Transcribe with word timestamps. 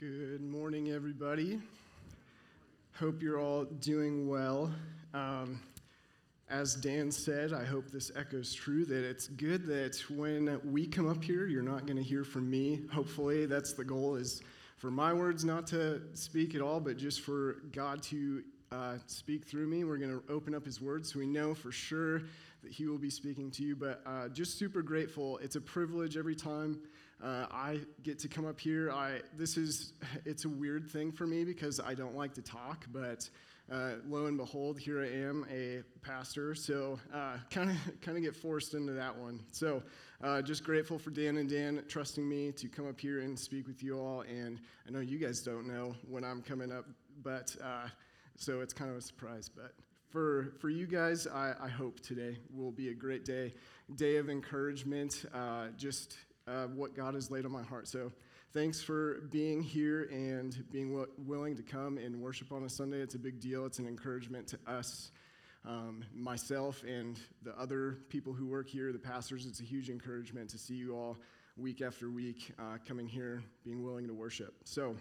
Good 0.00 0.42
morning, 0.42 0.92
everybody. 0.92 1.58
Hope 3.00 3.20
you're 3.20 3.40
all 3.40 3.64
doing 3.64 4.28
well. 4.28 4.72
Um, 5.12 5.60
as 6.48 6.76
Dan 6.76 7.10
said, 7.10 7.52
I 7.52 7.64
hope 7.64 7.90
this 7.90 8.12
echoes 8.14 8.54
true 8.54 8.84
that 8.84 9.04
it's 9.04 9.26
good 9.26 9.66
that 9.66 10.00
when 10.08 10.60
we 10.64 10.86
come 10.86 11.08
up 11.08 11.24
here, 11.24 11.48
you're 11.48 11.64
not 11.64 11.84
going 11.84 11.96
to 11.96 12.02
hear 12.04 12.22
from 12.22 12.48
me. 12.48 12.82
Hopefully, 12.92 13.44
that's 13.46 13.72
the 13.72 13.82
goal 13.82 14.14
is 14.14 14.40
for 14.76 14.92
my 14.92 15.12
words 15.12 15.44
not 15.44 15.66
to 15.68 16.00
speak 16.14 16.54
at 16.54 16.60
all, 16.60 16.78
but 16.78 16.96
just 16.96 17.22
for 17.22 17.56
God 17.72 18.00
to 18.04 18.44
uh, 18.70 18.98
speak 19.08 19.46
through 19.46 19.66
me. 19.66 19.82
We're 19.82 19.98
going 19.98 20.16
to 20.16 20.22
open 20.32 20.54
up 20.54 20.64
His 20.64 20.80
Word 20.80 21.04
so 21.06 21.18
we 21.18 21.26
know 21.26 21.54
for 21.54 21.72
sure 21.72 22.20
that 22.62 22.70
He 22.70 22.86
will 22.86 22.98
be 22.98 23.10
speaking 23.10 23.50
to 23.50 23.64
you. 23.64 23.74
But 23.74 24.00
uh, 24.06 24.28
just 24.28 24.60
super 24.60 24.80
grateful. 24.80 25.38
It's 25.38 25.56
a 25.56 25.60
privilege 25.60 26.16
every 26.16 26.36
time 26.36 26.78
uh, 27.22 27.46
I 27.50 27.80
get 28.02 28.18
to 28.20 28.28
come 28.28 28.46
up 28.46 28.60
here. 28.60 28.90
I 28.92 29.20
this 29.36 29.56
is 29.56 29.92
it's 30.24 30.44
a 30.44 30.48
weird 30.48 30.88
thing 30.88 31.12
for 31.12 31.26
me 31.26 31.44
because 31.44 31.80
I 31.80 31.94
don't 31.94 32.16
like 32.16 32.34
to 32.34 32.42
talk, 32.42 32.86
but 32.92 33.28
uh, 33.70 33.96
lo 34.08 34.26
and 34.26 34.38
behold, 34.38 34.78
here 34.78 35.02
I 35.02 35.08
am, 35.08 35.44
a 35.52 35.82
pastor. 36.00 36.54
So 36.54 36.98
kind 37.50 37.70
of 37.70 37.76
kind 38.00 38.16
of 38.16 38.22
get 38.22 38.34
forced 38.34 38.74
into 38.74 38.92
that 38.92 39.16
one. 39.16 39.40
So 39.52 39.82
uh, 40.22 40.42
just 40.42 40.64
grateful 40.64 40.98
for 40.98 41.10
Dan 41.10 41.36
and 41.36 41.50
Dan 41.50 41.82
trusting 41.88 42.26
me 42.26 42.52
to 42.52 42.68
come 42.68 42.88
up 42.88 43.00
here 43.00 43.20
and 43.20 43.38
speak 43.38 43.66
with 43.66 43.82
you 43.82 43.98
all. 43.98 44.22
And 44.22 44.60
I 44.86 44.90
know 44.90 45.00
you 45.00 45.18
guys 45.18 45.40
don't 45.40 45.66
know 45.66 45.94
when 46.08 46.24
I'm 46.24 46.40
coming 46.40 46.72
up, 46.72 46.86
but 47.22 47.54
uh, 47.62 47.88
so 48.36 48.60
it's 48.60 48.72
kind 48.72 48.90
of 48.90 48.96
a 48.96 49.02
surprise. 49.02 49.50
But 49.54 49.72
for 50.08 50.54
for 50.60 50.70
you 50.70 50.86
guys, 50.86 51.26
I, 51.26 51.52
I 51.60 51.68
hope 51.68 52.00
today 52.00 52.38
will 52.54 52.72
be 52.72 52.88
a 52.88 52.94
great 52.94 53.24
day, 53.24 53.52
day 53.96 54.16
of 54.16 54.30
encouragement. 54.30 55.24
Uh, 55.34 55.66
just 55.76 56.16
uh, 56.48 56.66
what 56.68 56.94
God 56.94 57.14
has 57.14 57.30
laid 57.30 57.44
on 57.44 57.52
my 57.52 57.62
heart. 57.62 57.88
So 57.88 58.10
thanks 58.52 58.80
for 58.80 59.22
being 59.30 59.62
here 59.62 60.08
and 60.10 60.64
being 60.70 60.90
w- 60.90 61.10
willing 61.18 61.56
to 61.56 61.62
come 61.62 61.98
and 61.98 62.20
worship 62.20 62.52
on 62.52 62.64
a 62.64 62.68
Sunday. 62.68 63.00
It's 63.00 63.14
a 63.14 63.18
big 63.18 63.40
deal, 63.40 63.66
it's 63.66 63.78
an 63.78 63.86
encouragement 63.86 64.48
to 64.48 64.58
us. 64.66 65.10
Um, 65.66 66.04
myself 66.14 66.82
and 66.84 67.18
the 67.42 67.58
other 67.58 67.98
people 68.08 68.32
who 68.32 68.46
work 68.46 68.70
here, 68.70 68.92
the 68.92 68.98
pastors, 68.98 69.44
it's 69.44 69.60
a 69.60 69.64
huge 69.64 69.90
encouragement 69.90 70.48
to 70.50 70.58
see 70.58 70.74
you 70.74 70.94
all 70.94 71.18
week 71.56 71.82
after 71.82 72.10
week 72.10 72.52
uh, 72.58 72.78
coming 72.86 73.06
here, 73.06 73.42
being 73.64 73.82
willing 73.82 74.06
to 74.06 74.14
worship. 74.14 74.54
So, 74.64 74.96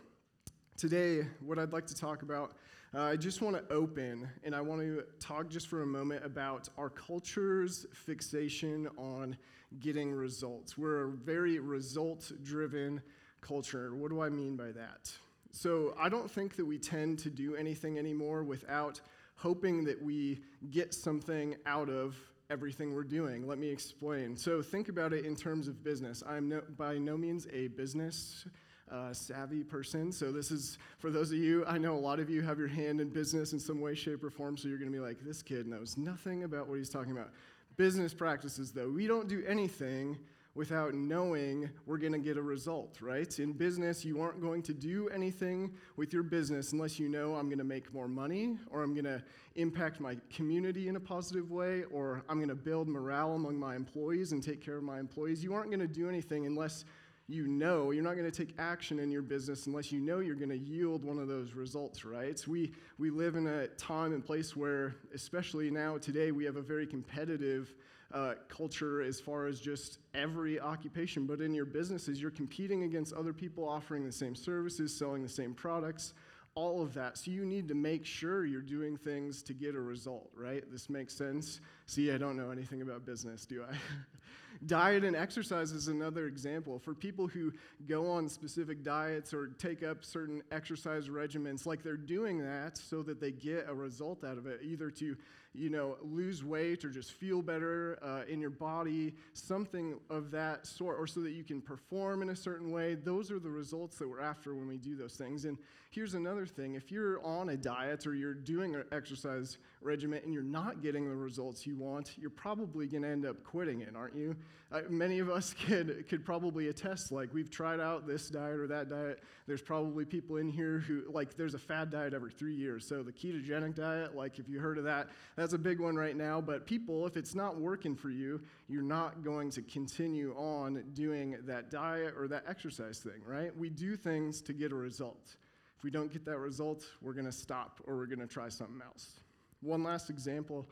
today, 0.75 1.27
what 1.39 1.59
I'd 1.59 1.71
like 1.71 1.85
to 1.87 1.95
talk 1.95 2.23
about, 2.23 2.53
uh, 2.95 3.01
I 3.01 3.15
just 3.17 3.41
want 3.41 3.55
to 3.57 3.73
open 3.73 4.29
and 4.43 4.55
I 4.55 4.61
want 4.61 4.81
to 4.81 5.03
talk 5.19 5.49
just 5.49 5.67
for 5.67 5.83
a 5.83 5.85
moment 5.85 6.25
about 6.25 6.69
our 6.77 6.89
culture's 6.89 7.85
fixation 7.93 8.87
on 8.97 9.37
getting 9.79 10.11
results. 10.11 10.77
We're 10.77 11.03
a 11.03 11.11
very 11.11 11.59
result 11.59 12.31
driven 12.43 13.01
culture. 13.41 13.93
What 13.93 14.09
do 14.09 14.21
I 14.21 14.29
mean 14.29 14.55
by 14.55 14.71
that? 14.71 15.11
So 15.51 15.95
I 15.99 16.07
don't 16.07 16.29
think 16.29 16.55
that 16.55 16.65
we 16.65 16.77
tend 16.77 17.19
to 17.19 17.29
do 17.29 17.55
anything 17.55 17.97
anymore 17.97 18.43
without 18.43 19.01
hoping 19.35 19.83
that 19.85 20.01
we 20.01 20.41
get 20.71 20.93
something 20.93 21.55
out 21.65 21.89
of 21.89 22.15
everything 22.49 22.93
we're 22.93 23.03
doing. 23.03 23.47
Let 23.47 23.57
me 23.57 23.69
explain. 23.69 24.37
So 24.37 24.61
think 24.61 24.87
about 24.87 25.11
it 25.11 25.25
in 25.25 25.35
terms 25.35 25.67
of 25.67 25.83
business. 25.83 26.23
I'm 26.27 26.47
no, 26.47 26.61
by 26.77 26.97
no 26.97 27.17
means 27.17 27.47
a 27.51 27.67
business 27.67 28.45
uh, 28.91 29.13
savvy 29.13 29.63
person. 29.63 30.11
So 30.11 30.31
this 30.31 30.51
is 30.51 30.77
for 30.99 31.09
those 31.11 31.31
of 31.31 31.37
you. 31.37 31.65
I 31.65 31.77
know 31.77 31.95
a 31.95 31.99
lot 31.99 32.19
of 32.19 32.29
you 32.29 32.41
have 32.41 32.59
your 32.59 32.67
hand 32.67 33.01
in 33.01 33.09
business 33.09 33.53
in 33.53 33.59
some 33.59 33.81
way, 33.81 33.95
shape, 33.95 34.23
or 34.23 34.29
form. 34.29 34.57
So 34.57 34.67
you're 34.67 34.77
going 34.77 34.91
to 34.91 34.97
be 34.97 35.03
like, 35.03 35.17
this 35.25 35.41
kid 35.41 35.67
knows 35.67 35.97
nothing 35.97 36.43
about 36.43 36.67
what 36.67 36.77
he's 36.77 36.89
talking 36.89 37.11
about 37.11 37.31
business 37.77 38.13
practices, 38.13 38.71
though. 38.71 38.89
We 38.89 39.07
don't 39.07 39.27
do 39.27 39.43
anything 39.47 40.17
without 40.57 40.95
knowing 40.95 41.69
we're 41.85 41.99
going 41.99 42.11
to 42.11 42.17
get 42.17 42.35
a 42.35 42.41
result, 42.41 42.97
right? 42.99 43.37
In 43.37 43.53
business, 43.53 44.03
you 44.03 44.19
aren't 44.19 44.41
going 44.41 44.63
to 44.63 44.73
do 44.73 45.07
anything 45.09 45.71
with 45.97 46.11
your 46.11 46.23
business 46.23 46.73
unless 46.73 46.99
you 46.99 47.07
know 47.07 47.35
I'm 47.35 47.47
going 47.47 47.59
to 47.59 47.63
make 47.63 47.93
more 47.93 48.07
money 48.07 48.57
or 48.71 48.81
I'm 48.81 48.95
going 48.95 49.05
to 49.05 49.21
impact 49.55 49.99
my 49.99 50.17
community 50.33 50.87
in 50.87 50.95
a 50.95 50.99
positive 50.99 51.51
way 51.51 51.83
or 51.91 52.23
I'm 52.27 52.37
going 52.37 52.49
to 52.49 52.55
build 52.55 52.87
morale 52.87 53.33
among 53.33 53.59
my 53.59 53.75
employees 53.75 54.31
and 54.31 54.41
take 54.41 54.59
care 54.59 54.77
of 54.77 54.83
my 54.83 54.99
employees. 54.99 55.43
You 55.43 55.53
aren't 55.53 55.69
going 55.69 55.79
to 55.79 55.87
do 55.87 56.09
anything 56.09 56.47
unless 56.47 56.85
you 57.27 57.47
know 57.47 57.91
you're 57.91 58.03
not 58.03 58.15
going 58.15 58.29
to 58.29 58.45
take 58.45 58.55
action 58.57 58.99
in 58.99 59.11
your 59.11 59.21
business 59.21 59.67
unless 59.67 59.91
you 59.91 59.99
know 59.99 60.19
you're 60.19 60.35
going 60.35 60.49
to 60.49 60.57
yield 60.57 61.03
one 61.03 61.19
of 61.19 61.27
those 61.27 61.53
results 61.53 62.05
right 62.05 62.43
we 62.47 62.71
we 62.97 63.09
live 63.09 63.35
in 63.35 63.47
a 63.47 63.67
time 63.67 64.13
and 64.13 64.25
place 64.25 64.55
where 64.55 64.95
especially 65.13 65.69
now 65.69 65.97
today 65.97 66.31
we 66.31 66.45
have 66.45 66.55
a 66.55 66.61
very 66.61 66.87
competitive 66.87 67.73
uh, 68.13 68.35
culture 68.47 69.01
as 69.01 69.19
far 69.19 69.47
as 69.47 69.59
just 69.59 69.99
every 70.13 70.59
occupation 70.59 71.25
but 71.25 71.41
in 71.41 71.53
your 71.53 71.65
businesses 71.65 72.21
you're 72.21 72.31
competing 72.31 72.83
against 72.83 73.13
other 73.13 73.33
people 73.33 73.67
offering 73.67 74.05
the 74.05 74.11
same 74.11 74.33
services 74.33 74.97
selling 74.97 75.21
the 75.21 75.29
same 75.29 75.53
products 75.53 76.13
all 76.57 76.81
of 76.81 76.95
that. 76.95 77.19
So 77.19 77.29
you 77.29 77.45
need 77.45 77.67
to 77.67 77.75
make 77.75 78.03
sure 78.03 78.43
you're 78.43 78.63
doing 78.63 78.97
things 78.97 79.43
to 79.43 79.53
get 79.53 79.75
a 79.75 79.79
result, 79.79 80.31
right? 80.35 80.63
This 80.71 80.89
makes 80.89 81.13
sense. 81.13 81.61
See, 81.85 82.11
I 82.11 82.17
don't 82.17 82.35
know 82.35 82.49
anything 82.49 82.81
about 82.81 83.05
business, 83.05 83.45
do 83.45 83.63
I? 83.63 83.75
Diet 84.65 85.03
and 85.03 85.15
exercise 85.15 85.71
is 85.71 85.87
another 85.87 86.27
example. 86.27 86.79
For 86.79 86.93
people 86.93 87.27
who 87.27 87.53
go 87.87 88.09
on 88.09 88.27
specific 88.29 88.83
diets 88.83 89.33
or 89.33 89.47
take 89.59 89.83
up 89.83 90.03
certain 90.03 90.41
exercise 90.51 91.09
regimens, 91.09 91.65
like 91.65 91.83
they're 91.83 91.97
doing 91.97 92.39
that 92.39 92.77
so 92.77 93.03
that 93.03 93.19
they 93.19 93.31
get 93.31 93.65
a 93.67 93.73
result 93.73 94.23
out 94.23 94.37
of 94.37 94.47
it, 94.47 94.61
either 94.63 94.89
to 94.91 95.15
you 95.57 95.69
know, 95.69 95.97
lose 96.01 96.43
weight 96.43 96.85
or 96.85 96.89
just 96.89 97.13
feel 97.13 97.41
better 97.41 97.97
uh, 98.03 98.31
in 98.31 98.39
your 98.39 98.51
body, 98.51 99.15
something 99.33 99.95
of 100.09 100.29
that 100.31 100.67
sort, 100.67 100.99
or 100.99 101.07
so 101.07 101.19
that 101.21 101.31
you 101.31 101.43
can 101.43 101.61
perform 101.61 102.21
in 102.21 102.29
a 102.29 102.35
certain 102.35 102.71
way. 102.71 102.93
Those 102.93 103.31
are 103.31 103.39
the 103.39 103.49
results 103.49 103.97
that 103.97 104.07
we're 104.07 104.21
after 104.21 104.53
when 104.53 104.67
we 104.67 104.77
do 104.77 104.95
those 104.95 105.15
things. 105.15 105.45
And 105.45 105.57
here's 105.89 106.13
another 106.13 106.45
thing 106.45 106.75
if 106.75 106.91
you're 106.91 107.25
on 107.25 107.49
a 107.49 107.57
diet 107.57 108.05
or 108.05 108.13
you're 108.13 108.35
doing 108.35 108.75
an 108.75 108.83
exercise 108.91 109.57
regimen 109.81 110.21
and 110.23 110.33
you're 110.33 110.43
not 110.43 110.81
getting 110.81 111.09
the 111.09 111.15
results 111.15 111.65
you 111.65 111.75
want, 111.75 112.17
you're 112.17 112.29
probably 112.29 112.87
going 112.87 113.03
to 113.03 113.09
end 113.09 113.25
up 113.25 113.43
quitting 113.43 113.81
it, 113.81 113.95
aren't 113.95 114.15
you? 114.15 114.35
Uh, 114.71 114.81
many 114.89 115.19
of 115.19 115.29
us 115.29 115.53
could, 115.65 116.07
could 116.07 116.25
probably 116.25 116.67
attest, 116.67 117.11
like, 117.11 117.33
we've 117.33 117.49
tried 117.49 117.79
out 117.79 118.07
this 118.07 118.29
diet 118.29 118.59
or 118.59 118.67
that 118.67 118.89
diet. 118.89 119.23
There's 119.47 119.61
probably 119.61 120.05
people 120.05 120.37
in 120.37 120.49
here 120.49 120.79
who, 120.79 121.03
like, 121.09 121.35
there's 121.35 121.53
a 121.53 121.59
fad 121.59 121.91
diet 121.91 122.13
every 122.13 122.31
three 122.31 122.55
years. 122.55 122.85
So 122.85 123.03
the 123.03 123.13
ketogenic 123.13 123.75
diet, 123.75 124.15
like, 124.15 124.39
if 124.39 124.49
you 124.49 124.59
heard 124.59 124.77
of 124.77 124.83
that, 124.85 125.07
that's 125.35 125.53
a 125.53 125.57
big 125.57 125.79
one 125.79 125.95
right 125.95 126.15
now. 126.15 126.41
But 126.41 126.65
people, 126.65 127.05
if 127.07 127.15
it's 127.15 127.35
not 127.35 127.59
working 127.59 127.95
for 127.95 128.09
you, 128.09 128.41
you're 128.67 128.81
not 128.83 129.23
going 129.23 129.51
to 129.51 129.61
continue 129.61 130.33
on 130.35 130.83
doing 130.93 131.37
that 131.45 131.71
diet 131.71 132.13
or 132.17 132.27
that 132.27 132.43
exercise 132.47 132.99
thing, 132.99 133.21
right? 133.25 133.55
We 133.55 133.69
do 133.69 133.95
things 133.95 134.41
to 134.41 134.53
get 134.53 134.71
a 134.71 134.75
result. 134.75 135.35
If 135.77 135.83
we 135.83 135.91
don't 135.91 136.11
get 136.11 136.25
that 136.25 136.39
result, 136.39 136.85
we're 137.01 137.13
going 137.13 137.25
to 137.25 137.31
stop 137.31 137.79
or 137.85 137.95
we're 137.95 138.07
going 138.07 138.19
to 138.19 138.27
try 138.27 138.49
something 138.49 138.81
else. 138.83 139.19
One 139.61 139.83
last 139.83 140.09
example 140.09 140.69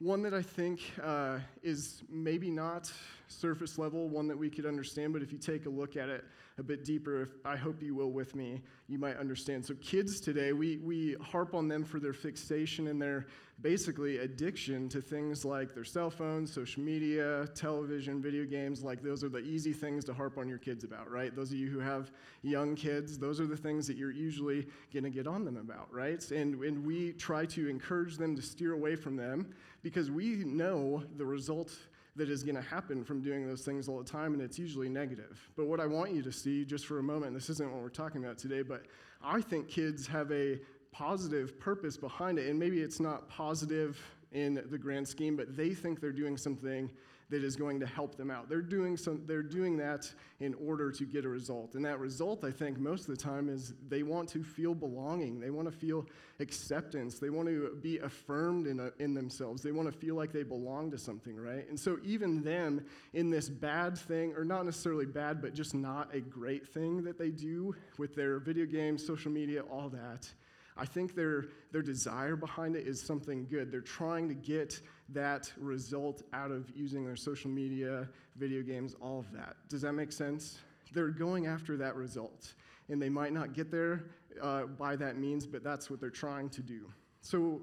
one 0.00 0.22
that 0.22 0.34
I 0.34 0.42
think 0.42 0.80
uh, 1.02 1.38
is 1.62 2.02
maybe 2.10 2.50
not 2.50 2.92
surface 3.28 3.78
level, 3.78 4.08
one 4.08 4.26
that 4.28 4.36
we 4.36 4.50
could 4.50 4.66
understand, 4.66 5.12
but 5.12 5.22
if 5.22 5.32
you 5.32 5.38
take 5.38 5.66
a 5.66 5.70
look 5.70 5.96
at 5.96 6.08
it 6.08 6.24
a 6.58 6.62
bit 6.62 6.84
deeper, 6.84 7.22
if, 7.22 7.28
I 7.44 7.56
hope 7.56 7.82
you 7.82 7.94
will 7.94 8.10
with 8.10 8.34
me, 8.34 8.62
you 8.88 8.98
might 8.98 9.16
understand. 9.16 9.64
So, 9.64 9.74
kids 9.80 10.20
today, 10.20 10.52
we, 10.52 10.78
we 10.78 11.16
harp 11.20 11.54
on 11.54 11.68
them 11.68 11.84
for 11.84 11.98
their 11.98 12.12
fixation 12.12 12.88
and 12.88 13.00
their 13.00 13.26
basically 13.60 14.18
addiction 14.18 14.88
to 14.88 15.00
things 15.00 15.44
like 15.44 15.74
their 15.74 15.84
cell 15.84 16.10
phones, 16.10 16.52
social 16.52 16.82
media, 16.82 17.48
television, 17.54 18.20
video 18.20 18.44
games. 18.44 18.82
Like, 18.82 19.02
those 19.02 19.24
are 19.24 19.28
the 19.28 19.38
easy 19.38 19.72
things 19.72 20.04
to 20.06 20.14
harp 20.14 20.38
on 20.38 20.48
your 20.48 20.58
kids 20.58 20.84
about, 20.84 21.10
right? 21.10 21.34
Those 21.34 21.50
of 21.50 21.56
you 21.56 21.70
who 21.70 21.78
have 21.78 22.12
young 22.42 22.74
kids, 22.74 23.18
those 23.18 23.40
are 23.40 23.46
the 23.46 23.56
things 23.56 23.86
that 23.86 23.96
you're 23.96 24.12
usually 24.12 24.66
going 24.92 25.04
to 25.04 25.10
get 25.10 25.26
on 25.26 25.44
them 25.44 25.56
about, 25.56 25.92
right? 25.92 26.28
And, 26.30 26.62
and 26.62 26.84
we 26.84 27.12
try 27.12 27.46
to 27.46 27.68
encourage 27.68 28.16
them 28.16 28.36
to 28.36 28.42
steer 28.42 28.72
away 28.72 28.96
from 28.96 29.16
them 29.16 29.54
because 29.84 30.10
we 30.10 30.36
know 30.36 31.04
the 31.18 31.26
result 31.26 31.70
that 32.16 32.30
is 32.30 32.42
going 32.42 32.56
to 32.56 32.62
happen 32.62 33.04
from 33.04 33.20
doing 33.20 33.46
those 33.46 33.62
things 33.62 33.86
all 33.86 33.98
the 33.98 34.10
time, 34.10 34.32
and 34.32 34.42
it's 34.42 34.58
usually 34.58 34.88
negative. 34.88 35.38
But 35.56 35.66
what 35.66 35.78
I 35.78 35.86
want 35.86 36.12
you 36.12 36.22
to 36.22 36.32
see, 36.32 36.64
just 36.64 36.86
for 36.86 37.00
a 37.00 37.02
moment, 37.02 37.34
this 37.34 37.50
isn't 37.50 37.70
what 37.70 37.82
we're 37.82 37.90
talking 37.90 38.24
about 38.24 38.38
today, 38.38 38.62
but 38.62 38.84
I 39.22 39.42
think 39.42 39.68
kids 39.68 40.06
have 40.06 40.32
a 40.32 40.58
positive 40.90 41.60
purpose 41.60 41.98
behind 41.98 42.38
it, 42.38 42.48
and 42.48 42.58
maybe 42.58 42.80
it's 42.80 42.98
not 42.98 43.28
positive 43.28 44.00
in 44.32 44.62
the 44.70 44.78
grand 44.78 45.06
scheme, 45.06 45.36
but 45.36 45.54
they 45.54 45.74
think 45.74 46.00
they're 46.00 46.12
doing 46.12 46.38
something 46.38 46.88
that 47.34 47.42
is 47.42 47.56
going 47.56 47.80
to 47.80 47.86
help 47.86 48.16
them 48.16 48.30
out. 48.30 48.48
They're 48.48 48.62
doing, 48.62 48.96
some, 48.96 49.22
they're 49.26 49.42
doing 49.42 49.76
that 49.78 50.08
in 50.38 50.54
order 50.54 50.92
to 50.92 51.04
get 51.04 51.24
a 51.24 51.28
result. 51.28 51.74
And 51.74 51.84
that 51.84 51.98
result, 51.98 52.44
I 52.44 52.52
think, 52.52 52.78
most 52.78 53.08
of 53.08 53.16
the 53.16 53.20
time 53.20 53.48
is 53.48 53.74
they 53.88 54.04
want 54.04 54.28
to 54.30 54.44
feel 54.44 54.72
belonging. 54.72 55.40
They 55.40 55.50
want 55.50 55.68
to 55.68 55.76
feel 55.76 56.06
acceptance. 56.38 57.18
They 57.18 57.30
want 57.30 57.48
to 57.48 57.76
be 57.82 57.98
affirmed 57.98 58.68
in, 58.68 58.78
a, 58.78 58.92
in 59.00 59.14
themselves. 59.14 59.62
They 59.62 59.72
want 59.72 59.92
to 59.92 59.98
feel 59.98 60.14
like 60.14 60.32
they 60.32 60.44
belong 60.44 60.92
to 60.92 60.98
something, 60.98 61.36
right? 61.36 61.68
And 61.68 61.78
so, 61.78 61.98
even 62.04 62.44
them 62.44 62.84
in 63.14 63.30
this 63.30 63.48
bad 63.48 63.98
thing, 63.98 64.32
or 64.36 64.44
not 64.44 64.64
necessarily 64.64 65.06
bad, 65.06 65.42
but 65.42 65.54
just 65.54 65.74
not 65.74 66.14
a 66.14 66.20
great 66.20 66.68
thing 66.68 67.02
that 67.02 67.18
they 67.18 67.30
do 67.30 67.74
with 67.98 68.14
their 68.14 68.38
video 68.38 68.64
games, 68.64 69.04
social 69.04 69.32
media, 69.32 69.62
all 69.62 69.88
that. 69.88 70.28
I 70.76 70.84
think 70.84 71.14
their, 71.14 71.46
their 71.70 71.82
desire 71.82 72.36
behind 72.36 72.74
it 72.74 72.86
is 72.86 73.00
something 73.00 73.46
good. 73.46 73.70
They're 73.70 73.80
trying 73.80 74.28
to 74.28 74.34
get 74.34 74.80
that 75.10 75.52
result 75.56 76.22
out 76.32 76.50
of 76.50 76.70
using 76.74 77.04
their 77.04 77.16
social 77.16 77.50
media, 77.50 78.08
video 78.36 78.62
games, 78.62 78.94
all 79.00 79.20
of 79.20 79.30
that. 79.32 79.56
Does 79.68 79.82
that 79.82 79.92
make 79.92 80.10
sense? 80.10 80.58
they're 80.94 81.08
going 81.08 81.46
after 81.46 81.76
that 81.76 81.96
result. 81.96 82.54
And 82.88 83.02
they 83.02 83.08
might 83.08 83.32
not 83.32 83.52
get 83.52 83.70
there 83.70 84.04
uh, 84.40 84.64
by 84.64 84.96
that 84.96 85.18
means, 85.18 85.46
but 85.46 85.62
that's 85.62 85.90
what 85.90 86.00
they're 86.00 86.10
trying 86.10 86.48
to 86.50 86.62
do. 86.62 86.90
So, 87.20 87.62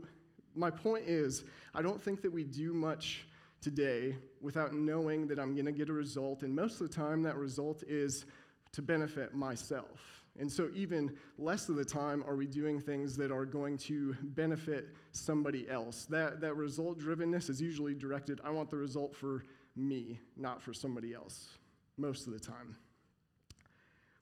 my 0.54 0.70
point 0.70 1.06
is, 1.08 1.46
I 1.74 1.82
don't 1.82 2.02
think 2.02 2.22
that 2.24 2.32
we 2.32 2.44
do 2.44 2.74
much 2.74 3.26
today 3.62 4.18
without 4.42 4.74
knowing 4.74 5.28
that 5.28 5.40
I'm 5.40 5.54
going 5.54 5.66
to 5.66 5.72
get 5.72 5.88
a 5.88 5.94
result. 5.94 6.44
And 6.44 6.54
most 6.54 6.82
of 6.82 6.90
the 6.90 6.94
time, 6.94 7.24
that 7.24 7.38
result 7.38 7.84
is 7.88 8.26
to 8.74 8.82
benefit 8.82 9.34
myself. 9.34 10.21
And 10.40 10.52
so, 10.52 10.70
even 10.74 11.16
less 11.38 11.68
of 11.68 11.76
the 11.76 11.86
time, 11.86 12.24
are 12.26 12.36
we 12.36 12.48
doing 12.48 12.80
things 12.80 13.18
that 13.18 13.32
are 13.32 13.46
going 13.46 13.78
to 13.80 14.16
benefit 14.22 14.90
somebody 15.12 15.70
else? 15.70 16.06
That, 16.06 16.40
that 16.42 16.56
result 16.56 17.00
drivenness 17.00 17.50
is 17.50 17.62
usually 17.62 17.94
directed, 17.94 18.40
I 18.44 18.50
want 18.50 18.70
the 18.70 18.78
result 18.78 19.16
for 19.16 19.44
me, 19.76 20.20
not 20.38 20.62
for 20.62 20.74
somebody 20.74 21.14
else, 21.14 21.50
most 21.98 22.28
of 22.28 22.34
the 22.34 22.40
time. 22.40 22.78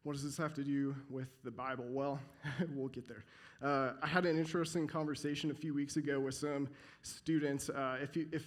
What 0.04 0.14
does 0.14 0.24
this 0.24 0.38
have 0.38 0.54
to 0.56 0.64
do 0.64 0.96
with 1.10 1.28
the 1.44 1.52
Bible? 1.52 1.86
Well, 1.90 2.20
we'll 2.74 2.88
get 2.88 3.08
there. 3.08 3.26
Uh, 3.62 3.94
I 4.02 4.08
had 4.08 4.26
an 4.26 4.38
interesting 4.38 4.88
conversation 4.88 5.52
a 5.52 5.54
few 5.54 5.74
weeks 5.74 5.98
ago 5.98 6.20
with 6.20 6.36
some 6.36 6.70
students. 7.02 7.70
Uh, 7.70 7.98
if, 8.02 8.16
you, 8.16 8.28
if 8.32 8.46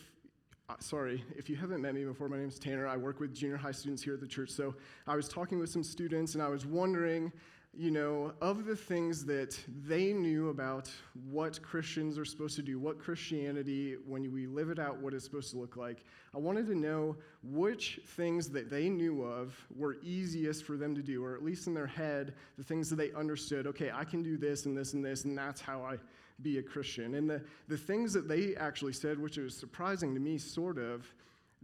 uh, 0.69 0.75
sorry, 0.79 1.25
if 1.37 1.51
you 1.51 1.57
haven't 1.57 1.83
met 1.83 1.95
me 1.95 2.05
before, 2.05 2.29
my 2.29 2.37
name 2.37 2.49
is 2.49 2.59
Tanner. 2.59 2.87
I 2.87 2.97
work 2.97 3.21
with 3.21 3.35
junior 3.35 3.57
high 3.57 3.73
students 3.73 4.03
here 4.03 4.15
at 4.15 4.21
the 4.21 4.27
church. 4.27 4.51
So 4.51 4.75
I 5.07 5.17
was 5.17 5.29
talking 5.29 5.59
with 5.59 5.71
some 5.71 5.83
students 5.83 6.35
and 6.35 6.43
I 6.43 6.49
was 6.49 6.65
wondering, 6.65 7.33
you 7.75 7.91
know, 7.91 8.33
of 8.41 8.65
the 8.65 8.77
things 8.77 9.25
that 9.25 9.59
they 9.87 10.13
knew 10.13 10.51
about 10.51 10.91
what 11.31 11.61
Christians 11.63 12.19
are 12.19 12.25
supposed 12.25 12.55
to 12.57 12.63
do, 12.63 12.79
what 12.79 12.99
Christianity, 12.99 13.97
when 14.07 14.31
we 14.33 14.47
live 14.47 14.71
it 14.71 14.79
out, 14.79 14.99
what 14.99 15.15
it's 15.15 15.25
supposed 15.25 15.51
to 15.53 15.59
look 15.59 15.77
like, 15.77 16.05
I 16.35 16.39
wanted 16.39 16.67
to 16.69 16.75
know 16.75 17.17
which 17.43 18.01
things 18.07 18.49
that 18.51 18.71
they 18.71 18.89
knew 18.89 19.23
of 19.25 19.57
were 19.75 19.97
easiest 20.03 20.65
for 20.65 20.77
them 20.77 20.95
to 20.95 21.03
do, 21.03 21.25
or 21.25 21.35
at 21.35 21.43
least 21.43 21.67
in 21.67 21.75
their 21.75 21.87
head, 21.87 22.35
the 22.57 22.65
things 22.65 22.89
that 22.91 22.97
they 22.97 23.11
understood, 23.13 23.67
okay, 23.67 23.91
I 23.93 24.05
can 24.05 24.23
do 24.23 24.37
this 24.37 24.67
and 24.67 24.77
this 24.77 24.93
and 24.93 25.05
this, 25.05 25.25
and 25.25 25.37
that's 25.37 25.61
how 25.61 25.83
I 25.83 25.97
be 26.41 26.59
a 26.59 26.63
Christian. 26.63 27.15
And 27.15 27.29
the, 27.29 27.43
the 27.69 27.77
things 27.77 28.13
that 28.13 28.29
they 28.29 28.55
actually 28.57 28.93
said, 28.93 29.19
which 29.19 29.37
was 29.37 29.57
surprising 29.57 30.15
to 30.15 30.21
me, 30.21 30.39
sort 30.39 30.79
of, 30.79 31.07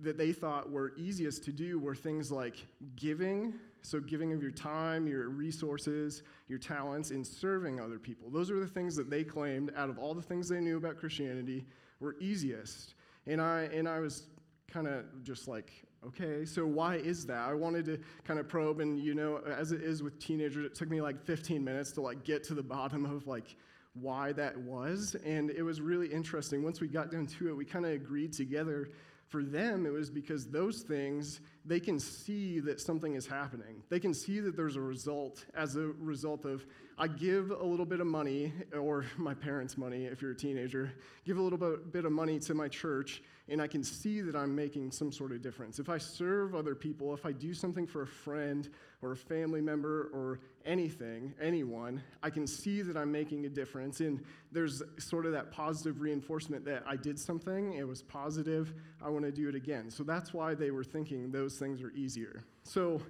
that 0.01 0.17
they 0.17 0.33
thought 0.33 0.71
were 0.71 0.93
easiest 0.97 1.45
to 1.45 1.53
do 1.53 1.79
were 1.79 1.95
things 1.95 2.31
like 2.31 2.57
giving, 2.97 3.55
so 3.83 4.01
giving 4.01 4.33
of 4.33 4.43
your 4.43 4.53
time, 4.53 5.07
your 5.07 5.29
resources, 5.29 6.23
your 6.49 6.59
talents, 6.59 7.11
in 7.11 7.25
serving 7.25 7.81
other 7.81 7.99
people. 7.99 8.31
Those 8.31 8.51
are 8.51 8.61
the 8.61 8.67
things 8.67 8.95
that 8.97 9.11
they 9.11 9.25
claimed, 9.25 9.73
out 9.77 9.91
of 9.91 9.99
all 9.99 10.15
the 10.15 10.23
things 10.23 10.49
they 10.49 10.61
knew 10.61 10.77
about 10.77 10.99
Christianity, 10.99 11.65
were 12.01 12.17
easiest. 12.21 12.95
And 13.27 13.41
I, 13.41 13.63
and 13.73 13.89
I 13.89 13.99
was 13.99 14.29
kind 14.71 14.87
of 14.87 15.05
just 15.25 15.49
like, 15.49 15.73
okay, 16.07 16.45
so 16.45 16.65
why 16.65 16.97
is 16.97 17.27
that? 17.27 17.49
I 17.49 17.55
wanted 17.55 17.85
to 17.87 17.99
kind 18.25 18.39
of 18.39 18.49
probe, 18.49 18.81
and 18.81 19.01
you 19.01 19.15
know, 19.15 19.41
as 19.47 19.73
it 19.73 19.83
is 19.83 20.03
with 20.03 20.19
teenagers, 20.21 20.65
it 20.65 20.75
took 20.75 20.91
me 20.91 21.01
like 21.01 21.21
15 21.25 21.63
minutes 21.63 21.91
to 21.93 22.01
like 22.01 22.25
get 22.25 22.45
to 22.45 22.55
the 22.55 22.63
bottom 22.63 23.05
of 23.05 23.27
like 23.27 23.57
why 24.01 24.33
that 24.33 24.57
was. 24.57 25.17
And 25.25 25.51
it 25.51 25.63
was 25.63 25.81
really 25.81 26.09
interesting. 26.09 26.63
Once 26.63 26.81
we 26.81 26.89
got 26.89 27.11
down 27.11 27.27
to 27.27 27.49
it, 27.49 27.57
we 27.57 27.65
kind 27.65 27.85
of 27.85 27.93
agreed 27.93 28.33
together. 28.33 28.89
For 29.27 29.43
them, 29.43 29.85
it 29.85 29.93
was 29.93 30.09
because 30.09 30.49
those 30.49 30.81
things, 30.81 31.41
they 31.65 31.81
can 31.81 32.01
see 32.01 32.61
that 32.61 32.81
something 32.81 33.15
is 33.15 33.27
happening. 33.27 33.83
They 33.91 34.01
can 34.01 34.15
see 34.15 34.41
that 34.41 34.57
there's 34.57 34.77
a 34.77 34.81
result 34.81 35.45
as 35.55 35.77
a 35.77 35.89
result 35.99 36.47
of, 36.47 36.65
I 37.01 37.07
give 37.07 37.53
a 37.53 37.63
little 37.63 37.87
bit 37.87 38.01
of 38.01 38.09
money, 38.09 38.53
or 38.77 39.05
my 39.17 39.33
parents' 39.33 39.79
money 39.79 40.07
if 40.07 40.21
you're 40.21 40.33
a 40.33 40.37
teenager, 40.37 40.93
give 41.25 41.39
a 41.39 41.41
little 41.41 41.59
bit 41.59 42.05
of 42.05 42.11
money 42.11 42.41
to 42.41 42.55
my 42.55 42.67
church, 42.67 43.23
and 43.49 43.63
I 43.63 43.69
can 43.69 43.85
see 43.85 44.21
that 44.21 44.35
I'm 44.35 44.53
making 44.53 44.91
some 44.91 45.13
sort 45.13 45.31
of 45.31 45.41
difference. 45.41 45.79
If 45.79 45.89
I 45.89 45.99
serve 45.99 46.57
other 46.57 46.75
people, 46.75 47.15
if 47.15 47.25
I 47.25 47.31
do 47.31 47.55
something 47.55 47.87
for 47.87 48.03
a 48.03 48.07
friend 48.07 48.69
or 49.01 49.13
a 49.13 49.17
family 49.17 49.61
member 49.61 50.11
or 50.13 50.41
anything, 50.67 51.35
anyone, 51.41 52.03
I 52.25 52.31
can 52.31 52.49
see 52.49 52.83
that 52.83 52.97
I'm 52.97 53.13
making 53.13 53.47
a 53.47 53.49
difference. 53.49 54.01
And 54.01 54.21
there's 54.51 54.83
sort 54.99 55.25
of 55.25 55.31
that 55.33 55.53
positive 55.53 56.01
reinforcement 56.01 56.65
that 56.65 56.83
I 56.85 56.97
did 56.97 57.17
something, 57.17 57.75
it 57.75 57.87
was 57.87 58.03
positive, 58.03 58.75
I 59.01 59.09
want 59.09 59.25
to 59.25 59.31
do 59.31 59.49
it 59.49 59.55
again. 59.55 59.89
So 59.89 60.03
that's 60.03 60.35
why 60.35 60.55
they 60.55 60.73
were 60.73 60.85
thinking 60.85 61.31
those 61.31 61.59
things 61.59 61.81
are 61.81 61.93
easier. 61.93 62.43
So, 62.65 63.01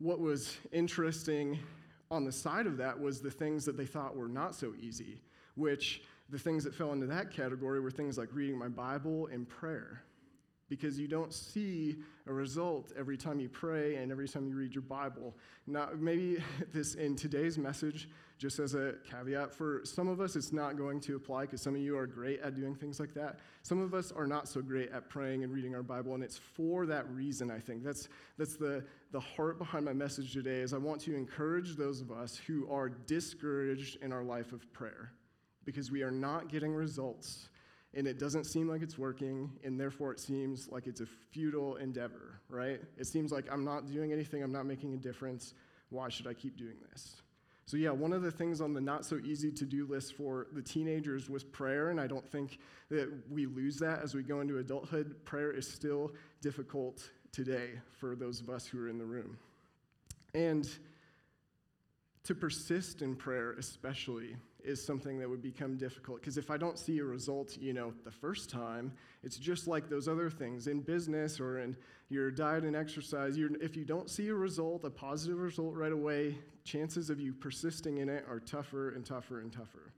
what 0.00 0.20
was 0.20 0.56
interesting 0.70 1.58
on 2.10 2.24
the 2.24 2.32
side 2.32 2.66
of 2.66 2.76
that 2.78 2.98
was 2.98 3.20
the 3.20 3.30
things 3.30 3.64
that 3.64 3.76
they 3.76 3.86
thought 3.86 4.16
were 4.16 4.28
not 4.28 4.54
so 4.54 4.72
easy, 4.80 5.20
which 5.54 6.02
the 6.30 6.38
things 6.38 6.64
that 6.64 6.74
fell 6.74 6.92
into 6.92 7.06
that 7.06 7.30
category 7.30 7.80
were 7.80 7.90
things 7.90 8.18
like 8.18 8.28
reading 8.32 8.58
my 8.58 8.68
Bible 8.68 9.28
and 9.32 9.48
prayer. 9.48 10.02
Because 10.68 10.98
you 10.98 11.08
don't 11.08 11.32
see 11.32 11.96
a 12.26 12.32
result 12.32 12.92
every 12.98 13.16
time 13.16 13.40
you 13.40 13.48
pray 13.48 13.96
and 13.96 14.12
every 14.12 14.28
time 14.28 14.46
you 14.46 14.54
read 14.54 14.74
your 14.74 14.82
Bible. 14.82 15.34
Now, 15.66 15.88
maybe 15.96 16.42
this 16.72 16.94
in 16.94 17.16
today's 17.16 17.56
message, 17.56 18.08
just 18.38 18.58
as 18.58 18.74
a 18.74 18.94
caveat, 19.10 19.52
for 19.52 19.80
some 19.84 20.08
of 20.08 20.20
us 20.20 20.36
it's 20.36 20.52
not 20.52 20.76
going 20.76 21.00
to 21.00 21.16
apply 21.16 21.42
because 21.42 21.62
some 21.62 21.74
of 21.74 21.80
you 21.80 21.96
are 21.96 22.06
great 22.06 22.40
at 22.40 22.54
doing 22.54 22.74
things 22.74 23.00
like 23.00 23.14
that. 23.14 23.38
Some 23.62 23.80
of 23.80 23.94
us 23.94 24.12
are 24.12 24.26
not 24.26 24.46
so 24.46 24.60
great 24.60 24.90
at 24.92 25.08
praying 25.08 25.42
and 25.42 25.52
reading 25.52 25.74
our 25.74 25.82
Bible, 25.82 26.14
and 26.14 26.22
it's 26.22 26.38
for 26.38 26.86
that 26.86 27.08
reason, 27.10 27.50
I 27.50 27.58
think. 27.58 27.82
That's, 27.82 28.08
that's 28.36 28.56
the, 28.56 28.84
the 29.10 29.20
heart 29.20 29.58
behind 29.58 29.84
my 29.84 29.92
message 29.94 30.32
today 30.32 30.60
is 30.60 30.74
I 30.74 30.78
want 30.78 31.00
to 31.02 31.16
encourage 31.16 31.76
those 31.76 32.00
of 32.00 32.12
us 32.12 32.36
who 32.36 32.70
are 32.70 32.88
discouraged 32.88 34.02
in 34.02 34.12
our 34.12 34.22
life 34.22 34.52
of 34.52 34.70
prayer 34.72 35.12
because 35.64 35.90
we 35.90 36.02
are 36.02 36.10
not 36.10 36.48
getting 36.48 36.74
results 36.74 37.48
and 37.94 38.06
it 38.06 38.18
doesn't 38.18 38.44
seem 38.44 38.68
like 38.68 38.82
it's 38.82 38.98
working, 38.98 39.50
and 39.64 39.80
therefore 39.80 40.12
it 40.12 40.20
seems 40.20 40.68
like 40.68 40.86
it's 40.86 41.00
a 41.00 41.06
futile 41.06 41.76
endeavor, 41.76 42.40
right? 42.48 42.80
It 42.96 43.06
seems 43.06 43.32
like 43.32 43.50
I'm 43.50 43.64
not 43.64 43.90
doing 43.90 44.12
anything, 44.12 44.42
I'm 44.42 44.52
not 44.52 44.66
making 44.66 44.94
a 44.94 44.96
difference. 44.98 45.54
Why 45.90 46.08
should 46.08 46.26
I 46.26 46.34
keep 46.34 46.56
doing 46.56 46.76
this? 46.90 47.22
So, 47.64 47.76
yeah, 47.76 47.90
one 47.90 48.14
of 48.14 48.22
the 48.22 48.30
things 48.30 48.62
on 48.62 48.72
the 48.72 48.80
not 48.80 49.04
so 49.04 49.18
easy 49.18 49.52
to 49.52 49.66
do 49.66 49.86
list 49.86 50.14
for 50.14 50.46
the 50.52 50.62
teenagers 50.62 51.28
was 51.28 51.44
prayer, 51.44 51.90
and 51.90 52.00
I 52.00 52.06
don't 52.06 52.26
think 52.30 52.60
that 52.88 53.12
we 53.30 53.44
lose 53.44 53.76
that 53.76 54.02
as 54.02 54.14
we 54.14 54.22
go 54.22 54.40
into 54.40 54.56
adulthood. 54.56 55.22
Prayer 55.26 55.50
is 55.50 55.70
still 55.70 56.12
difficult 56.40 57.10
today 57.30 57.72
for 58.00 58.16
those 58.16 58.40
of 58.40 58.48
us 58.48 58.66
who 58.66 58.82
are 58.82 58.88
in 58.88 58.96
the 58.96 59.04
room. 59.04 59.36
And 60.34 60.66
to 62.24 62.34
persist 62.34 63.02
in 63.02 63.16
prayer, 63.16 63.52
especially, 63.52 64.36
is 64.68 64.84
something 64.84 65.18
that 65.18 65.28
would 65.28 65.40
become 65.40 65.76
difficult 65.76 66.20
because 66.20 66.36
if 66.36 66.50
I 66.50 66.58
don't 66.58 66.78
see 66.78 66.98
a 66.98 67.04
result, 67.04 67.56
you 67.56 67.72
know, 67.72 67.92
the 68.04 68.10
first 68.10 68.50
time, 68.50 68.92
it's 69.22 69.38
just 69.38 69.66
like 69.66 69.88
those 69.88 70.06
other 70.06 70.28
things 70.28 70.66
in 70.66 70.80
business 70.80 71.40
or 71.40 71.60
in 71.60 71.76
your 72.10 72.30
diet 72.30 72.64
and 72.64 72.76
exercise. 72.76 73.38
if 73.38 73.76
you 73.76 73.84
don't 73.84 74.10
see 74.10 74.28
a 74.28 74.34
result, 74.34 74.84
a 74.84 74.90
positive 74.90 75.38
result 75.38 75.74
right 75.74 75.92
away, 75.92 76.38
chances 76.64 77.08
of 77.08 77.18
you 77.18 77.32
persisting 77.32 77.98
in 77.98 78.08
it 78.08 78.24
are 78.28 78.40
tougher 78.40 78.90
and 78.90 79.06
tougher 79.06 79.40
and 79.40 79.52
tougher. 79.52 79.92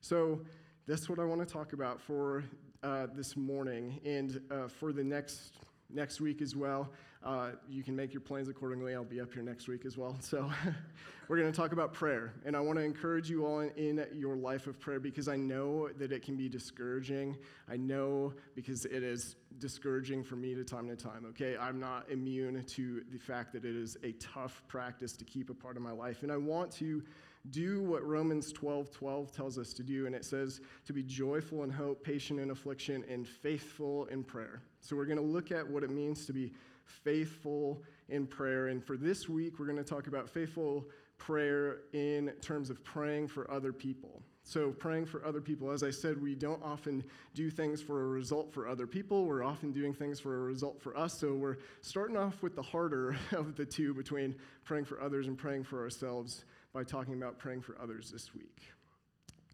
So 0.00 0.40
that's 0.86 1.08
what 1.08 1.18
I 1.18 1.24
want 1.24 1.40
to 1.46 1.52
talk 1.52 1.72
about 1.72 2.00
for 2.00 2.44
uh, 2.82 3.08
this 3.14 3.36
morning 3.36 4.00
and 4.04 4.40
uh, 4.50 4.68
for 4.68 4.92
the 4.92 5.04
next 5.04 5.52
next 5.90 6.20
week 6.20 6.40
as 6.40 6.56
well. 6.56 6.90
Uh, 7.24 7.50
you 7.68 7.84
can 7.84 7.94
make 7.94 8.12
your 8.12 8.20
plans 8.20 8.48
accordingly. 8.48 8.94
I'll 8.94 9.04
be 9.04 9.20
up 9.20 9.32
here 9.32 9.42
next 9.42 9.68
week 9.68 9.84
as 9.86 9.96
well. 9.96 10.16
So, 10.20 10.50
we're 11.28 11.38
going 11.38 11.50
to 11.50 11.56
talk 11.56 11.72
about 11.72 11.92
prayer. 11.92 12.34
And 12.44 12.56
I 12.56 12.60
want 12.60 12.78
to 12.78 12.84
encourage 12.84 13.30
you 13.30 13.46
all 13.46 13.60
in, 13.60 13.70
in, 13.76 14.06
your 14.14 14.36
life 14.36 14.66
of 14.66 14.80
prayer 14.80 14.98
because 14.98 15.28
I 15.28 15.36
know 15.36 15.88
that 15.98 16.12
it 16.12 16.22
can 16.22 16.36
be 16.36 16.48
discouraging. 16.48 17.36
I 17.70 17.76
know 17.76 18.34
because 18.54 18.84
it 18.86 19.02
is 19.02 19.36
discouraging 19.58 20.24
for 20.24 20.36
me 20.36 20.54
to 20.54 20.64
time 20.64 20.88
to 20.88 20.96
time, 20.96 21.24
okay? 21.28 21.56
I'm 21.56 21.78
not 21.78 22.10
immune 22.10 22.64
to 22.64 23.02
the 23.12 23.18
fact 23.18 23.52
that 23.52 23.64
it 23.64 23.76
is 23.76 23.96
a 24.02 24.12
tough 24.12 24.62
practice 24.66 25.12
to 25.14 25.24
keep 25.24 25.48
a 25.48 25.54
part 25.54 25.76
of 25.76 25.82
my 25.82 25.92
life. 25.92 26.22
And 26.22 26.32
I 26.32 26.36
want 26.36 26.72
to 26.72 27.02
do 27.50 27.82
what 27.82 28.06
Romans 28.06 28.52
12 28.52 28.90
12 28.90 29.32
tells 29.32 29.58
us 29.58 29.72
to 29.74 29.82
do. 29.82 30.06
And 30.06 30.14
it 30.14 30.24
says 30.24 30.60
to 30.86 30.92
be 30.92 31.02
joyful 31.02 31.64
in 31.64 31.70
hope, 31.70 32.04
patient 32.04 32.40
in 32.40 32.50
affliction, 32.50 33.04
and 33.08 33.26
faithful 33.26 34.06
in 34.06 34.22
prayer. 34.22 34.62
So, 34.80 34.96
we're 34.96 35.06
going 35.06 35.18
to 35.18 35.24
look 35.24 35.50
at 35.52 35.68
what 35.68 35.82
it 35.82 35.90
means 35.90 36.26
to 36.26 36.32
be 36.32 36.52
faithful 36.84 37.82
in 38.08 38.26
prayer. 38.26 38.68
And 38.68 38.84
for 38.84 38.96
this 38.96 39.28
week, 39.28 39.58
we're 39.58 39.66
going 39.66 39.78
to 39.78 39.84
talk 39.84 40.06
about 40.06 40.28
faithful 40.28 40.86
prayer 41.18 41.82
in 41.92 42.32
terms 42.40 42.70
of 42.70 42.82
praying 42.84 43.28
for 43.28 43.50
other 43.50 43.72
people. 43.72 44.22
So, 44.44 44.70
praying 44.70 45.06
for 45.06 45.24
other 45.24 45.40
people, 45.40 45.70
as 45.70 45.84
I 45.84 45.90
said, 45.90 46.20
we 46.20 46.34
don't 46.34 46.62
often 46.64 47.04
do 47.32 47.48
things 47.48 47.80
for 47.80 48.02
a 48.02 48.06
result 48.08 48.52
for 48.52 48.66
other 48.66 48.88
people. 48.88 49.24
We're 49.24 49.44
often 49.44 49.70
doing 49.70 49.94
things 49.94 50.18
for 50.18 50.34
a 50.34 50.40
result 50.40 50.82
for 50.82 50.96
us. 50.96 51.16
So, 51.16 51.34
we're 51.34 51.58
starting 51.80 52.16
off 52.16 52.42
with 52.42 52.56
the 52.56 52.62
harder 52.62 53.16
of 53.32 53.54
the 53.54 53.64
two 53.64 53.94
between 53.94 54.34
praying 54.64 54.86
for 54.86 55.00
others 55.00 55.28
and 55.28 55.38
praying 55.38 55.64
for 55.64 55.80
ourselves 55.80 56.44
by 56.72 56.82
talking 56.82 57.14
about 57.14 57.38
praying 57.38 57.60
for 57.60 57.76
others 57.80 58.10
this 58.10 58.34
week. 58.34 58.62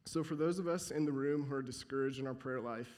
So, 0.06 0.24
for 0.24 0.36
those 0.36 0.58
of 0.58 0.66
us 0.66 0.90
in 0.90 1.04
the 1.04 1.12
room 1.12 1.44
who 1.44 1.54
are 1.54 1.62
discouraged 1.62 2.18
in 2.18 2.26
our 2.26 2.34
prayer 2.34 2.62
life, 2.62 2.88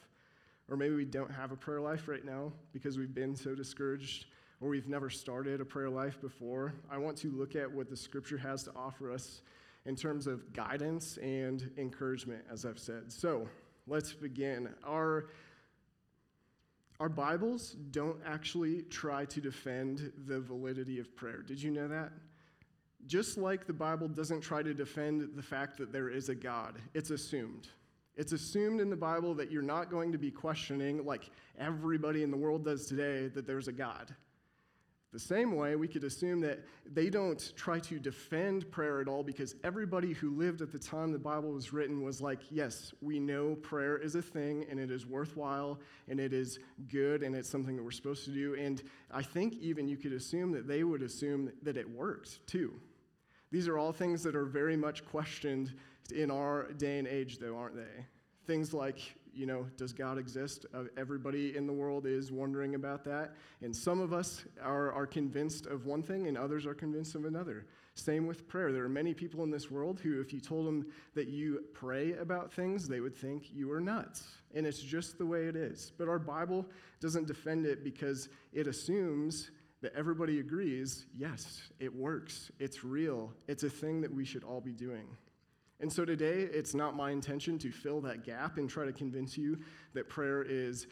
or 0.70 0.76
maybe 0.76 0.94
we 0.94 1.04
don't 1.04 1.30
have 1.30 1.50
a 1.50 1.56
prayer 1.56 1.80
life 1.80 2.08
right 2.08 2.24
now 2.24 2.52
because 2.72 2.96
we've 2.96 3.14
been 3.14 3.34
so 3.34 3.54
discouraged 3.54 4.26
or 4.60 4.68
we've 4.68 4.88
never 4.88 5.10
started 5.10 5.60
a 5.60 5.64
prayer 5.64 5.90
life 5.90 6.20
before, 6.20 6.74
I 6.90 6.98
want 6.98 7.16
to 7.18 7.30
look 7.32 7.56
at 7.56 7.70
what 7.70 7.88
the 7.90 7.96
scripture 7.96 8.38
has 8.38 8.62
to 8.64 8.72
offer 8.76 9.10
us 9.10 9.42
in 9.86 9.96
terms 9.96 10.26
of 10.26 10.52
guidance 10.52 11.16
and 11.18 11.70
encouragement, 11.78 12.44
as 12.50 12.64
I've 12.66 12.78
said. 12.78 13.10
So 13.10 13.48
let's 13.86 14.12
begin. 14.12 14.68
Our, 14.84 15.30
Our 17.00 17.08
Bibles 17.08 17.76
don't 17.90 18.18
actually 18.26 18.82
try 18.82 19.24
to 19.24 19.40
defend 19.40 20.12
the 20.26 20.38
validity 20.38 21.00
of 21.00 21.16
prayer. 21.16 21.42
Did 21.42 21.62
you 21.62 21.70
know 21.70 21.88
that? 21.88 22.12
Just 23.06 23.38
like 23.38 23.66
the 23.66 23.72
Bible 23.72 24.08
doesn't 24.08 24.42
try 24.42 24.62
to 24.62 24.74
defend 24.74 25.30
the 25.34 25.42
fact 25.42 25.78
that 25.78 25.90
there 25.90 26.10
is 26.10 26.28
a 26.28 26.34
God, 26.34 26.78
it's 26.92 27.08
assumed. 27.08 27.68
It's 28.20 28.32
assumed 28.32 28.82
in 28.82 28.90
the 28.90 28.96
Bible 28.96 29.32
that 29.36 29.50
you're 29.50 29.62
not 29.62 29.90
going 29.90 30.12
to 30.12 30.18
be 30.18 30.30
questioning, 30.30 31.06
like 31.06 31.30
everybody 31.58 32.22
in 32.22 32.30
the 32.30 32.36
world 32.36 32.66
does 32.66 32.84
today, 32.84 33.28
that 33.28 33.46
there's 33.46 33.66
a 33.66 33.72
God. 33.72 34.14
The 35.10 35.18
same 35.18 35.56
way, 35.56 35.74
we 35.74 35.88
could 35.88 36.04
assume 36.04 36.40
that 36.40 36.58
they 36.84 37.08
don't 37.08 37.50
try 37.56 37.78
to 37.78 37.98
defend 37.98 38.70
prayer 38.70 39.00
at 39.00 39.08
all 39.08 39.22
because 39.22 39.54
everybody 39.64 40.12
who 40.12 40.36
lived 40.36 40.60
at 40.60 40.70
the 40.70 40.78
time 40.78 41.12
the 41.12 41.18
Bible 41.18 41.50
was 41.50 41.72
written 41.72 42.02
was 42.02 42.20
like, 42.20 42.40
yes, 42.50 42.92
we 43.00 43.18
know 43.18 43.54
prayer 43.54 43.96
is 43.96 44.14
a 44.16 44.22
thing 44.22 44.66
and 44.68 44.78
it 44.78 44.90
is 44.90 45.06
worthwhile 45.06 45.80
and 46.06 46.20
it 46.20 46.34
is 46.34 46.58
good 46.92 47.22
and 47.22 47.34
it's 47.34 47.48
something 47.48 47.74
that 47.74 47.82
we're 47.82 47.90
supposed 47.90 48.26
to 48.26 48.32
do. 48.32 48.54
And 48.54 48.82
I 49.10 49.22
think 49.22 49.54
even 49.62 49.88
you 49.88 49.96
could 49.96 50.12
assume 50.12 50.52
that 50.52 50.68
they 50.68 50.84
would 50.84 51.00
assume 51.00 51.52
that 51.62 51.78
it 51.78 51.88
works 51.88 52.40
too. 52.46 52.74
These 53.50 53.66
are 53.66 53.78
all 53.78 53.92
things 53.92 54.22
that 54.24 54.36
are 54.36 54.44
very 54.44 54.76
much 54.76 55.06
questioned 55.06 55.72
in 56.12 56.30
our 56.30 56.72
day 56.72 56.98
and 56.98 57.08
age, 57.08 57.38
though, 57.38 57.56
aren't 57.56 57.76
they? 57.76 58.06
Things 58.46 58.72
like 58.72 59.00
you 59.34 59.46
know, 59.46 59.66
does 59.76 59.92
God 59.92 60.18
exist? 60.18 60.66
Uh, 60.74 60.84
everybody 60.96 61.56
in 61.56 61.66
the 61.66 61.72
world 61.72 62.06
is 62.06 62.32
wondering 62.32 62.74
about 62.74 63.04
that. 63.04 63.32
And 63.62 63.74
some 63.74 64.00
of 64.00 64.12
us 64.12 64.44
are, 64.62 64.92
are 64.92 65.06
convinced 65.06 65.66
of 65.66 65.86
one 65.86 66.02
thing, 66.02 66.26
and 66.26 66.36
others 66.36 66.66
are 66.66 66.74
convinced 66.74 67.14
of 67.14 67.24
another. 67.24 67.66
Same 67.94 68.26
with 68.26 68.48
prayer. 68.48 68.72
There 68.72 68.84
are 68.84 68.88
many 68.88 69.14
people 69.14 69.42
in 69.44 69.50
this 69.50 69.70
world 69.70 70.00
who, 70.00 70.20
if 70.20 70.32
you 70.32 70.40
told 70.40 70.66
them 70.66 70.86
that 71.14 71.28
you 71.28 71.64
pray 71.74 72.12
about 72.14 72.52
things, 72.52 72.88
they 72.88 73.00
would 73.00 73.16
think 73.16 73.52
you 73.52 73.70
are 73.72 73.80
nuts. 73.80 74.26
And 74.54 74.66
it's 74.66 74.80
just 74.82 75.18
the 75.18 75.26
way 75.26 75.46
it 75.46 75.56
is. 75.56 75.92
But 75.96 76.08
our 76.08 76.18
Bible 76.18 76.66
doesn't 77.00 77.26
defend 77.26 77.66
it 77.66 77.84
because 77.84 78.28
it 78.52 78.66
assumes 78.66 79.50
that 79.82 79.94
everybody 79.94 80.40
agrees 80.40 81.06
yes, 81.16 81.62
it 81.78 81.94
works, 81.94 82.50
it's 82.58 82.84
real, 82.84 83.32
it's 83.48 83.62
a 83.62 83.70
thing 83.70 84.02
that 84.02 84.12
we 84.12 84.24
should 84.24 84.44
all 84.44 84.60
be 84.60 84.72
doing. 84.72 85.06
And 85.80 85.90
so 85.90 86.04
today, 86.04 86.48
it's 86.52 86.74
not 86.74 86.94
my 86.94 87.10
intention 87.10 87.58
to 87.58 87.70
fill 87.70 88.00
that 88.02 88.22
gap 88.22 88.58
and 88.58 88.68
try 88.68 88.84
to 88.84 88.92
convince 88.92 89.38
you 89.38 89.58
that 89.94 90.08
prayer 90.08 90.42
is 90.42 90.86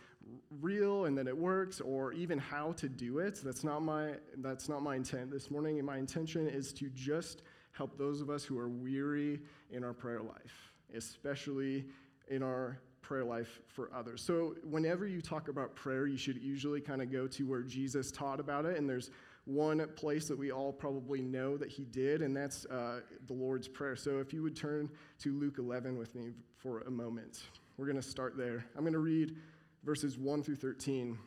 real 0.60 1.04
and 1.04 1.16
that 1.18 1.26
it 1.26 1.36
works 1.36 1.80
or 1.80 2.12
even 2.12 2.38
how 2.38 2.72
to 2.72 2.88
do 2.88 3.18
it. 3.18 3.40
That's 3.44 3.64
not 3.64 3.82
my, 3.82 4.14
that's 4.38 4.68
not 4.68 4.82
my 4.82 4.96
intent 4.96 5.30
this 5.30 5.50
morning. 5.50 5.78
And 5.78 5.86
my 5.86 5.98
intention 5.98 6.48
is 6.48 6.72
to 6.74 6.88
just 6.90 7.42
help 7.72 7.98
those 7.98 8.20
of 8.20 8.30
us 8.30 8.44
who 8.44 8.58
are 8.58 8.68
weary 8.68 9.40
in 9.70 9.84
our 9.84 9.92
prayer 9.92 10.22
life, 10.22 10.72
especially 10.94 11.84
in 12.28 12.42
our 12.42 12.78
prayer 13.02 13.24
life 13.24 13.60
for 13.68 13.90
others. 13.94 14.22
So, 14.22 14.54
whenever 14.64 15.06
you 15.06 15.22
talk 15.22 15.48
about 15.48 15.74
prayer, 15.74 16.06
you 16.06 16.18
should 16.18 16.36
usually 16.42 16.80
kind 16.80 17.00
of 17.00 17.10
go 17.10 17.26
to 17.26 17.46
where 17.46 17.62
Jesus 17.62 18.10
taught 18.10 18.40
about 18.40 18.66
it. 18.66 18.76
And 18.76 18.88
there's 18.88 19.10
one 19.48 19.86
place 19.96 20.28
that 20.28 20.38
we 20.38 20.52
all 20.52 20.72
probably 20.72 21.22
know 21.22 21.56
that 21.56 21.70
he 21.70 21.84
did, 21.86 22.20
and 22.20 22.36
that's 22.36 22.66
uh, 22.66 23.00
the 23.26 23.32
Lord's 23.32 23.66
Prayer. 23.66 23.96
So 23.96 24.18
if 24.18 24.34
you 24.34 24.42
would 24.42 24.54
turn 24.54 24.90
to 25.20 25.32
Luke 25.32 25.56
11 25.58 25.96
with 25.96 26.14
me 26.14 26.32
for 26.58 26.80
a 26.80 26.90
moment, 26.90 27.44
we're 27.78 27.86
going 27.86 27.96
to 27.96 28.02
start 28.02 28.36
there. 28.36 28.66
I'm 28.76 28.82
going 28.82 28.92
to 28.92 28.98
read 28.98 29.36
verses 29.84 30.18
1 30.18 30.42
through 30.42 30.56
13. 30.56 31.18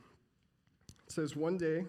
It 0.87 1.11
says, 1.11 1.35
One 1.35 1.57
day, 1.57 1.83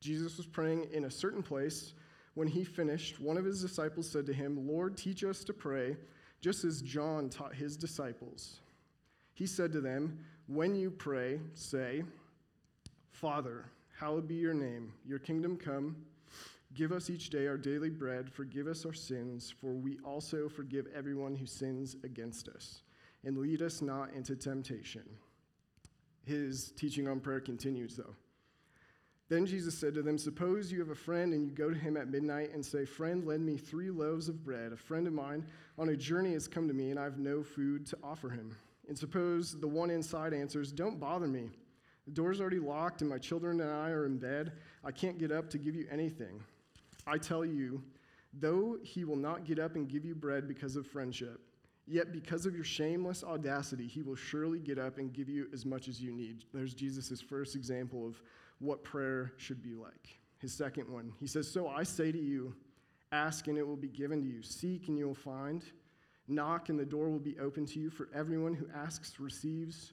Jesus 0.00 0.38
was 0.38 0.46
praying 0.46 0.88
in 0.90 1.04
a 1.04 1.10
certain 1.10 1.42
place. 1.42 1.92
When 2.32 2.48
he 2.48 2.64
finished, 2.64 3.20
one 3.20 3.36
of 3.36 3.44
his 3.44 3.60
disciples 3.60 4.10
said 4.10 4.24
to 4.26 4.32
him, 4.32 4.66
Lord, 4.66 4.96
teach 4.96 5.22
us 5.22 5.44
to 5.44 5.52
pray, 5.52 5.98
just 6.40 6.64
as 6.64 6.80
John 6.80 7.28
taught 7.28 7.54
his 7.54 7.76
disciples. 7.76 8.60
He 9.34 9.46
said 9.46 9.70
to 9.72 9.82
them, 9.82 10.18
When 10.46 10.74
you 10.74 10.90
pray, 10.90 11.40
say, 11.52 12.04
Father, 13.10 13.66
Hallowed 14.04 14.28
be 14.28 14.34
your 14.34 14.52
name, 14.52 14.92
your 15.06 15.18
kingdom 15.18 15.56
come. 15.56 15.96
Give 16.74 16.92
us 16.92 17.08
each 17.08 17.30
day 17.30 17.46
our 17.46 17.56
daily 17.56 17.88
bread. 17.88 18.30
Forgive 18.30 18.66
us 18.66 18.84
our 18.84 18.92
sins, 18.92 19.50
for 19.62 19.72
we 19.72 19.96
also 20.04 20.46
forgive 20.46 20.86
everyone 20.94 21.34
who 21.34 21.46
sins 21.46 21.96
against 22.04 22.48
us. 22.48 22.82
And 23.24 23.38
lead 23.38 23.62
us 23.62 23.80
not 23.80 24.12
into 24.12 24.36
temptation. 24.36 25.04
His 26.22 26.70
teaching 26.72 27.08
on 27.08 27.18
prayer 27.18 27.40
continues, 27.40 27.96
though. 27.96 28.14
Then 29.30 29.46
Jesus 29.46 29.74
said 29.74 29.94
to 29.94 30.02
them, 30.02 30.18
Suppose 30.18 30.70
you 30.70 30.80
have 30.80 30.90
a 30.90 30.94
friend 30.94 31.32
and 31.32 31.42
you 31.42 31.50
go 31.50 31.70
to 31.70 31.78
him 31.78 31.96
at 31.96 32.10
midnight 32.10 32.52
and 32.52 32.62
say, 32.62 32.84
Friend, 32.84 33.24
lend 33.24 33.46
me 33.46 33.56
three 33.56 33.90
loaves 33.90 34.28
of 34.28 34.44
bread. 34.44 34.74
A 34.74 34.76
friend 34.76 35.06
of 35.06 35.14
mine 35.14 35.46
on 35.78 35.88
a 35.88 35.96
journey 35.96 36.34
has 36.34 36.46
come 36.46 36.68
to 36.68 36.74
me 36.74 36.90
and 36.90 37.00
I 37.00 37.04
have 37.04 37.16
no 37.16 37.42
food 37.42 37.86
to 37.86 37.96
offer 38.04 38.28
him. 38.28 38.54
And 38.86 38.98
suppose 38.98 39.58
the 39.58 39.66
one 39.66 39.88
inside 39.88 40.34
answers, 40.34 40.72
Don't 40.72 41.00
bother 41.00 41.26
me. 41.26 41.48
The 42.06 42.12
door's 42.12 42.40
already 42.40 42.58
locked, 42.58 43.00
and 43.00 43.08
my 43.08 43.18
children 43.18 43.60
and 43.60 43.70
I 43.70 43.90
are 43.90 44.06
in 44.06 44.18
bed. 44.18 44.52
I 44.84 44.92
can't 44.92 45.18
get 45.18 45.32
up 45.32 45.48
to 45.50 45.58
give 45.58 45.74
you 45.74 45.86
anything. 45.90 46.42
I 47.06 47.18
tell 47.18 47.44
you, 47.44 47.82
though 48.32 48.78
he 48.82 49.04
will 49.04 49.16
not 49.16 49.44
get 49.44 49.58
up 49.58 49.74
and 49.74 49.88
give 49.88 50.04
you 50.04 50.14
bread 50.14 50.46
because 50.46 50.76
of 50.76 50.86
friendship, 50.86 51.40
yet 51.86 52.12
because 52.12 52.46
of 52.46 52.54
your 52.54 52.64
shameless 52.64 53.24
audacity, 53.24 53.86
he 53.86 54.02
will 54.02 54.16
surely 54.16 54.58
get 54.58 54.78
up 54.78 54.98
and 54.98 55.12
give 55.12 55.28
you 55.28 55.46
as 55.52 55.64
much 55.64 55.88
as 55.88 56.00
you 56.00 56.12
need. 56.12 56.44
There's 56.52 56.74
Jesus' 56.74 57.20
first 57.20 57.56
example 57.56 58.06
of 58.06 58.20
what 58.58 58.84
prayer 58.84 59.32
should 59.36 59.62
be 59.62 59.74
like. 59.74 60.18
His 60.38 60.52
second 60.52 60.90
one, 60.90 61.12
he 61.20 61.26
says, 61.26 61.50
So 61.50 61.68
I 61.68 61.84
say 61.84 62.12
to 62.12 62.18
you, 62.18 62.54
ask 63.12 63.46
and 63.46 63.56
it 63.56 63.66
will 63.66 63.76
be 63.76 63.88
given 63.88 64.20
to 64.22 64.28
you, 64.28 64.42
seek 64.42 64.88
and 64.88 64.98
you 64.98 65.06
will 65.06 65.14
find, 65.14 65.64
knock 66.28 66.68
and 66.68 66.78
the 66.78 66.84
door 66.84 67.08
will 67.08 67.18
be 67.18 67.38
open 67.38 67.64
to 67.66 67.78
you. 67.78 67.90
For 67.90 68.08
everyone 68.14 68.54
who 68.54 68.66
asks 68.74 69.20
receives 69.20 69.92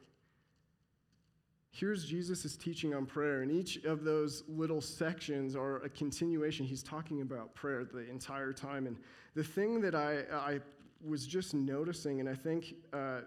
here's 1.71 2.05
Jesus' 2.05 2.55
teaching 2.55 2.93
on 2.93 3.05
prayer, 3.05 3.41
and 3.41 3.51
each 3.51 3.83
of 3.85 4.03
those 4.03 4.43
little 4.47 4.81
sections 4.81 5.55
are 5.55 5.77
a 5.77 5.89
continuation. 5.89 6.65
He's 6.65 6.83
talking 6.83 7.21
about 7.21 7.55
prayer 7.55 7.85
the 7.85 8.09
entire 8.09 8.53
time. 8.53 8.87
And 8.87 8.97
the 9.35 9.43
thing 9.43 9.81
that 9.81 9.95
I, 9.95 10.19
I 10.33 10.59
was 11.03 11.25
just 11.25 11.53
noticing, 11.53 12.19
and 12.19 12.29
I 12.29 12.35
think 12.35 12.75
uh, 12.93 13.21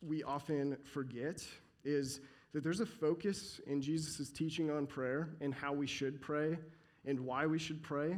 we 0.00 0.22
often 0.22 0.76
forget, 0.92 1.44
is 1.84 2.20
that 2.52 2.62
there's 2.62 2.80
a 2.80 2.86
focus 2.86 3.60
in 3.66 3.82
Jesus' 3.82 4.30
teaching 4.30 4.70
on 4.70 4.86
prayer 4.86 5.30
and 5.40 5.52
how 5.52 5.72
we 5.72 5.88
should 5.88 6.20
pray 6.20 6.56
and 7.04 7.18
why 7.20 7.44
we 7.44 7.58
should 7.58 7.82
pray. 7.82 8.16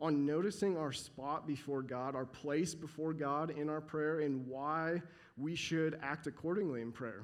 On 0.00 0.26
noticing 0.26 0.76
our 0.76 0.92
spot 0.92 1.46
before 1.46 1.80
God, 1.80 2.14
our 2.14 2.26
place 2.26 2.74
before 2.74 3.14
God 3.14 3.50
in 3.50 3.70
our 3.70 3.80
prayer, 3.80 4.20
and 4.20 4.46
why 4.46 5.00
we 5.38 5.54
should 5.54 5.98
act 6.02 6.26
accordingly 6.26 6.82
in 6.82 6.92
prayer. 6.92 7.22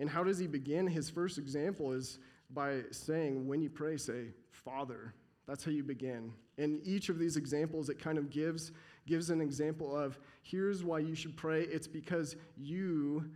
And 0.00 0.10
how 0.10 0.24
does 0.24 0.38
he 0.38 0.48
begin? 0.48 0.86
His 0.88 1.08
first 1.08 1.38
example 1.38 1.92
is 1.92 2.18
by 2.52 2.80
saying, 2.90 3.46
when 3.46 3.60
you 3.60 3.70
pray, 3.70 3.96
say, 3.96 4.32
Father. 4.50 5.14
That's 5.46 5.64
how 5.64 5.70
you 5.70 5.82
begin. 5.82 6.32
In 6.58 6.80
each 6.84 7.08
of 7.08 7.18
these 7.18 7.36
examples, 7.36 7.88
it 7.88 7.98
kind 7.98 8.18
of 8.18 8.30
gives, 8.30 8.72
gives 9.06 9.30
an 9.30 9.40
example 9.40 9.96
of 9.96 10.18
here's 10.42 10.82
why 10.84 11.00
you 11.00 11.14
should 11.14 11.36
pray. 11.36 11.62
It's 11.62 11.86
because 11.88 12.36
you 12.56 13.30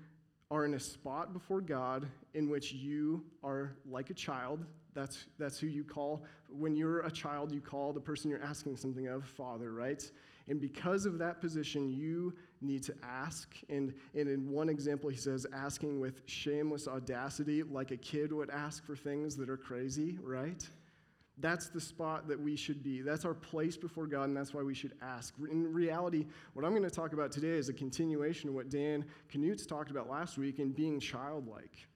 are 0.50 0.64
in 0.64 0.75
a 0.75 0.80
spot 0.80 1.33
before 1.33 1.61
God 1.61 2.06
in 2.35 2.49
which 2.49 2.73
you 2.73 3.25
are 3.42 3.76
like 3.85 4.11
a 4.11 4.14
child. 4.14 4.64
That's, 4.94 5.26
that's 5.38 5.59
who 5.59 5.66
you 5.66 5.83
call. 5.85 6.25
When 6.49 6.76
you're 6.76 7.00
a 7.00 7.11
child, 7.11 7.50
you 7.50 7.61
call 7.61 7.92
the 7.92 8.00
person 8.00 8.30
you're 8.30 8.42
asking 8.42 8.76
something 8.76 9.09
of 9.09 9.25
Father, 9.25 9.73
right? 9.73 10.09
And 10.48 10.60
because 10.60 11.06
of 11.06 11.18
that 11.18 11.40
position, 11.40 11.90
you 11.90 12.34
need 12.60 12.82
to 12.84 12.94
ask. 13.02 13.54
And, 13.68 13.94
and 14.14 14.28
in 14.28 14.50
one 14.50 14.68
example, 14.68 15.08
he 15.08 15.16
says, 15.16 15.46
asking 15.54 16.00
with 16.00 16.22
shameless 16.26 16.86
audacity, 16.86 17.62
like 17.62 17.90
a 17.90 17.96
kid 17.96 18.32
would 18.32 18.50
ask 18.50 18.84
for 18.84 18.94
things 18.94 19.36
that 19.36 19.48
are 19.48 19.56
crazy, 19.56 20.18
right? 20.22 20.66
That's 21.38 21.68
the 21.68 21.80
spot 21.80 22.28
that 22.28 22.38
we 22.38 22.56
should 22.56 22.82
be. 22.82 23.00
That's 23.00 23.24
our 23.24 23.34
place 23.34 23.76
before 23.76 24.06
God, 24.06 24.24
and 24.24 24.36
that's 24.36 24.54
why 24.54 24.62
we 24.62 24.74
should 24.74 24.92
ask. 25.02 25.34
In 25.50 25.72
reality, 25.72 26.26
what 26.52 26.64
I'm 26.64 26.72
going 26.72 26.84
to 26.84 26.90
talk 26.90 27.12
about 27.12 27.32
today 27.32 27.56
is 27.56 27.68
a 27.68 27.72
continuation 27.72 28.50
of 28.50 28.54
what 28.54 28.68
Dan 28.68 29.04
Knutz 29.32 29.66
talked 29.66 29.90
about 29.90 30.08
last 30.08 30.38
week 30.38 30.60
in 30.60 30.70
being 30.70 31.00
childlike. 31.00 31.88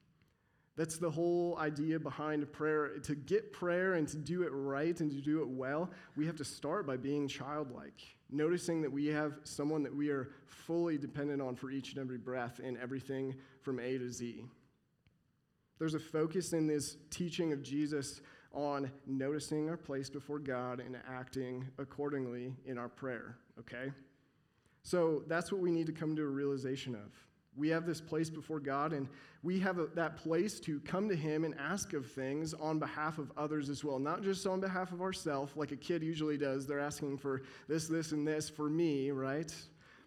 That's 0.79 0.97
the 0.97 1.11
whole 1.11 1.59
idea 1.59 1.99
behind 1.99 2.51
prayer. 2.53 3.01
To 3.01 3.15
get 3.17 3.53
prayer 3.53 3.95
and 3.95 4.07
to 4.09 4.17
do 4.17 4.45
it 4.45 4.51
right 4.51 4.99
and 5.01 5.11
to 5.11 5.21
do 5.21 5.41
it 5.41 5.49
well, 5.49 5.91
we 6.17 6.25
have 6.25 6.37
to 6.37 6.45
start 6.45 6.87
by 6.87 6.97
being 6.97 7.27
childlike, 7.27 8.01
noticing 8.31 8.81
that 8.83 8.93
we 8.93 9.07
have 9.07 9.41
someone 9.43 9.83
that 9.83 9.95
we 9.95 10.11
are 10.11 10.31
fully 10.47 10.97
dependent 10.97 11.43
on 11.43 11.57
for 11.57 11.73
each 11.73 11.95
and 11.95 11.99
every 11.99 12.17
breath 12.17 12.61
and 12.63 12.79
everything 12.79 13.35
from 13.61 13.81
A 13.81 13.99
to 13.99 14.09
Z. 14.09 14.45
There's 15.81 15.95
a 15.95 15.99
focus 15.99 16.53
in 16.53 16.69
this 16.69 16.97
teaching 17.11 17.53
of 17.53 17.61
Jesus 17.61 18.21
on 18.53 18.89
noticing 19.05 19.69
our 19.69 19.77
place 19.77 20.09
before 20.09 20.39
God 20.39 20.79
and 20.79 20.97
acting 21.11 21.67
accordingly 21.79 22.55
in 22.67 22.79
our 22.79 22.89
prayer, 22.89 23.37
okay? 23.59 23.91
So 24.85 25.25
that's 25.27 25.51
what 25.51 25.61
we 25.61 25.73
need 25.73 25.87
to 25.87 25.93
come 25.93 26.15
to 26.15 26.23
a 26.23 26.29
realization 26.29 26.95
of. 26.95 27.28
We 27.59 27.69
have 27.71 27.87
this 27.87 28.01
place 28.01 28.31
before 28.31 28.61
God, 28.61 28.93
and 28.93 29.09
we 29.43 29.59
have 29.61 29.79
a, 29.79 29.87
that 29.95 30.17
place 30.17 30.61
to 30.61 30.81
come 30.81 31.09
to 31.09 31.17
Him 31.17 31.45
and 31.45 31.55
ask 31.59 31.93
of 31.93 32.07
things 32.07 32.55
on 32.55 32.79
behalf 32.79 33.19
of 33.19 33.33
others 33.37 33.69
as 33.69 33.85
well, 33.85 33.99
not 33.99 34.23
just 34.23 34.47
on 34.47 34.61
behalf 34.61 34.93
of 34.93 35.03
ourselves, 35.03 35.53
like 35.57 35.73
a 35.73 35.77
kid 35.77 36.03
usually 36.03 36.39
does. 36.39 36.67
They're 36.67 36.81
asking 36.81 37.19
for 37.19 37.43
this, 37.69 37.89
this, 37.89 38.13
and 38.13 38.27
this 38.27 38.49
for 38.49 38.69
me, 38.71 39.11
right? 39.11 39.53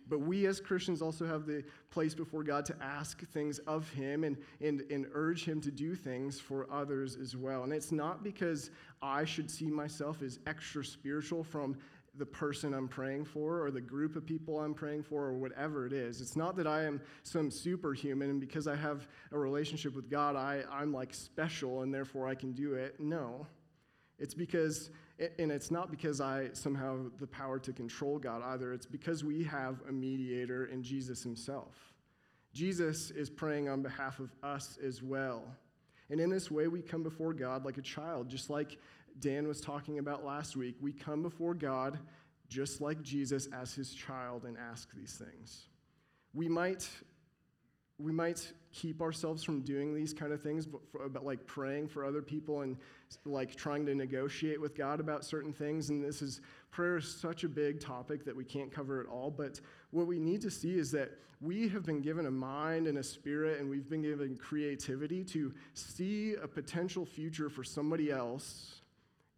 But 0.09 0.19
we 0.19 0.45
as 0.45 0.59
Christians 0.59 1.01
also 1.01 1.25
have 1.25 1.45
the 1.45 1.63
place 1.89 2.13
before 2.13 2.43
God 2.43 2.65
to 2.65 2.75
ask 2.81 3.25
things 3.29 3.59
of 3.59 3.89
Him 3.91 4.23
and, 4.23 4.37
and, 4.59 4.83
and 4.91 5.07
urge 5.13 5.45
Him 5.45 5.61
to 5.61 5.71
do 5.71 5.95
things 5.95 6.39
for 6.39 6.67
others 6.71 7.15
as 7.15 7.37
well. 7.37 7.63
And 7.63 7.71
it's 7.71 7.91
not 7.91 8.23
because 8.23 8.71
I 9.01 9.23
should 9.23 9.49
see 9.49 9.67
myself 9.67 10.21
as 10.21 10.39
extra 10.47 10.83
spiritual 10.83 11.43
from 11.43 11.77
the 12.15 12.25
person 12.25 12.73
I'm 12.73 12.87
praying 12.87 13.25
for 13.25 13.63
or 13.63 13.71
the 13.71 13.81
group 13.81 14.15
of 14.15 14.25
people 14.25 14.59
I'm 14.59 14.73
praying 14.73 15.03
for 15.03 15.25
or 15.25 15.37
whatever 15.37 15.85
it 15.85 15.93
is. 15.93 16.19
It's 16.19 16.35
not 16.35 16.57
that 16.57 16.67
I 16.67 16.83
am 16.83 17.01
some 17.23 17.49
superhuman 17.49 18.29
and 18.29 18.39
because 18.39 18.67
I 18.67 18.75
have 18.75 19.07
a 19.31 19.37
relationship 19.37 19.95
with 19.95 20.09
God, 20.09 20.35
I, 20.35 20.63
I'm 20.69 20.93
like 20.93 21.13
special 21.13 21.83
and 21.83 21.93
therefore 21.93 22.27
I 22.27 22.35
can 22.35 22.51
do 22.51 22.73
it. 22.73 22.99
No. 22.99 23.47
It's 24.19 24.33
because 24.33 24.91
and 25.37 25.51
it's 25.51 25.69
not 25.69 25.91
because 25.91 26.19
I 26.19 26.49
somehow 26.53 26.97
have 26.97 27.19
the 27.19 27.27
power 27.27 27.59
to 27.59 27.71
control 27.71 28.17
God 28.17 28.41
either. 28.43 28.73
It's 28.73 28.87
because 28.87 29.23
we 29.23 29.43
have 29.43 29.79
a 29.87 29.91
mediator 29.91 30.65
in 30.65 30.81
Jesus 30.81 31.21
himself. 31.21 31.75
Jesus 32.53 33.11
is 33.11 33.29
praying 33.29 33.69
on 33.69 33.81
behalf 33.81 34.19
of 34.19 34.31
us 34.41 34.79
as 34.83 35.03
well. 35.03 35.43
And 36.09 36.19
in 36.19 36.29
this 36.29 36.51
way, 36.51 36.67
we 36.67 36.81
come 36.81 37.03
before 37.03 37.33
God 37.33 37.63
like 37.63 37.77
a 37.77 37.81
child, 37.81 38.29
just 38.29 38.49
like 38.49 38.77
Dan 39.19 39.47
was 39.47 39.61
talking 39.61 39.99
about 39.99 40.25
last 40.25 40.55
week. 40.55 40.75
We 40.81 40.93
come 40.93 41.21
before 41.21 41.53
God 41.53 41.99
just 42.47 42.81
like 42.81 43.01
Jesus 43.01 43.47
as 43.53 43.73
his 43.73 43.93
child 43.93 44.43
and 44.43 44.57
ask 44.57 44.93
these 44.93 45.13
things. 45.13 45.67
We 46.33 46.47
might 46.47 46.87
we 47.97 48.11
might 48.11 48.51
keep 48.71 49.01
ourselves 49.01 49.43
from 49.43 49.61
doing 49.61 49.93
these 49.93 50.13
kind 50.13 50.33
of 50.33 50.41
things, 50.41 50.65
but 50.65 50.81
for, 50.91 51.03
about 51.03 51.25
like 51.25 51.45
praying 51.45 51.87
for 51.87 52.03
other 52.03 52.21
people 52.21 52.61
and 52.61 52.77
like 53.25 53.55
trying 53.55 53.85
to 53.85 53.93
negotiate 53.93 54.59
with 54.59 54.75
God 54.75 54.99
about 54.99 55.23
certain 55.23 55.53
things. 55.53 55.89
And 55.89 56.03
this 56.03 56.21
is 56.21 56.41
prayer 56.71 56.97
is 56.97 57.13
such 57.13 57.43
a 57.43 57.49
big 57.49 57.79
topic 57.79 58.25
that 58.25 58.35
we 58.35 58.43
can't 58.43 58.71
cover 58.71 59.01
it 59.01 59.07
all. 59.07 59.29
But 59.29 59.59
what 59.91 60.07
we 60.07 60.19
need 60.19 60.41
to 60.41 60.49
see 60.49 60.77
is 60.77 60.91
that 60.91 61.11
we 61.41 61.67
have 61.69 61.85
been 61.85 62.01
given 62.01 62.27
a 62.27 62.31
mind 62.31 62.87
and 62.87 62.99
a 62.99 63.03
spirit, 63.03 63.59
and 63.59 63.69
we've 63.69 63.89
been 63.89 64.03
given 64.03 64.37
creativity 64.37 65.23
to 65.25 65.53
see 65.73 66.35
a 66.35 66.47
potential 66.47 67.05
future 67.05 67.49
for 67.49 67.63
somebody 67.63 68.11
else 68.11 68.80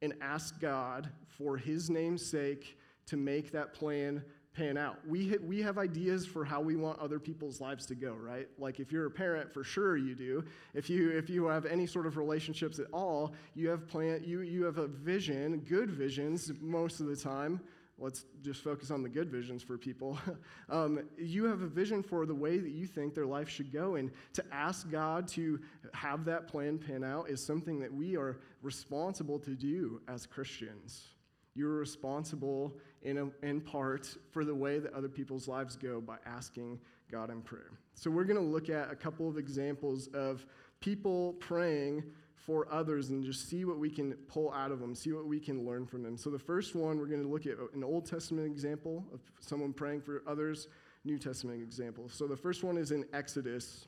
and 0.04 0.14
ask 0.22 0.60
God 0.60 1.10
for 1.28 1.58
His 1.58 1.90
name's 1.90 2.24
sake 2.24 2.78
to 3.08 3.18
make 3.18 3.52
that 3.52 3.74
plan 3.74 4.24
pan 4.54 4.78
out. 4.78 4.98
We, 5.08 5.36
we 5.40 5.62
have 5.64 5.80
ideas 5.80 6.28
for 6.28 6.46
how 6.46 6.62
we 6.62 6.76
want 6.76 7.00
other 7.00 7.20
people's 7.20 7.60
lives 7.60 7.88
to 7.88 7.96
go, 7.96 8.14
right? 8.14 8.48
Like 8.60 8.80
if 8.80 8.92
you're 8.92 9.08
a 9.08 9.12
parent, 9.12 9.52
for 9.52 9.64
sure 9.64 9.98
you 9.98 10.14
do. 10.14 10.44
If 10.76 10.90
you, 10.90 11.10
if 11.10 11.28
you 11.28 11.48
have 11.48 11.66
any 11.66 11.88
sort 11.88 12.06
of 12.06 12.18
relationships 12.18 12.78
at 12.78 12.86
all, 12.94 13.34
you 13.56 13.70
have, 13.70 13.88
plan, 13.88 14.22
you, 14.24 14.42
you 14.42 14.64
have 14.66 14.78
a 14.78 14.88
vision, 14.88 15.60
good 15.68 15.90
visions 15.90 16.52
most 16.62 17.00
of 17.00 17.08
the 17.08 17.16
time. 17.16 17.62
Let's 18.04 18.26
just 18.42 18.62
focus 18.62 18.92
on 18.92 19.02
the 19.02 19.08
good 19.08 19.30
visions 19.30 19.64
for 19.64 19.78
people. 19.78 20.20
um, 20.70 21.04
you 21.18 21.46
have 21.46 21.62
a 21.62 21.68
vision 21.68 22.04
for 22.04 22.26
the 22.26 22.36
way 22.36 22.58
that 22.58 22.72
you 22.72 22.86
think 22.86 23.16
their 23.16 23.26
life 23.26 23.48
should 23.48 23.72
go. 23.72 23.96
And 23.96 24.12
to 24.34 24.44
ask 24.52 24.92
God 24.92 25.26
to 25.30 25.58
have 25.94 26.26
that 26.26 26.50
plan 26.50 26.78
pan 26.78 27.06
out 27.06 27.30
is 27.30 27.42
something 27.42 27.80
that 27.80 27.94
we 27.94 28.18
are 28.18 28.42
responsible 28.62 29.40
to 29.40 29.52
do 29.52 30.02
as 30.10 30.26
Christians. 30.26 31.08
You're 31.56 31.76
responsible 31.76 32.74
in, 33.04 33.20
a, 33.20 33.46
in 33.46 33.62
part 33.62 34.14
for 34.32 34.44
the 34.44 34.56
way 34.56 34.80
that 34.80 34.94
other 34.94 35.08
people's 35.08 35.48
lives 35.48 35.78
go 35.78 36.02
by 36.02 36.18
asking 36.26 36.82
God 37.10 37.30
in 37.30 37.42
prayer. 37.42 37.72
So, 37.94 38.12
we're 38.12 38.26
going 38.26 38.40
to 38.40 38.46
look 38.46 38.70
at 38.70 38.92
a 38.92 38.96
couple 38.96 39.30
of 39.30 39.38
examples 39.38 40.08
of 40.08 40.46
people 40.82 41.34
praying 41.40 42.04
for 42.46 42.68
others 42.72 43.10
and 43.10 43.24
just 43.24 43.50
see 43.50 43.64
what 43.64 43.80
we 43.80 43.90
can 43.90 44.14
pull 44.28 44.52
out 44.52 44.72
of 44.72 44.80
them, 44.80 44.94
see 44.94 45.12
what 45.14 45.26
we 45.26 45.40
can 45.40 45.66
learn 45.66 45.86
from 45.86 46.04
them. 46.04 46.18
So, 46.18 46.30
the 46.30 46.40
first 46.40 46.76
one, 46.76 46.98
we're 46.98 47.08
going 47.08 47.24
to 47.24 47.30
look 47.30 47.46
at 47.46 47.58
an 47.74 47.84
Old 47.84 48.06
Testament 48.06 48.46
example 48.48 49.06
of 49.14 49.22
someone 49.40 49.72
praying 49.72 50.02
for 50.02 50.24
others, 50.28 50.68
New 51.06 51.18
Testament 51.18 51.62
example. 51.62 52.10
So, 52.10 52.28
the 52.28 52.36
first 52.36 52.64
one 52.64 52.78
is 52.78 52.92
in 52.92 53.06
Exodus 53.14 53.88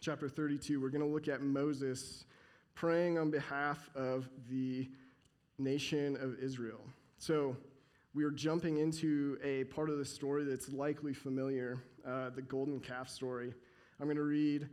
chapter 0.00 0.28
32. 0.28 0.80
We're 0.80 0.90
going 0.90 1.06
to 1.06 1.12
look 1.12 1.28
at 1.28 1.40
Moses 1.42 2.24
praying 2.74 3.18
on 3.18 3.30
behalf 3.30 3.90
of 3.94 4.28
the 4.50 4.88
nation 5.58 6.16
of 6.20 6.38
Israel. 6.38 6.80
So, 7.18 7.56
we 8.14 8.24
are 8.24 8.30
jumping 8.30 8.76
into 8.76 9.38
a 9.42 9.64
part 9.64 9.88
of 9.88 9.96
the 9.96 10.04
story 10.04 10.44
that's 10.44 10.70
likely 10.70 11.14
familiar 11.14 11.82
uh, 12.06 12.28
the 12.30 12.42
golden 12.42 12.80
calf 12.80 13.08
story. 13.08 13.54
I'm 13.98 14.06
going 14.06 14.16
to 14.16 14.22
read 14.22 14.68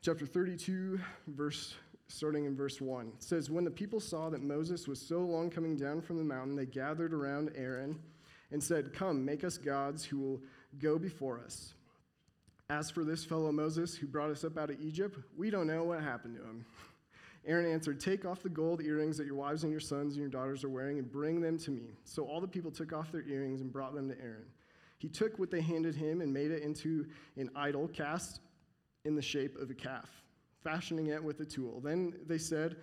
chapter 0.00 0.24
32, 0.24 0.98
verse 1.26 1.74
starting 2.12 2.44
in 2.44 2.56
verse 2.56 2.80
1. 2.80 3.12
It 3.16 3.22
says, 3.22 3.50
When 3.50 3.64
the 3.64 3.70
people 3.70 4.00
saw 4.00 4.30
that 4.30 4.42
Moses 4.42 4.86
was 4.86 5.00
so 5.00 5.20
long 5.20 5.50
coming 5.50 5.76
down 5.76 6.00
from 6.00 6.18
the 6.18 6.24
mountain, 6.24 6.56
they 6.56 6.66
gathered 6.66 7.12
around 7.12 7.50
Aaron 7.56 7.98
and 8.50 8.62
said, 8.62 8.92
Come, 8.92 9.24
make 9.24 9.44
us 9.44 9.58
gods 9.58 10.04
who 10.04 10.18
will 10.18 10.40
go 10.78 10.98
before 10.98 11.40
us. 11.40 11.74
As 12.70 12.90
for 12.90 13.04
this 13.04 13.24
fellow 13.24 13.52
Moses 13.52 13.94
who 13.94 14.06
brought 14.06 14.30
us 14.30 14.44
up 14.44 14.56
out 14.56 14.70
of 14.70 14.80
Egypt, 14.80 15.18
we 15.36 15.50
don't 15.50 15.66
know 15.66 15.84
what 15.84 16.02
happened 16.02 16.36
to 16.36 16.42
him. 16.42 16.64
Aaron 17.46 17.70
answered, 17.70 17.98
Take 17.98 18.24
off 18.24 18.42
the 18.42 18.48
gold 18.48 18.80
earrings 18.82 19.16
that 19.18 19.26
your 19.26 19.34
wives 19.34 19.64
and 19.64 19.72
your 19.72 19.80
sons 19.80 20.14
and 20.14 20.20
your 20.20 20.30
daughters 20.30 20.64
are 20.64 20.68
wearing 20.68 20.98
and 20.98 21.10
bring 21.10 21.40
them 21.40 21.58
to 21.58 21.70
me. 21.70 21.96
So 22.04 22.24
all 22.24 22.40
the 22.40 22.48
people 22.48 22.70
took 22.70 22.92
off 22.92 23.10
their 23.10 23.26
earrings 23.28 23.60
and 23.60 23.72
brought 23.72 23.94
them 23.94 24.08
to 24.08 24.18
Aaron. 24.20 24.46
He 24.98 25.08
took 25.08 25.38
what 25.38 25.50
they 25.50 25.60
handed 25.60 25.96
him 25.96 26.20
and 26.20 26.32
made 26.32 26.52
it 26.52 26.62
into 26.62 27.06
an 27.36 27.50
idol 27.56 27.88
cast 27.88 28.40
in 29.04 29.16
the 29.16 29.22
shape 29.22 29.56
of 29.56 29.68
a 29.68 29.74
calf, 29.74 30.08
fashioning 30.62 31.08
it 31.08 31.22
with 31.22 31.40
a 31.40 31.44
tool. 31.44 31.80
Then 31.80 32.14
they 32.26 32.38
said, 32.38 32.76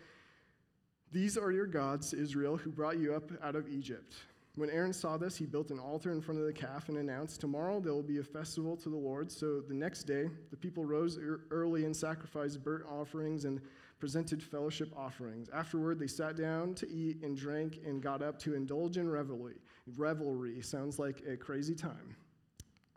These 1.11 1.37
are 1.37 1.51
your 1.51 1.67
gods, 1.67 2.13
Israel, 2.13 2.57
who 2.57 2.71
brought 2.71 2.97
you 2.97 3.13
up 3.13 3.31
out 3.43 3.55
of 3.55 3.67
Egypt. 3.67 4.15
When 4.55 4.69
Aaron 4.69 4.91
saw 4.91 5.15
this, 5.15 5.37
he 5.37 5.45
built 5.45 5.71
an 5.71 5.79
altar 5.79 6.11
in 6.11 6.21
front 6.21 6.41
of 6.41 6.45
the 6.45 6.53
calf 6.53 6.89
and 6.89 6.97
announced, 6.97 7.39
Tomorrow 7.39 7.79
there 7.79 7.93
will 7.93 8.03
be 8.03 8.17
a 8.17 8.23
festival 8.23 8.75
to 8.77 8.89
the 8.89 8.97
Lord. 8.97 9.31
So 9.31 9.61
the 9.61 9.73
next 9.73 10.03
day, 10.03 10.29
the 10.51 10.57
people 10.57 10.83
rose 10.83 11.17
early 11.51 11.85
and 11.85 11.95
sacrificed 11.95 12.63
burnt 12.63 12.85
offerings 12.85 13.45
and 13.45 13.61
presented 13.99 14.41
fellowship 14.41 14.91
offerings. 14.97 15.49
Afterward, 15.53 15.99
they 15.99 16.07
sat 16.07 16.35
down 16.35 16.73
to 16.75 16.89
eat 16.89 17.21
and 17.21 17.37
drank 17.37 17.79
and 17.85 18.01
got 18.01 18.21
up 18.21 18.39
to 18.39 18.55
indulge 18.55 18.97
in 18.97 19.09
revelry. 19.09 19.55
Revelry 19.95 20.61
sounds 20.61 20.99
like 20.99 21.21
a 21.29 21.37
crazy 21.37 21.75
time. 21.75 22.15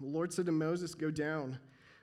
The 0.00 0.06
Lord 0.06 0.32
said 0.32 0.46
to 0.46 0.52
Moses, 0.52 0.94
Go 0.94 1.10
down, 1.10 1.58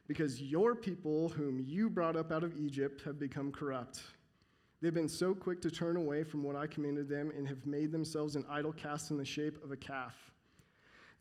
because 0.09 0.41
your 0.41 0.73
people, 0.73 1.29
whom 1.29 1.63
you 1.63 1.87
brought 1.87 2.15
up 2.15 2.31
out 2.31 2.43
of 2.43 2.57
Egypt, 2.57 3.03
have 3.05 3.19
become 3.19 3.51
corrupt. 3.51 4.01
They've 4.81 4.93
been 4.93 5.07
so 5.07 5.35
quick 5.35 5.61
to 5.61 5.69
turn 5.69 5.97
away 5.97 6.23
from 6.23 6.41
what 6.41 6.55
I 6.55 6.65
commanded 6.65 7.07
them 7.07 7.31
and 7.37 7.47
have 7.47 7.67
made 7.67 7.91
themselves 7.91 8.35
an 8.35 8.43
idol 8.49 8.73
cast 8.73 9.11
in 9.11 9.17
the 9.17 9.25
shape 9.25 9.63
of 9.63 9.71
a 9.71 9.77
calf. 9.77 10.15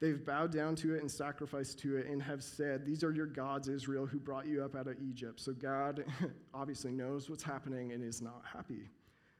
They've 0.01 0.25
bowed 0.25 0.53
down 0.53 0.75
to 0.77 0.95
it 0.95 1.03
and 1.03 1.11
sacrificed 1.11 1.79
to 1.81 1.99
it 1.99 2.07
and 2.07 2.23
have 2.23 2.43
said, 2.43 2.87
These 2.87 3.05
are 3.05 3.13
your 3.13 3.27
gods, 3.27 3.69
Israel, 3.69 4.07
who 4.07 4.19
brought 4.19 4.47
you 4.47 4.65
up 4.65 4.75
out 4.75 4.87
of 4.87 4.97
Egypt. 5.03 5.39
So 5.39 5.53
God 5.53 6.07
obviously 6.55 6.93
knows 6.93 7.29
what's 7.29 7.43
happening 7.43 7.93
and 7.93 8.03
is 8.03 8.23
not 8.23 8.43
happy. 8.51 8.89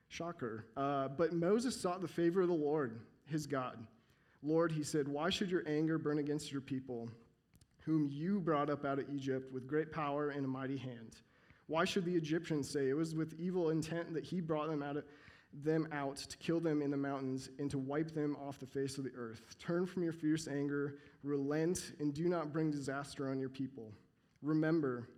Shocker. 0.09 0.67
Uh, 0.77 1.09
but 1.09 1.33
Moses 1.33 1.81
sought 1.81 2.03
the 2.03 2.09
favor 2.09 2.43
of 2.43 2.49
the 2.49 2.55
Lord, 2.55 3.01
his 3.25 3.47
God. 3.47 3.79
Lord, 4.43 4.73
he 4.73 4.83
said, 4.83 5.09
Why 5.09 5.31
should 5.31 5.51
your 5.51 5.67
anger 5.67 5.97
burn 5.97 6.19
against 6.19 6.53
your 6.53 6.61
people, 6.61 7.09
whom 7.89 8.07
you 8.13 8.39
brought 8.39 8.69
up 8.69 8.85
out 8.85 8.99
of 8.99 9.07
Egypt 9.11 9.51
with 9.51 9.67
great 9.67 9.91
power 9.91 10.29
and 10.29 10.45
a 10.45 10.49
mighty 10.49 10.77
hand? 10.77 11.17
Why 11.69 11.87
should 11.87 12.05
the 12.05 12.15
Egyptians 12.15 12.69
say 12.69 12.91
it 12.91 12.95
was 12.95 13.15
with 13.15 13.35
evil 13.41 13.71
intent 13.71 14.13
that 14.13 14.25
he 14.25 14.43
brought 14.43 14.69
them 14.69 14.83
out 14.83 14.99
of 14.99 15.05
them 15.65 15.89
out 15.91 16.19
to 16.19 16.37
kill 16.37 16.61
them 16.61 16.83
in 16.83 16.91
the 16.91 16.97
mountains 16.99 17.49
and 17.59 17.71
to 17.71 17.79
wipe 17.79 18.13
them 18.13 18.37
off 18.37 18.61
the 18.61 18.67
face 18.67 18.99
of 18.99 19.05
the 19.05 19.13
earth. 19.17 19.57
Turn 19.59 19.87
from 19.87 20.03
your 20.03 20.13
fierce 20.13 20.47
anger, 20.47 20.99
relent, 21.23 21.93
and 21.99 22.13
do 22.13 22.29
not 22.29 22.53
bring 22.53 22.71
disaster 22.71 23.31
on 23.31 23.41
your 23.41 23.49
people. 23.49 23.91
Remember 24.43 25.09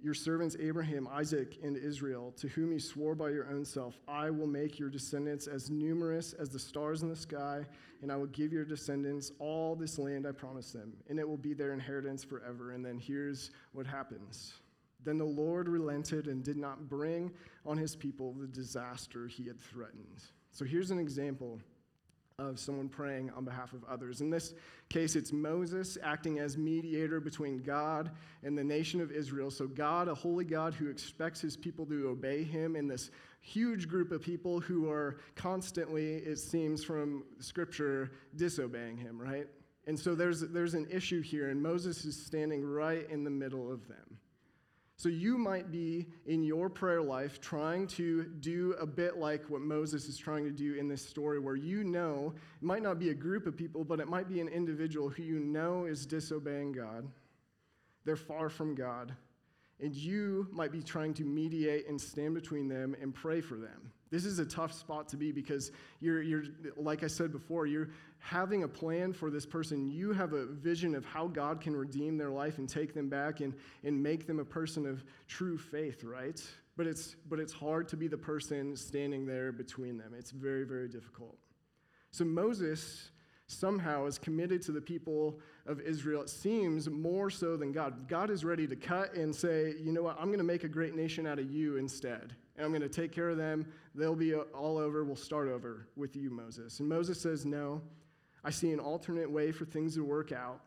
your 0.00 0.14
servants 0.14 0.56
Abraham, 0.60 1.08
Isaac, 1.10 1.58
and 1.62 1.76
Israel, 1.76 2.32
to 2.36 2.48
whom 2.48 2.72
you 2.72 2.78
swore 2.78 3.14
by 3.14 3.30
your 3.30 3.48
own 3.48 3.64
self, 3.64 3.98
I 4.06 4.30
will 4.30 4.46
make 4.46 4.78
your 4.78 4.90
descendants 4.90 5.46
as 5.46 5.70
numerous 5.70 6.34
as 6.34 6.50
the 6.50 6.58
stars 6.58 7.02
in 7.02 7.08
the 7.08 7.16
sky, 7.16 7.64
and 8.02 8.12
I 8.12 8.16
will 8.16 8.26
give 8.26 8.52
your 8.52 8.64
descendants 8.64 9.32
all 9.38 9.74
this 9.74 9.98
land 9.98 10.26
I 10.26 10.32
promised 10.32 10.72
them, 10.72 10.92
and 11.08 11.18
it 11.18 11.26
will 11.26 11.38
be 11.38 11.54
their 11.54 11.72
inheritance 11.72 12.22
forever. 12.24 12.72
And 12.72 12.84
then 12.84 12.98
here's 12.98 13.50
what 13.72 13.86
happens. 13.86 14.52
Then 15.02 15.18
the 15.18 15.24
Lord 15.24 15.68
relented 15.68 16.26
and 16.26 16.42
did 16.42 16.56
not 16.56 16.88
bring 16.88 17.32
on 17.64 17.78
his 17.78 17.96
people 17.96 18.32
the 18.32 18.48
disaster 18.48 19.28
he 19.28 19.46
had 19.46 19.60
threatened. 19.60 20.24
So 20.50 20.64
here's 20.64 20.90
an 20.90 20.98
example 20.98 21.60
of 22.38 22.60
someone 22.60 22.86
praying 22.86 23.30
on 23.30 23.46
behalf 23.46 23.72
of 23.72 23.82
others. 23.84 24.20
In 24.20 24.28
this 24.28 24.52
case, 24.90 25.16
it's 25.16 25.32
Moses 25.32 25.96
acting 26.02 26.38
as 26.38 26.58
mediator 26.58 27.18
between 27.18 27.62
God 27.62 28.10
and 28.42 28.58
the 28.58 28.62
nation 28.62 29.00
of 29.00 29.10
Israel. 29.10 29.50
So, 29.50 29.66
God, 29.66 30.06
a 30.06 30.14
holy 30.14 30.44
God 30.44 30.74
who 30.74 30.90
expects 30.90 31.40
his 31.40 31.56
people 31.56 31.86
to 31.86 32.08
obey 32.08 32.44
him, 32.44 32.76
and 32.76 32.90
this 32.90 33.10
huge 33.40 33.88
group 33.88 34.12
of 34.12 34.20
people 34.20 34.60
who 34.60 34.90
are 34.90 35.16
constantly, 35.34 36.16
it 36.16 36.38
seems 36.38 36.84
from 36.84 37.24
scripture, 37.38 38.12
disobeying 38.36 38.98
him, 38.98 39.18
right? 39.18 39.46
And 39.86 39.98
so 39.98 40.14
there's, 40.14 40.42
there's 40.42 40.74
an 40.74 40.88
issue 40.90 41.22
here, 41.22 41.48
and 41.48 41.62
Moses 41.62 42.04
is 42.04 42.22
standing 42.22 42.62
right 42.62 43.08
in 43.08 43.24
the 43.24 43.30
middle 43.30 43.72
of 43.72 43.88
them. 43.88 44.18
So 44.98 45.10
you 45.10 45.36
might 45.36 45.70
be 45.70 46.06
in 46.24 46.42
your 46.42 46.70
prayer 46.70 47.02
life 47.02 47.38
trying 47.38 47.86
to 47.88 48.24
do 48.24 48.74
a 48.80 48.86
bit 48.86 49.18
like 49.18 49.44
what 49.50 49.60
Moses 49.60 50.08
is 50.08 50.16
trying 50.16 50.44
to 50.44 50.50
do 50.50 50.74
in 50.74 50.88
this 50.88 51.06
story, 51.06 51.38
where 51.38 51.54
you 51.54 51.84
know 51.84 52.34
it 52.34 52.64
might 52.64 52.82
not 52.82 52.98
be 52.98 53.10
a 53.10 53.14
group 53.14 53.46
of 53.46 53.56
people, 53.56 53.84
but 53.84 54.00
it 54.00 54.08
might 54.08 54.26
be 54.26 54.40
an 54.40 54.48
individual 54.48 55.10
who 55.10 55.22
you 55.22 55.38
know 55.38 55.84
is 55.84 56.06
disobeying 56.06 56.72
God. 56.72 57.06
They're 58.06 58.16
far 58.16 58.48
from 58.48 58.74
God. 58.74 59.14
And 59.80 59.94
you 59.94 60.48
might 60.50 60.72
be 60.72 60.82
trying 60.82 61.12
to 61.14 61.24
mediate 61.24 61.86
and 61.88 62.00
stand 62.00 62.34
between 62.34 62.66
them 62.66 62.96
and 63.00 63.14
pray 63.14 63.42
for 63.42 63.56
them. 63.56 63.92
This 64.10 64.24
is 64.24 64.38
a 64.38 64.44
tough 64.44 64.72
spot 64.72 65.08
to 65.08 65.16
be 65.16 65.32
because 65.32 65.72
you're, 66.00 66.22
you're, 66.22 66.44
like 66.76 67.02
I 67.02 67.08
said 67.08 67.32
before, 67.32 67.66
you're 67.66 67.88
having 68.18 68.62
a 68.62 68.68
plan 68.68 69.12
for 69.12 69.30
this 69.30 69.44
person. 69.44 69.90
You 69.90 70.12
have 70.12 70.32
a 70.32 70.46
vision 70.46 70.94
of 70.94 71.04
how 71.04 71.26
God 71.26 71.60
can 71.60 71.74
redeem 71.74 72.16
their 72.16 72.30
life 72.30 72.58
and 72.58 72.68
take 72.68 72.94
them 72.94 73.08
back 73.08 73.40
and, 73.40 73.52
and 73.84 74.00
make 74.00 74.26
them 74.26 74.38
a 74.38 74.44
person 74.44 74.86
of 74.86 75.04
true 75.26 75.58
faith, 75.58 76.04
right? 76.04 76.40
But 76.76 76.86
it's, 76.86 77.16
but 77.28 77.40
it's 77.40 77.52
hard 77.52 77.88
to 77.88 77.96
be 77.96 78.06
the 78.06 78.18
person 78.18 78.76
standing 78.76 79.26
there 79.26 79.50
between 79.50 79.98
them. 79.98 80.14
It's 80.16 80.30
very, 80.30 80.64
very 80.64 80.88
difficult. 80.88 81.36
So 82.12 82.24
Moses 82.24 83.10
somehow 83.48 84.06
is 84.06 84.18
committed 84.18 84.62
to 84.62 84.72
the 84.72 84.80
people 84.80 85.38
of 85.66 85.80
Israel, 85.80 86.22
it 86.22 86.30
seems 86.30 86.88
more 86.88 87.30
so 87.30 87.56
than 87.56 87.72
God. 87.72 88.08
God 88.08 88.30
is 88.30 88.44
ready 88.44 88.66
to 88.66 88.76
cut 88.76 89.14
and 89.14 89.34
say, 89.34 89.74
you 89.80 89.92
know 89.92 90.02
what, 90.02 90.16
I'm 90.18 90.26
going 90.26 90.38
to 90.38 90.44
make 90.44 90.64
a 90.64 90.68
great 90.68 90.94
nation 90.94 91.26
out 91.26 91.38
of 91.38 91.50
you 91.50 91.76
instead. 91.76 92.34
And 92.56 92.64
I'm 92.64 92.70
going 92.70 92.82
to 92.82 92.88
take 92.88 93.12
care 93.12 93.28
of 93.28 93.36
them. 93.36 93.66
They'll 93.94 94.14
be 94.14 94.34
uh, 94.34 94.40
all 94.54 94.78
over. 94.78 95.04
We'll 95.04 95.16
start 95.16 95.48
over 95.48 95.88
with 95.96 96.16
you, 96.16 96.30
Moses. 96.30 96.80
And 96.80 96.88
Moses 96.88 97.20
says, 97.20 97.44
no, 97.44 97.82
I 98.44 98.50
see 98.50 98.72
an 98.72 98.80
alternate 98.80 99.30
way 99.30 99.52
for 99.52 99.64
things 99.64 99.94
to 99.94 100.04
work 100.04 100.32
out. 100.32 100.60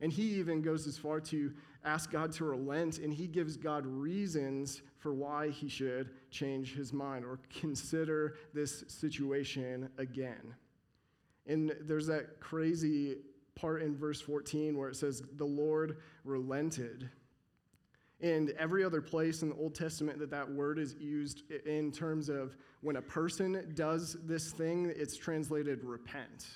And 0.00 0.12
he 0.12 0.34
even 0.34 0.60
goes 0.60 0.86
as 0.86 0.98
far 0.98 1.20
to 1.20 1.52
ask 1.84 2.10
God 2.10 2.32
to 2.32 2.44
relent, 2.44 2.98
and 2.98 3.12
he 3.12 3.26
gives 3.26 3.56
God 3.56 3.86
reasons 3.86 4.82
for 4.98 5.14
why 5.14 5.50
he 5.50 5.68
should 5.68 6.10
change 6.30 6.74
his 6.74 6.92
mind 6.92 7.24
or 7.24 7.38
consider 7.60 8.36
this 8.52 8.84
situation 8.88 9.88
again. 9.98 10.54
And 11.46 11.74
there's 11.82 12.06
that 12.06 12.40
crazy 12.40 13.18
part 13.54 13.82
in 13.82 13.96
verse 13.96 14.20
14 14.20 14.76
where 14.76 14.88
it 14.88 14.96
says, 14.96 15.22
The 15.36 15.44
Lord 15.44 15.98
relented. 16.24 17.08
And 18.24 18.54
every 18.58 18.82
other 18.82 19.02
place 19.02 19.42
in 19.42 19.50
the 19.50 19.54
Old 19.56 19.74
Testament 19.74 20.18
that 20.18 20.30
that 20.30 20.50
word 20.50 20.78
is 20.78 20.94
used 20.98 21.42
in 21.66 21.92
terms 21.92 22.30
of 22.30 22.56
when 22.80 22.96
a 22.96 23.02
person 23.02 23.70
does 23.74 24.16
this 24.24 24.50
thing, 24.50 24.90
it's 24.96 25.14
translated 25.14 25.84
repent. 25.84 26.46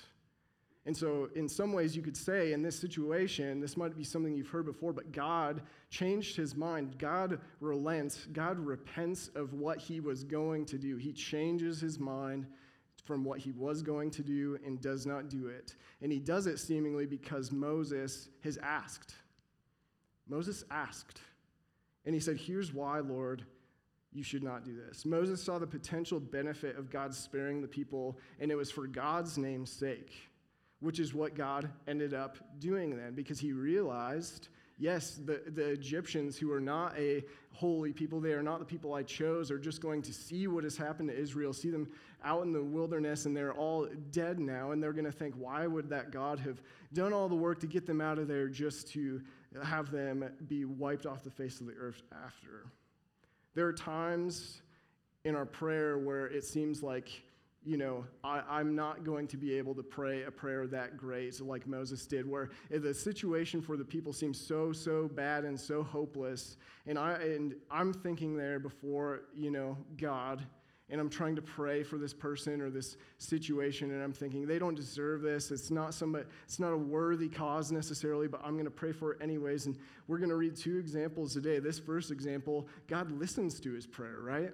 And 0.87 0.97
so, 0.97 1.29
in 1.35 1.47
some 1.47 1.71
ways, 1.71 1.95
you 1.95 2.01
could 2.01 2.17
say 2.17 2.53
in 2.53 2.63
this 2.63 2.79
situation, 2.79 3.59
this 3.59 3.77
might 3.77 3.95
be 3.95 4.03
something 4.03 4.33
you've 4.33 4.49
heard 4.49 4.65
before, 4.65 4.93
but 4.93 5.11
God 5.11 5.61
changed 5.91 6.35
his 6.35 6.55
mind. 6.55 6.97
God 6.97 7.39
relents. 7.59 8.25
God 8.33 8.57
repents 8.57 9.29
of 9.35 9.53
what 9.53 9.77
he 9.77 9.99
was 9.99 10.23
going 10.23 10.65
to 10.65 10.79
do. 10.79 10.97
He 10.97 11.13
changes 11.13 11.79
his 11.79 11.99
mind 11.99 12.47
from 13.05 13.23
what 13.23 13.37
he 13.37 13.51
was 13.51 13.83
going 13.83 14.09
to 14.09 14.23
do 14.23 14.57
and 14.65 14.81
does 14.81 15.05
not 15.05 15.29
do 15.29 15.49
it. 15.49 15.75
And 16.01 16.11
he 16.11 16.19
does 16.19 16.47
it 16.47 16.57
seemingly 16.57 17.05
because 17.05 17.51
Moses 17.51 18.29
has 18.43 18.57
asked. 18.57 19.13
Moses 20.27 20.63
asked. 20.71 21.21
And 22.05 22.13
he 22.13 22.21
said, 22.21 22.37
Here's 22.37 22.73
why, 22.73 22.99
Lord, 22.99 23.43
you 24.11 24.23
should 24.23 24.43
not 24.43 24.65
do 24.65 24.75
this. 24.75 25.05
Moses 25.05 25.41
saw 25.41 25.59
the 25.59 25.67
potential 25.67 26.19
benefit 26.19 26.77
of 26.77 26.89
God 26.89 27.13
sparing 27.13 27.61
the 27.61 27.67
people, 27.67 28.17
and 28.39 28.51
it 28.51 28.55
was 28.55 28.71
for 28.71 28.87
God's 28.87 29.37
name's 29.37 29.71
sake, 29.71 30.11
which 30.79 30.99
is 30.99 31.13
what 31.13 31.35
God 31.35 31.69
ended 31.87 32.13
up 32.13 32.37
doing 32.59 32.97
then, 32.97 33.13
because 33.13 33.39
he 33.39 33.51
realized 33.51 34.49
yes, 34.79 35.19
the, 35.25 35.41
the 35.53 35.69
Egyptians 35.69 36.37
who 36.37 36.51
are 36.51 36.61
not 36.61 36.97
a 36.97 37.23
holy 37.51 37.91
people, 37.91 38.19
they 38.21 38.31
are 38.31 38.41
not 38.41 38.59
the 38.59 38.65
people 38.65 38.93
I 38.93 39.03
chose, 39.03 39.51
are 39.51 39.59
just 39.59 39.81
going 39.81 40.01
to 40.03 40.13
see 40.13 40.47
what 40.47 40.63
has 40.63 40.77
happened 40.77 41.09
to 41.09 41.17
Israel, 41.17 41.51
see 41.51 41.69
them 41.69 41.89
out 42.23 42.43
in 42.43 42.53
the 42.53 42.63
wilderness, 42.63 43.25
and 43.25 43.35
they're 43.35 43.53
all 43.53 43.87
dead 44.11 44.39
now, 44.39 44.71
and 44.71 44.81
they're 44.81 44.93
going 44.93 45.05
to 45.05 45.11
think, 45.11 45.35
why 45.35 45.67
would 45.67 45.89
that 45.89 46.11
God 46.11 46.39
have 46.39 46.61
done 46.93 47.13
all 47.13 47.27
the 47.27 47.35
work 47.35 47.59
to 47.59 47.67
get 47.67 47.85
them 47.85 47.99
out 48.01 48.17
of 48.17 48.27
there 48.27 48.47
just 48.47 48.87
to 48.93 49.21
have 49.63 49.91
them 49.91 50.29
be 50.47 50.65
wiped 50.65 51.05
off 51.05 51.23
the 51.23 51.31
face 51.31 51.59
of 51.59 51.67
the 51.67 51.73
earth 51.73 52.01
after? 52.25 52.65
There 53.55 53.65
are 53.67 53.73
times 53.73 54.61
in 55.25 55.35
our 55.35 55.45
prayer 55.45 55.97
where 55.97 56.27
it 56.27 56.43
seems 56.43 56.81
like 56.83 57.23
you 57.65 57.77
know, 57.77 58.05
I, 58.23 58.61
am 58.61 58.73
not 58.73 59.03
going 59.03 59.27
to 59.27 59.37
be 59.37 59.53
able 59.57 59.75
to 59.75 59.83
pray 59.83 60.23
a 60.23 60.31
prayer 60.31 60.65
that 60.67 60.97
great 60.97 61.39
like 61.41 61.67
Moses 61.67 62.05
did, 62.05 62.27
where 62.27 62.49
the 62.69 62.93
situation 62.93 63.61
for 63.61 63.75
the 63.75 63.83
people 63.83 64.13
seems 64.13 64.39
so, 64.39 64.71
so 64.71 65.09
bad 65.09 65.43
and 65.43 65.59
so 65.59 65.83
hopeless. 65.83 66.55
And, 66.87 66.97
I, 66.97 67.13
and 67.15 67.55
I'm 67.69 67.93
thinking 67.93 68.37
there 68.37 68.59
before, 68.59 69.21
you 69.35 69.51
know, 69.51 69.77
God, 69.97 70.43
and 70.89 70.99
I'm 70.99 71.09
trying 71.09 71.35
to 71.35 71.41
pray 71.41 71.83
for 71.83 71.97
this 71.97 72.13
person 72.13 72.61
or 72.61 72.69
this 72.69 72.97
situation, 73.17 73.91
and 73.91 74.03
I'm 74.03 74.13
thinking 74.13 74.47
they 74.47 74.59
don't 74.59 74.75
deserve 74.75 75.21
this. 75.21 75.51
It's 75.51 75.69
not 75.69 75.93
somebody, 75.93 76.25
it's 76.45 76.59
not 76.59 76.73
a 76.73 76.77
worthy 76.77 77.29
cause 77.29 77.71
necessarily, 77.71 78.27
but 78.27 78.41
I'm 78.43 78.53
going 78.53 78.65
to 78.65 78.71
pray 78.71 78.91
for 78.91 79.13
it 79.13 79.21
anyways. 79.21 79.67
And 79.67 79.77
we're 80.07 80.17
going 80.17 80.29
to 80.29 80.35
read 80.35 80.55
two 80.55 80.77
examples 80.77 81.33
today. 81.33 81.59
This 81.59 81.79
first 81.79 82.11
example, 82.11 82.67
God 82.87 83.11
listens 83.11 83.59
to 83.61 83.71
his 83.71 83.85
prayer, 83.85 84.17
right? 84.21 84.51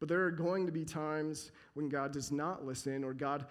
But 0.00 0.08
there 0.08 0.24
are 0.24 0.30
going 0.30 0.64
to 0.66 0.72
be 0.72 0.84
times 0.84 1.50
when 1.74 1.88
God 1.88 2.12
does 2.12 2.30
not 2.30 2.64
listen, 2.64 3.02
or 3.02 3.12
God 3.12 3.46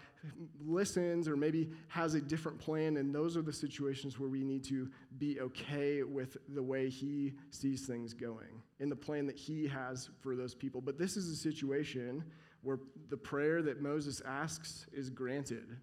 listens, 0.66 1.28
or 1.28 1.36
maybe 1.36 1.70
has 1.90 2.14
a 2.14 2.22
different 2.22 2.58
plan, 2.58 2.98
and 2.98 3.14
those 3.14 3.36
are 3.36 3.42
the 3.42 3.52
situations 3.52 4.18
where 4.18 4.30
we 4.30 4.44
need 4.46 4.64
to 4.66 4.90
be 5.18 5.42
okay 5.42 6.04
with 6.04 6.38
the 6.48 6.64
way 6.64 6.90
He 6.90 7.34
sees 7.50 7.86
things 7.86 8.14
going, 8.14 8.62
in 8.80 8.88
the 8.88 8.96
plan 8.96 9.26
that 9.28 9.36
He 9.36 9.68
has 9.68 10.10
for 10.22 10.36
those 10.38 10.56
people. 10.56 10.80
But 10.80 10.98
this 10.98 11.18
is 11.18 11.30
a 11.30 11.36
situation 11.36 12.24
where 12.62 12.80
the 13.10 13.18
prayer 13.18 13.62
that 13.62 13.82
Moses 13.82 14.22
asks 14.26 14.88
is 14.94 15.10
granted. 15.10 15.78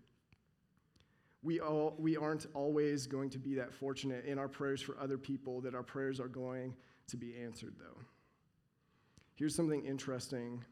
We, 1.42 1.60
all, 1.60 1.94
we 1.98 2.16
aren't 2.16 2.46
always 2.54 3.06
going 3.06 3.28
to 3.30 3.38
be 3.38 3.54
that 3.56 3.74
fortunate 3.74 4.24
in 4.24 4.38
our 4.38 4.48
prayers 4.48 4.80
for 4.80 4.98
other 4.98 5.18
people 5.18 5.60
that 5.60 5.74
our 5.74 5.82
prayers 5.82 6.20
are 6.20 6.28
going 6.28 6.74
to 7.08 7.18
be 7.18 7.36
answered, 7.36 7.74
though. 7.78 8.00
Here's 9.34 9.54
something 9.54 9.84
interesting. 9.84 10.64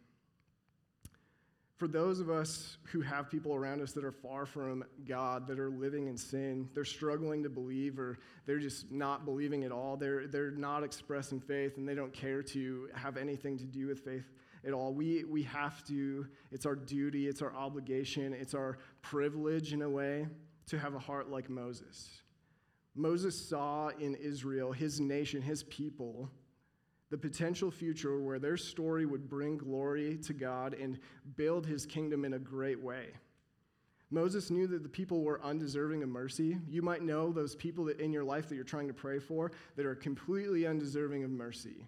For 1.76 1.88
those 1.88 2.20
of 2.20 2.30
us 2.30 2.76
who 2.84 3.00
have 3.00 3.28
people 3.28 3.56
around 3.56 3.82
us 3.82 3.90
that 3.92 4.04
are 4.04 4.12
far 4.12 4.46
from 4.46 4.84
God, 5.04 5.48
that 5.48 5.58
are 5.58 5.68
living 5.68 6.06
in 6.06 6.16
sin, 6.16 6.68
they're 6.74 6.84
struggling 6.84 7.42
to 7.42 7.48
believe 7.48 7.98
or 7.98 8.20
they're 8.46 8.60
just 8.60 8.92
not 8.92 9.24
believing 9.24 9.64
at 9.64 9.72
all, 9.72 9.96
they're, 9.96 10.28
they're 10.28 10.52
not 10.52 10.84
expressing 10.84 11.40
faith 11.40 11.78
and 11.78 11.88
they 11.88 11.96
don't 11.96 12.12
care 12.12 12.40
to 12.40 12.88
have 12.94 13.16
anything 13.16 13.58
to 13.58 13.64
do 13.64 13.88
with 13.88 13.98
faith 13.98 14.30
at 14.64 14.72
all. 14.72 14.94
We, 14.94 15.24
we 15.24 15.42
have 15.42 15.84
to, 15.88 16.28
it's 16.52 16.66
our 16.66 16.76
duty, 16.76 17.26
it's 17.26 17.42
our 17.42 17.52
obligation, 17.52 18.32
it's 18.32 18.54
our 18.54 18.78
privilege 19.00 19.72
in 19.72 19.82
a 19.82 19.90
way 19.90 20.28
to 20.66 20.78
have 20.78 20.94
a 20.94 21.00
heart 21.00 21.30
like 21.30 21.50
Moses. 21.50 22.22
Moses 22.94 23.48
saw 23.48 23.88
in 23.88 24.14
Israel, 24.14 24.70
his 24.70 25.00
nation, 25.00 25.42
his 25.42 25.64
people, 25.64 26.30
the 27.12 27.18
potential 27.18 27.70
future 27.70 28.18
where 28.18 28.38
their 28.38 28.56
story 28.56 29.04
would 29.04 29.28
bring 29.28 29.58
glory 29.58 30.16
to 30.16 30.32
God 30.32 30.72
and 30.72 30.98
build 31.36 31.66
his 31.66 31.84
kingdom 31.84 32.24
in 32.24 32.32
a 32.32 32.38
great 32.38 32.82
way. 32.82 33.08
Moses 34.10 34.50
knew 34.50 34.66
that 34.68 34.82
the 34.82 34.88
people 34.88 35.20
were 35.20 35.38
undeserving 35.44 36.02
of 36.02 36.08
mercy. 36.08 36.56
You 36.66 36.80
might 36.80 37.02
know 37.02 37.30
those 37.30 37.54
people 37.54 37.84
that 37.84 38.00
in 38.00 38.14
your 38.14 38.24
life 38.24 38.48
that 38.48 38.54
you're 38.54 38.64
trying 38.64 38.88
to 38.88 38.94
pray 38.94 39.18
for 39.18 39.52
that 39.76 39.84
are 39.84 39.94
completely 39.94 40.66
undeserving 40.66 41.22
of 41.22 41.28
mercy. 41.30 41.86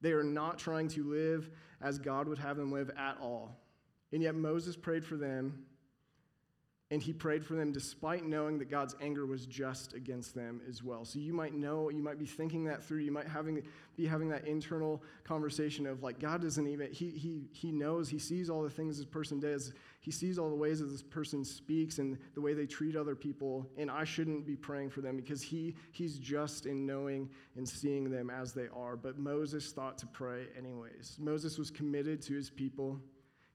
They 0.00 0.12
are 0.12 0.24
not 0.24 0.58
trying 0.58 0.88
to 0.88 1.04
live 1.04 1.50
as 1.82 1.98
God 1.98 2.26
would 2.26 2.38
have 2.38 2.56
them 2.56 2.72
live 2.72 2.90
at 2.96 3.18
all. 3.20 3.60
And 4.12 4.22
yet 4.22 4.34
Moses 4.34 4.76
prayed 4.76 5.04
for 5.04 5.18
them 5.18 5.62
and 6.94 7.02
he 7.02 7.12
prayed 7.12 7.44
for 7.44 7.54
them 7.54 7.72
despite 7.72 8.24
knowing 8.24 8.56
that 8.56 8.70
God's 8.70 8.94
anger 9.00 9.26
was 9.26 9.46
just 9.46 9.94
against 9.94 10.32
them 10.32 10.60
as 10.68 10.84
well. 10.84 11.04
So 11.04 11.18
you 11.18 11.32
might 11.32 11.52
know, 11.52 11.90
you 11.90 12.04
might 12.04 12.20
be 12.20 12.24
thinking 12.24 12.62
that 12.66 12.84
through. 12.84 13.00
You 13.00 13.10
might 13.10 13.26
having, 13.26 13.60
be 13.96 14.06
having 14.06 14.28
that 14.28 14.46
internal 14.46 15.02
conversation 15.24 15.88
of 15.88 16.04
like, 16.04 16.20
God 16.20 16.40
doesn't 16.40 16.68
even, 16.68 16.92
he, 16.92 17.10
he, 17.10 17.48
he 17.50 17.72
knows, 17.72 18.08
he 18.08 18.20
sees 18.20 18.48
all 18.48 18.62
the 18.62 18.70
things 18.70 18.96
this 18.96 19.06
person 19.06 19.40
does. 19.40 19.72
He 19.98 20.12
sees 20.12 20.38
all 20.38 20.48
the 20.50 20.54
ways 20.54 20.78
that 20.78 20.86
this 20.86 21.02
person 21.02 21.44
speaks 21.44 21.98
and 21.98 22.16
the 22.34 22.40
way 22.40 22.54
they 22.54 22.64
treat 22.64 22.94
other 22.94 23.16
people. 23.16 23.68
And 23.76 23.90
I 23.90 24.04
shouldn't 24.04 24.46
be 24.46 24.54
praying 24.54 24.90
for 24.90 25.00
them 25.00 25.16
because 25.16 25.42
he, 25.42 25.74
he's 25.90 26.20
just 26.20 26.64
in 26.64 26.86
knowing 26.86 27.28
and 27.56 27.68
seeing 27.68 28.08
them 28.08 28.30
as 28.30 28.52
they 28.52 28.68
are. 28.72 28.94
But 28.94 29.18
Moses 29.18 29.72
thought 29.72 29.98
to 29.98 30.06
pray 30.06 30.46
anyways. 30.56 31.16
Moses 31.18 31.58
was 31.58 31.72
committed 31.72 32.22
to 32.22 32.34
his 32.34 32.50
people. 32.50 33.00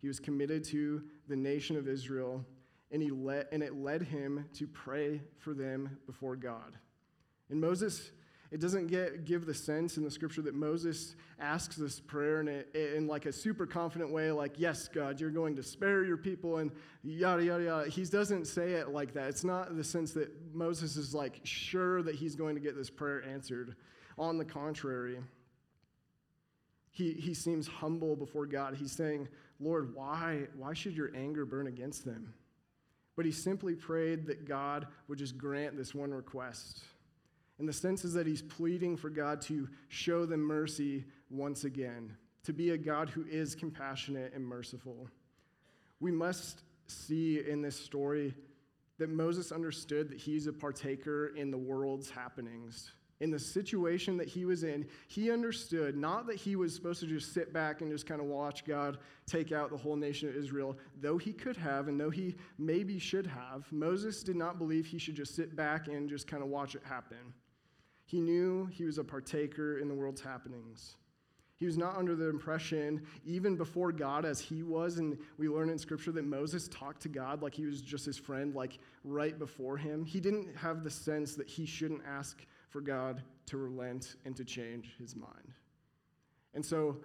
He 0.01 0.09
was 0.09 0.19
committed 0.19 0.65
to 0.65 1.03
the 1.29 1.37
nation 1.37 1.77
of 1.77 1.87
Israel 1.87 2.45
and, 2.91 3.01
he 3.01 3.11
led, 3.11 3.47
and 3.51 3.61
it 3.61 3.75
led 3.75 4.01
him 4.01 4.45
to 4.53 4.67
pray 4.67 5.21
for 5.37 5.53
them 5.53 5.97
before 6.05 6.35
God. 6.35 6.77
And 7.49 7.59
Moses, 7.61 8.11
it 8.51 8.59
doesn't 8.59 8.87
get, 8.87 9.25
give 9.25 9.45
the 9.45 9.53
sense 9.53 9.97
in 9.97 10.03
the 10.03 10.09
scripture 10.09 10.41
that 10.41 10.55
Moses 10.55 11.15
asks 11.39 11.75
this 11.75 11.99
prayer 11.99 12.41
in, 12.41 12.47
a, 12.47 12.95
in 12.95 13.05
like 13.05 13.27
a 13.27 13.31
super 13.31 13.67
confident 13.67 14.11
way, 14.11 14.31
like, 14.31 14.53
yes, 14.57 14.87
God, 14.87 15.21
you're 15.21 15.29
going 15.29 15.55
to 15.55 15.63
spare 15.63 16.03
your 16.03 16.17
people, 16.17 16.57
and 16.57 16.71
yada, 17.03 17.43
yada, 17.43 17.63
yada. 17.63 17.89
He 17.89 18.03
doesn't 18.05 18.45
say 18.45 18.73
it 18.73 18.89
like 18.89 19.13
that. 19.13 19.29
It's 19.29 19.43
not 19.43 19.75
the 19.75 19.83
sense 19.83 20.13
that 20.13 20.29
Moses 20.53 20.97
is 20.97 21.13
like 21.13 21.41
sure 21.43 22.01
that 22.01 22.15
he's 22.15 22.35
going 22.35 22.55
to 22.55 22.61
get 22.61 22.75
this 22.75 22.89
prayer 22.89 23.23
answered. 23.23 23.75
On 24.17 24.37
the 24.37 24.45
contrary, 24.45 25.19
he, 26.91 27.13
he 27.13 27.33
seems 27.33 27.67
humble 27.67 28.15
before 28.15 28.47
God. 28.47 28.75
He's 28.75 28.91
saying, 28.91 29.27
Lord, 29.59 29.93
why, 29.93 30.47
why 30.57 30.73
should 30.73 30.97
your 30.97 31.11
anger 31.15 31.45
burn 31.45 31.67
against 31.67 32.03
them? 32.03 32.33
But 33.19 33.25
he 33.25 33.33
simply 33.33 33.75
prayed 33.75 34.27
that 34.27 34.45
God 34.45 34.87
would 35.09 35.17
just 35.17 35.37
grant 35.37 35.75
this 35.75 35.93
one 35.93 36.13
request. 36.13 36.83
And 37.57 37.67
the 37.67 37.73
sense 37.73 38.05
is 38.05 38.13
that 38.13 38.25
he's 38.25 38.41
pleading 38.41 38.95
for 38.95 39.09
God 39.09 39.41
to 39.41 39.67
show 39.89 40.25
them 40.25 40.39
mercy 40.39 41.03
once 41.29 41.65
again, 41.65 42.15
to 42.45 42.53
be 42.53 42.69
a 42.69 42.77
God 42.77 43.09
who 43.09 43.25
is 43.25 43.55
compassionate 43.55 44.31
and 44.33 44.47
merciful. 44.47 45.09
We 45.99 46.13
must 46.13 46.61
see 46.87 47.45
in 47.45 47.61
this 47.61 47.75
story 47.75 48.33
that 48.99 49.09
Moses 49.09 49.51
understood 49.51 50.07
that 50.11 50.17
he's 50.17 50.47
a 50.47 50.53
partaker 50.53 51.33
in 51.35 51.51
the 51.51 51.57
world's 51.57 52.09
happenings 52.09 52.93
in 53.19 53.31
the 53.31 53.39
situation 53.39 54.17
that 54.17 54.27
he 54.27 54.45
was 54.45 54.63
in, 54.63 54.87
he 55.07 55.31
understood 55.31 55.97
not 55.97 56.25
that 56.27 56.37
he 56.37 56.55
was 56.55 56.73
supposed 56.73 57.01
to 57.01 57.07
just 57.07 57.33
sit 57.33 57.51
back 57.51 57.81
and 57.81 57.91
just 57.91 58.05
kind 58.05 58.21
of 58.21 58.27
watch 58.27 58.65
God 58.65 58.97
take 59.25 59.51
out 59.51 59.69
the 59.69 59.77
whole 59.77 59.95
nation 59.95 60.29
of 60.29 60.35
Israel, 60.35 60.77
though 61.01 61.17
he 61.17 61.33
could 61.33 61.57
have 61.57 61.87
and 61.87 61.99
though 61.99 62.09
he 62.09 62.35
maybe 62.57 62.97
should 62.97 63.27
have. 63.27 63.69
Moses 63.71 64.23
did 64.23 64.35
not 64.35 64.57
believe 64.57 64.85
he 64.85 64.97
should 64.97 65.15
just 65.15 65.35
sit 65.35 65.55
back 65.55 65.87
and 65.87 66.09
just 66.09 66.27
kind 66.27 66.41
of 66.41 66.49
watch 66.49 66.75
it 66.75 66.81
happen. 66.83 67.33
He 68.05 68.21
knew 68.21 68.65
he 68.71 68.85
was 68.85 68.97
a 68.97 69.03
partaker 69.03 69.79
in 69.79 69.87
the 69.87 69.93
world's 69.93 70.21
happenings. 70.21 70.95
He 71.59 71.65
was 71.65 71.77
not 71.77 71.97
under 71.97 72.15
the 72.15 72.29
impression, 72.29 73.05
even 73.25 73.57
before 73.57 73.91
God, 73.91 74.23
as 74.23 74.39
he 74.39 74.63
was. 74.63 74.97
And 74.97 75.17
we 75.37 75.49
learn 75.49 75.69
in 75.69 75.77
Scripture 75.77 76.13
that 76.13 76.23
Moses 76.23 76.69
talked 76.69 77.01
to 77.01 77.09
God 77.09 77.41
like 77.41 77.53
he 77.53 77.65
was 77.65 77.81
just 77.81 78.05
his 78.05 78.17
friend, 78.17 78.55
like 78.55 78.79
right 79.03 79.37
before 79.37 79.75
him. 79.75 80.05
He 80.05 80.21
didn't 80.21 80.55
have 80.55 80.85
the 80.85 80.89
sense 80.89 81.35
that 81.35 81.49
he 81.49 81.65
shouldn't 81.65 82.01
ask 82.07 82.45
for 82.69 82.81
God 82.81 83.21
to 83.47 83.57
relent 83.57 84.15
and 84.25 84.35
to 84.35 84.45
change 84.45 84.95
his 84.97 85.15
mind. 85.15 85.53
And 86.53 86.65
so, 86.65 86.97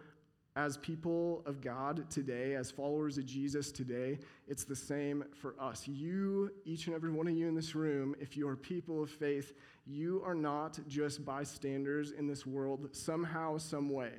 as 0.57 0.77
people 0.77 1.43
of 1.47 1.61
God 1.61 2.09
today, 2.09 2.55
as 2.55 2.71
followers 2.71 3.19
of 3.19 3.27
Jesus 3.27 3.73
today, 3.73 4.19
it's 4.47 4.63
the 4.63 4.77
same 4.77 5.25
for 5.35 5.57
us. 5.59 5.89
You, 5.89 6.53
each 6.65 6.87
and 6.87 6.95
every 6.95 7.11
one 7.11 7.27
of 7.27 7.35
you 7.35 7.49
in 7.49 7.57
this 7.57 7.75
room, 7.75 8.15
if 8.21 8.37
you 8.37 8.47
are 8.47 8.55
people 8.55 9.03
of 9.03 9.11
faith, 9.11 9.53
you 9.85 10.23
are 10.25 10.35
not 10.35 10.79
just 10.87 11.25
bystanders 11.25 12.13
in 12.13 12.29
this 12.29 12.47
world 12.47 12.89
somehow, 12.93 13.59
some 13.59 13.91
way. 13.91 14.13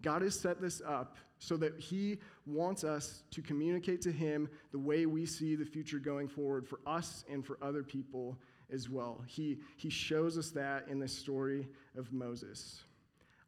God 0.00 0.22
has 0.22 0.38
set 0.38 0.60
this 0.60 0.80
up 0.86 1.16
so 1.38 1.56
that 1.58 1.78
He 1.78 2.18
wants 2.46 2.82
us 2.82 3.22
to 3.32 3.42
communicate 3.42 4.00
to 4.02 4.12
Him 4.12 4.48
the 4.72 4.78
way 4.78 5.04
we 5.04 5.26
see 5.26 5.54
the 5.54 5.66
future 5.66 5.98
going 5.98 6.28
forward 6.28 6.66
for 6.66 6.80
us 6.86 7.24
and 7.30 7.44
for 7.44 7.58
other 7.60 7.82
people 7.82 8.38
as 8.72 8.88
well. 8.88 9.22
He, 9.26 9.58
he 9.76 9.90
shows 9.90 10.36
us 10.36 10.50
that 10.50 10.88
in 10.88 10.98
the 10.98 11.08
story 11.08 11.68
of 11.96 12.12
Moses. 12.12 12.82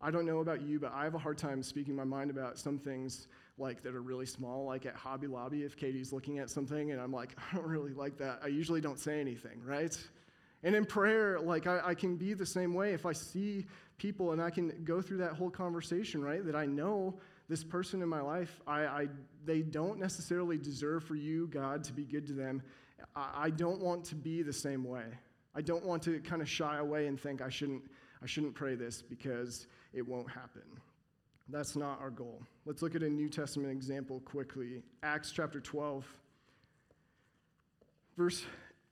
I 0.00 0.10
don't 0.10 0.24
know 0.24 0.38
about 0.38 0.62
you, 0.62 0.80
but 0.80 0.92
I 0.94 1.04
have 1.04 1.14
a 1.14 1.18
hard 1.18 1.36
time 1.36 1.62
speaking 1.62 1.94
my 1.94 2.04
mind 2.04 2.30
about 2.30 2.58
some 2.58 2.78
things 2.78 3.28
like 3.58 3.82
that 3.82 3.94
are 3.94 4.00
really 4.00 4.24
small, 4.24 4.64
like 4.64 4.86
at 4.86 4.94
Hobby 4.94 5.26
Lobby, 5.26 5.62
if 5.62 5.76
Katie's 5.76 6.12
looking 6.12 6.38
at 6.38 6.48
something 6.48 6.92
and 6.92 7.00
I'm 7.00 7.12
like, 7.12 7.36
I 7.52 7.56
don't 7.56 7.66
really 7.66 7.92
like 7.92 8.16
that, 8.18 8.40
I 8.42 8.48
usually 8.48 8.80
don't 8.80 8.98
say 8.98 9.20
anything, 9.20 9.60
right? 9.64 9.96
And 10.62 10.74
in 10.74 10.84
prayer, 10.84 11.38
like 11.40 11.66
I, 11.66 11.80
I 11.84 11.94
can 11.94 12.16
be 12.16 12.34
the 12.34 12.46
same 12.46 12.74
way 12.74 12.92
if 12.92 13.06
I 13.06 13.12
see 13.12 13.66
people 13.98 14.32
and 14.32 14.42
I 14.42 14.50
can 14.50 14.72
go 14.84 15.00
through 15.02 15.18
that 15.18 15.32
whole 15.32 15.50
conversation, 15.50 16.22
right? 16.22 16.44
That 16.44 16.56
I 16.56 16.66
know 16.66 17.18
this 17.48 17.64
person 17.64 18.00
in 18.02 18.08
my 18.08 18.20
life, 18.20 18.60
I, 18.66 18.80
I, 18.86 19.08
they 19.44 19.60
don't 19.60 19.98
necessarily 19.98 20.56
deserve 20.56 21.04
for 21.04 21.16
you, 21.16 21.48
God, 21.48 21.84
to 21.84 21.92
be 21.92 22.04
good 22.04 22.26
to 22.28 22.32
them. 22.32 22.62
I 23.14 23.50
don't 23.50 23.80
want 23.80 24.04
to 24.06 24.14
be 24.14 24.42
the 24.42 24.52
same 24.52 24.84
way. 24.84 25.04
I 25.54 25.62
don't 25.62 25.84
want 25.84 26.02
to 26.04 26.20
kind 26.20 26.42
of 26.42 26.48
shy 26.48 26.78
away 26.78 27.06
and 27.06 27.20
think 27.20 27.42
I 27.42 27.48
shouldn't, 27.48 27.82
I 28.22 28.26
shouldn't 28.26 28.54
pray 28.54 28.74
this 28.76 29.02
because 29.02 29.66
it 29.92 30.06
won't 30.06 30.30
happen. 30.30 30.62
That's 31.48 31.74
not 31.74 32.00
our 32.00 32.10
goal. 32.10 32.42
Let's 32.64 32.82
look 32.82 32.94
at 32.94 33.02
a 33.02 33.08
New 33.08 33.28
Testament 33.28 33.72
example 33.72 34.20
quickly. 34.20 34.82
Acts 35.02 35.32
chapter 35.32 35.60
12. 35.60 36.06
Verse, 38.16 38.44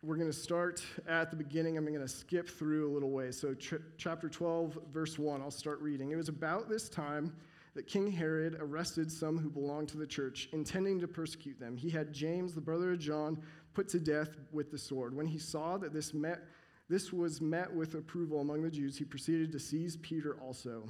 we're 0.03 0.17
going 0.17 0.31
to 0.31 0.37
start 0.37 0.83
at 1.07 1.31
the 1.31 1.37
beginning. 1.37 1.77
I'm 1.77 1.85
going 1.85 2.01
to 2.01 2.09
skip 2.09 2.49
through 2.49 2.91
a 2.91 2.93
little 2.93 3.11
way. 3.11 3.31
So, 3.31 3.55
ch- 3.55 3.75
chapter 3.97 4.29
12, 4.29 4.79
verse 4.93 5.19
1, 5.19 5.41
I'll 5.41 5.51
start 5.51 5.81
reading. 5.81 6.11
It 6.11 6.17
was 6.17 6.29
about 6.29 6.69
this 6.69 6.89
time 6.89 7.33
that 7.75 7.87
King 7.87 8.11
Herod 8.11 8.57
arrested 8.61 9.11
some 9.11 9.39
who 9.39 9.49
belonged 9.49 9.89
to 9.91 9.99
the 9.99 10.07
church, 10.07 10.49
intending 10.53 10.99
to 11.01 11.07
persecute 11.07 11.61
them. 11.61 11.77
He 11.77 11.91
had 11.91 12.13
James, 12.13 12.55
the 12.55 12.61
brother 12.61 12.93
of 12.93 12.99
John, 12.99 13.41
put 13.79 13.89
to 13.89 14.01
death 14.01 14.31
with 14.51 14.73
the 14.73 14.77
sword. 14.77 15.15
When 15.15 15.29
he 15.29 15.39
saw 15.39 15.79
that 15.79 15.93
this, 15.93 16.13
met, 16.13 16.41
this 16.89 17.13
was 17.13 17.41
met 17.41 17.73
with 17.73 17.95
approval 17.95 18.41
among 18.41 18.63
the 18.63 18.71
Jews, 18.73 18.99
he 18.99 19.05
proceeded 19.05 19.53
to 19.53 19.61
seize 19.61 19.97
Peter 19.99 20.37
also. 20.43 20.83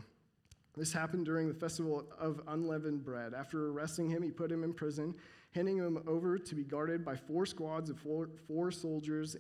This 0.75 0.91
happened 0.91 1.27
during 1.27 1.49
the 1.49 1.55
festival 1.55 2.07
of 2.19 2.41
unleavened 2.49 3.05
bread. 3.05 3.35
After 3.35 3.69
arresting 3.69 4.09
him, 4.09 4.23
he 4.23 4.31
put 4.31 4.51
him 4.51 4.65
in 4.65 4.73
prison, 4.73 5.15
handing 5.55 5.77
him 5.77 6.03
over 6.07 6.39
to 6.39 6.55
be 6.55 6.65
guarded 6.65 7.05
by 7.05 7.15
four 7.15 7.45
squads 7.45 7.91
of 7.91 7.99
four, 7.99 8.31
four 8.47 8.71
soldiers. 8.71 9.37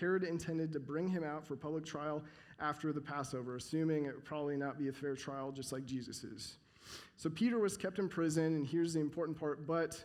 Herod 0.00 0.24
intended 0.24 0.72
to 0.72 0.80
bring 0.80 1.08
him 1.08 1.24
out 1.24 1.46
for 1.46 1.56
public 1.56 1.84
trial 1.84 2.24
after 2.58 2.90
the 2.90 3.02
Passover, 3.02 3.56
assuming 3.56 4.06
it 4.06 4.14
would 4.14 4.24
probably 4.24 4.56
not 4.56 4.78
be 4.78 4.88
a 4.88 4.92
fair 4.94 5.14
trial, 5.14 5.52
just 5.52 5.72
like 5.72 5.84
Jesus's. 5.84 6.56
So 7.18 7.28
Peter 7.28 7.58
was 7.58 7.76
kept 7.76 7.98
in 7.98 8.08
prison, 8.08 8.54
and 8.54 8.66
here's 8.66 8.94
the 8.94 9.00
important 9.00 9.38
part, 9.38 9.66
but 9.66 10.02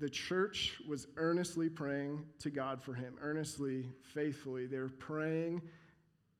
the 0.00 0.08
church 0.08 0.80
was 0.88 1.06
earnestly 1.18 1.68
praying 1.68 2.24
to 2.38 2.50
God 2.50 2.82
for 2.82 2.94
him, 2.94 3.16
earnestly, 3.20 3.84
faithfully. 4.14 4.66
They 4.66 4.78
were 4.78 4.88
praying 4.88 5.60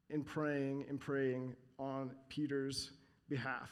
and 0.09 0.25
praying 0.25 0.87
and 0.89 0.99
praying 0.99 1.55
on 1.79 2.13
Peter's 2.31 2.93
behalf. 3.29 3.71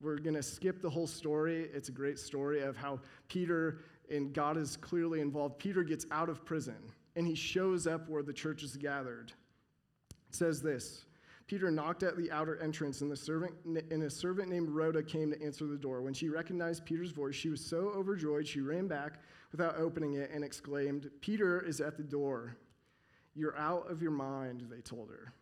We're 0.00 0.16
going 0.16 0.36
to 0.36 0.42
skip 0.42 0.80
the 0.80 0.88
whole 0.88 1.06
story. 1.06 1.68
It's 1.74 1.90
a 1.90 1.92
great 1.92 2.18
story 2.18 2.62
of 2.62 2.76
how 2.76 3.00
Peter 3.28 3.80
and 4.10 4.32
God 4.32 4.56
is 4.56 4.78
clearly 4.78 5.20
involved. 5.20 5.58
Peter 5.58 5.82
gets 5.82 6.06
out 6.10 6.30
of 6.30 6.44
prison 6.46 6.78
and 7.14 7.26
he 7.26 7.34
shows 7.34 7.86
up 7.86 8.08
where 8.08 8.22
the 8.22 8.32
church 8.32 8.62
is 8.62 8.76
gathered. 8.76 9.32
It 10.30 10.36
says 10.36 10.62
this 10.62 11.04
Peter 11.48 11.70
knocked 11.70 12.02
at 12.02 12.14
the 12.18 12.30
outer 12.30 12.60
entrance, 12.62 13.00
and, 13.00 13.10
the 13.10 13.16
servant, 13.16 13.54
and 13.64 14.02
a 14.02 14.10
servant 14.10 14.50
named 14.50 14.68
Rhoda 14.68 15.02
came 15.02 15.30
to 15.30 15.42
answer 15.42 15.66
the 15.66 15.78
door. 15.78 16.02
When 16.02 16.12
she 16.12 16.28
recognized 16.28 16.84
Peter's 16.84 17.10
voice, 17.10 17.34
she 17.34 17.48
was 17.48 17.64
so 17.64 17.88
overjoyed 17.96 18.46
she 18.46 18.60
ran 18.60 18.86
back 18.86 19.14
without 19.50 19.76
opening 19.78 20.14
it 20.14 20.30
and 20.30 20.44
exclaimed, 20.44 21.10
Peter 21.22 21.58
is 21.62 21.80
at 21.80 21.96
the 21.96 22.02
door. 22.02 22.54
You're 23.34 23.56
out 23.56 23.90
of 23.90 24.02
your 24.02 24.10
mind, 24.10 24.66
they 24.70 24.82
told 24.82 25.08
her. 25.08 25.32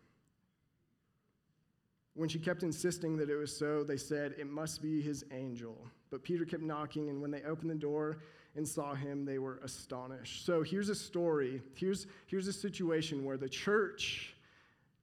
When 2.15 2.29
she 2.29 2.39
kept 2.39 2.63
insisting 2.63 3.17
that 3.17 3.29
it 3.29 3.37
was 3.37 3.55
so, 3.55 3.83
they 3.83 3.97
said, 3.97 4.37
It 4.39 4.47
must 4.47 4.81
be 4.81 5.03
his 5.03 5.25
angel. 5.33 5.77
But 6.11 6.23
Peter 6.23 6.45
kept 6.45 6.63
knocking, 6.63 7.09
and 7.11 7.21
when 7.21 7.33
they 7.33 7.43
opened 7.43 7.71
the 7.71 7.75
door 7.75 8.19
and 8.55 8.67
saw 8.67 8.95
him, 8.95 9.25
they 9.25 9.41
were 9.41 9.59
astonished. 9.65 10.47
So 10.47 10.63
here's 10.63 10.89
a 10.89 10.95
story. 10.95 11.63
Here's, 11.75 12.07
here's 12.29 12.47
a 12.47 12.53
situation 12.53 13.25
where 13.25 13.37
the 13.37 13.49
church 13.49 14.36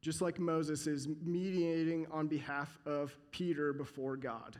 just 0.03 0.21
like 0.21 0.37
Moses 0.37 0.85
is 0.85 1.07
mediating 1.23 2.05
on 2.11 2.27
behalf 2.27 2.77
of 2.85 3.15
Peter 3.31 3.71
before 3.71 4.17
God. 4.17 4.59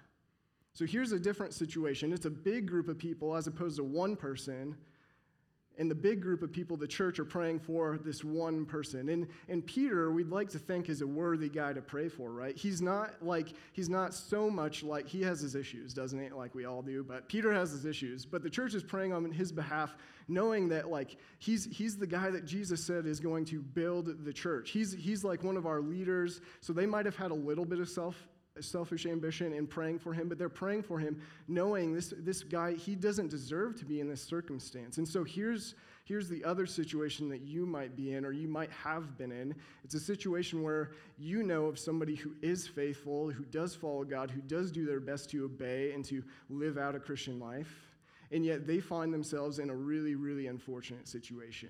So 0.72 0.86
here's 0.86 1.12
a 1.12 1.20
different 1.20 1.54
situation. 1.54 2.14
It's 2.14 2.26
a 2.26 2.32
big 2.32 2.66
group 2.66 2.88
of 2.88 2.98
people 2.98 3.36
as 3.36 3.46
opposed 3.46 3.76
to 3.76 3.84
one 3.84 4.16
person 4.16 4.78
and 5.78 5.90
the 5.90 5.96
big 5.96 6.22
group 6.22 6.44
of 6.44 6.52
people, 6.52 6.78
the 6.78 6.88
church, 6.88 7.20
are 7.20 7.26
praying 7.26 7.60
for 7.60 7.98
this 8.04 8.24
one 8.24 8.66
person. 8.66 9.10
And, 9.10 9.28
and 9.50 9.66
Peter, 9.66 10.12
we'd 10.12 10.30
like 10.30 10.50
to 10.50 10.60
think, 10.60 10.88
is 10.88 11.02
a 11.02 11.08
worthy 11.08 11.50
guy 11.50 11.74
to 11.74 11.82
pray 11.82 12.10
for, 12.10 12.32
right? 12.32 12.56
He's 12.56 12.82
not 12.82 13.24
like, 13.24 13.54
he's 13.72 13.90
not 13.90 14.14
so 14.14 14.50
much 14.50 14.84
like, 14.84 15.08
he 15.08 15.22
has 15.24 15.40
his 15.40 15.56
issues, 15.56 15.94
doesn't 15.94 16.20
he? 16.22 16.30
Like 16.30 16.54
we 16.54 16.66
all 16.66 16.82
do, 16.82 17.04
but 17.04 17.28
Peter 17.28 17.52
has 17.54 17.72
his 17.72 17.86
issues. 17.86 18.26
But 18.26 18.44
the 18.44 18.50
church 18.50 18.76
is 18.76 18.84
praying 18.84 19.14
on 19.14 19.30
his 19.32 19.52
behalf, 19.52 19.96
knowing 20.28 20.70
that, 20.70 20.90
like, 20.90 21.18
he's, 21.40 21.66
he's 21.66 21.98
the 21.98 22.08
guy 22.08 22.30
that 22.30 22.46
Jesus 22.46 22.84
said 22.84 23.06
is 23.06 23.20
going 23.20 23.46
to 23.46 23.62
build 23.62 24.24
the 24.24 24.34
church. 24.34 24.70
He's, 24.70 24.94
he's 24.94 25.24
like 25.24 25.44
one 25.44 25.58
of 25.58 25.66
our 25.66 25.82
leaders. 25.82 26.42
So 26.62 26.72
they 26.72 26.86
might 26.86 27.06
have 27.06 27.16
had 27.16 27.32
a 27.32 27.36
little 27.36 27.66
bit 27.66 27.80
of 27.80 27.90
self 27.90 28.16
selfish 28.62 29.08
ambition 29.08 29.54
and 29.54 29.68
praying 29.68 29.98
for 29.98 30.14
him, 30.14 30.30
but 30.30 30.38
they're 30.38 30.48
praying 30.48 30.84
for 30.84 31.00
him 31.00 31.20
knowing 31.48 31.94
this, 31.94 32.14
this 32.20 32.44
guy, 32.44 32.74
he 32.74 32.94
doesn't 32.94 33.30
deserve 33.30 33.76
to 33.76 33.86
be 33.86 34.00
in 34.00 34.08
this 34.08 34.22
circumstance. 34.22 35.00
And 35.00 35.08
so 35.08 35.24
here's, 35.24 35.74
here's 36.06 36.30
the 36.30 36.44
other 36.44 36.68
situation 36.68 37.30
that 37.30 37.42
you 37.42 37.66
might 37.66 37.96
be 37.96 38.14
in 38.14 38.24
or 38.24 38.32
you 38.32 38.48
might 38.48 38.72
have 38.72 39.18
been 39.18 39.32
in. 39.32 39.56
It's 39.84 39.96
a 39.96 40.00
situation 40.00 40.62
where 40.62 40.92
you 41.18 41.42
know 41.42 41.66
of 41.66 41.80
somebody 41.80 42.14
who 42.14 42.36
is 42.44 42.68
faithful, 42.68 43.32
who 43.32 43.44
does 43.46 43.74
follow 43.74 44.04
God, 44.04 44.30
who 44.30 44.42
does 44.42 44.72
do 44.72 44.86
their 44.86 45.00
best 45.00 45.32
to 45.32 45.46
obey 45.46 45.92
and 45.94 46.06
to 46.06 46.24
live 46.50 46.78
out 46.78 46.94
a 46.94 47.00
Christian 47.00 47.40
life. 47.40 47.74
and 48.34 48.44
yet 48.44 48.66
they 48.66 48.80
find 48.80 49.14
themselves 49.14 49.60
in 49.60 49.70
a 49.70 49.76
really, 49.76 50.16
really 50.16 50.48
unfortunate 50.48 51.08
situation. 51.08 51.70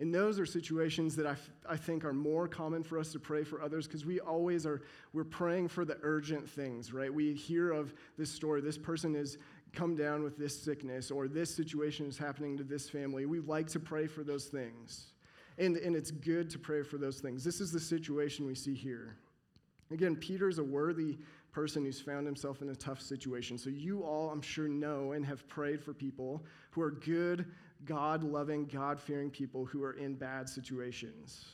And 0.00 0.12
those 0.12 0.40
are 0.40 0.46
situations 0.46 1.14
that 1.16 1.26
I, 1.26 1.32
f- 1.32 1.50
I 1.68 1.76
think 1.76 2.04
are 2.04 2.12
more 2.12 2.48
common 2.48 2.82
for 2.82 2.98
us 2.98 3.12
to 3.12 3.20
pray 3.20 3.44
for 3.44 3.62
others 3.62 3.86
because 3.86 4.04
we 4.04 4.18
always 4.18 4.66
are, 4.66 4.82
we're 5.12 5.22
praying 5.22 5.68
for 5.68 5.84
the 5.84 5.98
urgent 6.02 6.48
things, 6.48 6.92
right? 6.92 7.12
We 7.12 7.32
hear 7.32 7.70
of 7.70 7.94
this 8.18 8.30
story, 8.30 8.60
this 8.60 8.78
person 8.78 9.14
has 9.14 9.38
come 9.72 9.94
down 9.94 10.22
with 10.24 10.36
this 10.36 10.60
sickness, 10.60 11.10
or 11.10 11.28
this 11.28 11.54
situation 11.54 12.06
is 12.06 12.18
happening 12.18 12.56
to 12.56 12.64
this 12.64 12.88
family. 12.88 13.26
We 13.26 13.40
like 13.40 13.68
to 13.68 13.80
pray 13.80 14.06
for 14.06 14.24
those 14.24 14.46
things. 14.46 15.12
And, 15.58 15.76
and 15.76 15.94
it's 15.94 16.10
good 16.10 16.50
to 16.50 16.58
pray 16.58 16.82
for 16.82 16.98
those 16.98 17.20
things. 17.20 17.44
This 17.44 17.60
is 17.60 17.70
the 17.70 17.80
situation 17.80 18.46
we 18.46 18.56
see 18.56 18.74
here. 18.74 19.16
Again, 19.92 20.16
Peter 20.16 20.48
is 20.48 20.58
a 20.58 20.64
worthy 20.64 21.18
person 21.52 21.84
who's 21.84 22.00
found 22.00 22.26
himself 22.26 22.62
in 22.62 22.70
a 22.70 22.74
tough 22.74 23.00
situation. 23.00 23.56
So, 23.56 23.70
you 23.70 24.02
all, 24.02 24.30
I'm 24.30 24.42
sure, 24.42 24.66
know 24.66 25.12
and 25.12 25.24
have 25.24 25.46
prayed 25.46 25.80
for 25.80 25.94
people 25.94 26.44
who 26.70 26.82
are 26.82 26.90
good, 26.90 27.46
God 27.84 28.22
loving, 28.22 28.66
God 28.66 29.00
fearing 29.00 29.30
people 29.30 29.64
who 29.64 29.82
are 29.82 29.92
in 29.92 30.14
bad 30.14 30.48
situations. 30.48 31.44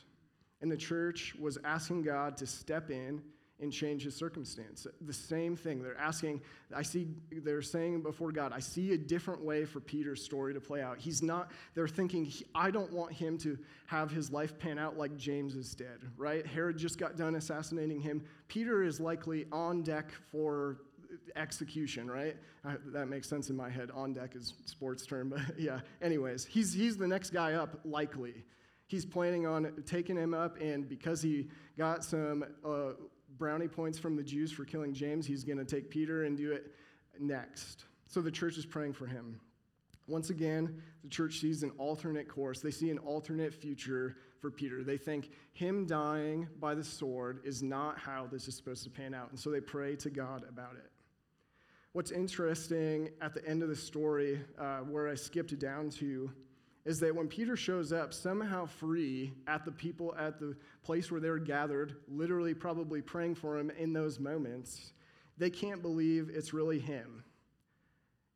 And 0.61 0.71
the 0.71 0.77
church 0.77 1.35
was 1.39 1.57
asking 1.63 2.03
God 2.03 2.37
to 2.37 2.47
step 2.47 2.89
in 2.89 3.21
and 3.61 3.71
change 3.71 4.03
his 4.03 4.15
circumstance. 4.15 4.87
The 5.01 5.13
same 5.13 5.55
thing. 5.55 5.83
They're 5.83 5.97
asking, 5.97 6.41
I 6.75 6.81
see, 6.81 7.07
they're 7.31 7.61
saying 7.61 8.01
before 8.01 8.31
God, 8.31 8.51
I 8.53 8.59
see 8.59 8.93
a 8.93 8.97
different 8.97 9.43
way 9.43 9.65
for 9.65 9.79
Peter's 9.79 10.23
story 10.23 10.53
to 10.55 10.59
play 10.59 10.81
out. 10.81 10.97
He's 10.97 11.21
not, 11.21 11.51
they're 11.75 11.87
thinking, 11.87 12.31
I 12.55 12.71
don't 12.71 12.91
want 12.91 13.13
him 13.13 13.37
to 13.39 13.57
have 13.85 14.09
his 14.09 14.31
life 14.31 14.57
pan 14.57 14.79
out 14.79 14.97
like 14.97 15.15
James 15.15 15.55
is 15.55 15.75
dead, 15.75 15.99
right? 16.17 16.45
Herod 16.45 16.77
just 16.77 16.97
got 16.97 17.17
done 17.17 17.35
assassinating 17.35 18.01
him. 18.01 18.23
Peter 18.47 18.81
is 18.81 18.99
likely 18.99 19.45
on 19.51 19.83
deck 19.83 20.11
for 20.31 20.77
execution, 21.35 22.09
right? 22.09 22.35
I, 22.63 22.75
that 22.87 23.07
makes 23.07 23.27
sense 23.27 23.49
in 23.49 23.55
my 23.55 23.69
head. 23.69 23.89
On 23.93 24.13
deck 24.13 24.35
is 24.35 24.53
sports 24.65 25.05
term, 25.05 25.29
but 25.29 25.41
yeah. 25.59 25.79
Anyways, 26.01 26.45
he's, 26.45 26.73
he's 26.73 26.97
the 26.97 27.07
next 27.07 27.31
guy 27.31 27.53
up, 27.53 27.79
likely. 27.83 28.43
He's 28.87 29.05
planning 29.05 29.45
on 29.45 29.71
taking 29.85 30.17
him 30.17 30.33
up, 30.33 30.59
and 30.59 30.87
because 30.87 31.21
he 31.21 31.47
got 31.77 32.03
some 32.03 32.43
uh, 32.65 32.93
brownie 33.37 33.69
points 33.69 33.97
from 33.97 34.15
the 34.15 34.23
Jews 34.23 34.51
for 34.51 34.65
killing 34.65 34.93
James, 34.93 35.25
he's 35.25 35.43
going 35.43 35.57
to 35.57 35.65
take 35.65 35.89
Peter 35.89 36.25
and 36.25 36.37
do 36.37 36.51
it 36.51 36.73
next. 37.19 37.85
So 38.07 38.21
the 38.21 38.31
church 38.31 38.57
is 38.57 38.65
praying 38.65 38.93
for 38.93 39.07
him. 39.07 39.39
Once 40.07 40.29
again, 40.29 40.81
the 41.03 41.09
church 41.09 41.39
sees 41.39 41.63
an 41.63 41.71
alternate 41.77 42.27
course. 42.27 42.59
They 42.59 42.71
see 42.71 42.89
an 42.89 42.97
alternate 42.99 43.53
future 43.53 44.17
for 44.41 44.51
Peter. 44.51 44.83
They 44.83 44.97
think 44.97 45.31
him 45.53 45.85
dying 45.85 46.47
by 46.59 46.75
the 46.75 46.83
sword 46.83 47.39
is 47.45 47.63
not 47.63 47.97
how 47.97 48.27
this 48.29 48.47
is 48.47 48.55
supposed 48.55 48.83
to 48.83 48.89
pan 48.89 49.13
out. 49.13 49.29
And 49.29 49.39
so 49.39 49.49
they 49.49 49.61
pray 49.61 49.95
to 49.97 50.09
God 50.09 50.43
about 50.49 50.73
it. 50.75 50.91
What's 51.93 52.11
interesting 52.11 53.09
at 53.19 53.33
the 53.33 53.45
end 53.45 53.63
of 53.63 53.69
the 53.69 53.75
story, 53.75 54.39
uh, 54.57 54.77
where 54.77 55.09
I 55.09 55.15
skipped 55.15 55.57
down 55.59 55.89
to, 55.91 56.31
is 56.85 57.01
that 57.01 57.13
when 57.13 57.27
Peter 57.27 57.57
shows 57.57 57.91
up, 57.91 58.13
somehow 58.13 58.65
free 58.65 59.33
at 59.45 59.65
the 59.65 59.73
people 59.73 60.15
at 60.17 60.39
the 60.39 60.55
place 60.83 61.11
where 61.11 61.19
they're 61.19 61.37
gathered, 61.37 61.97
literally 62.07 62.53
probably 62.53 63.01
praying 63.01 63.35
for 63.35 63.59
him 63.59 63.69
in 63.77 63.91
those 63.91 64.21
moments, 64.21 64.93
they 65.37 65.49
can't 65.49 65.81
believe 65.81 66.31
it's 66.33 66.53
really 66.53 66.79
him. 66.79 67.25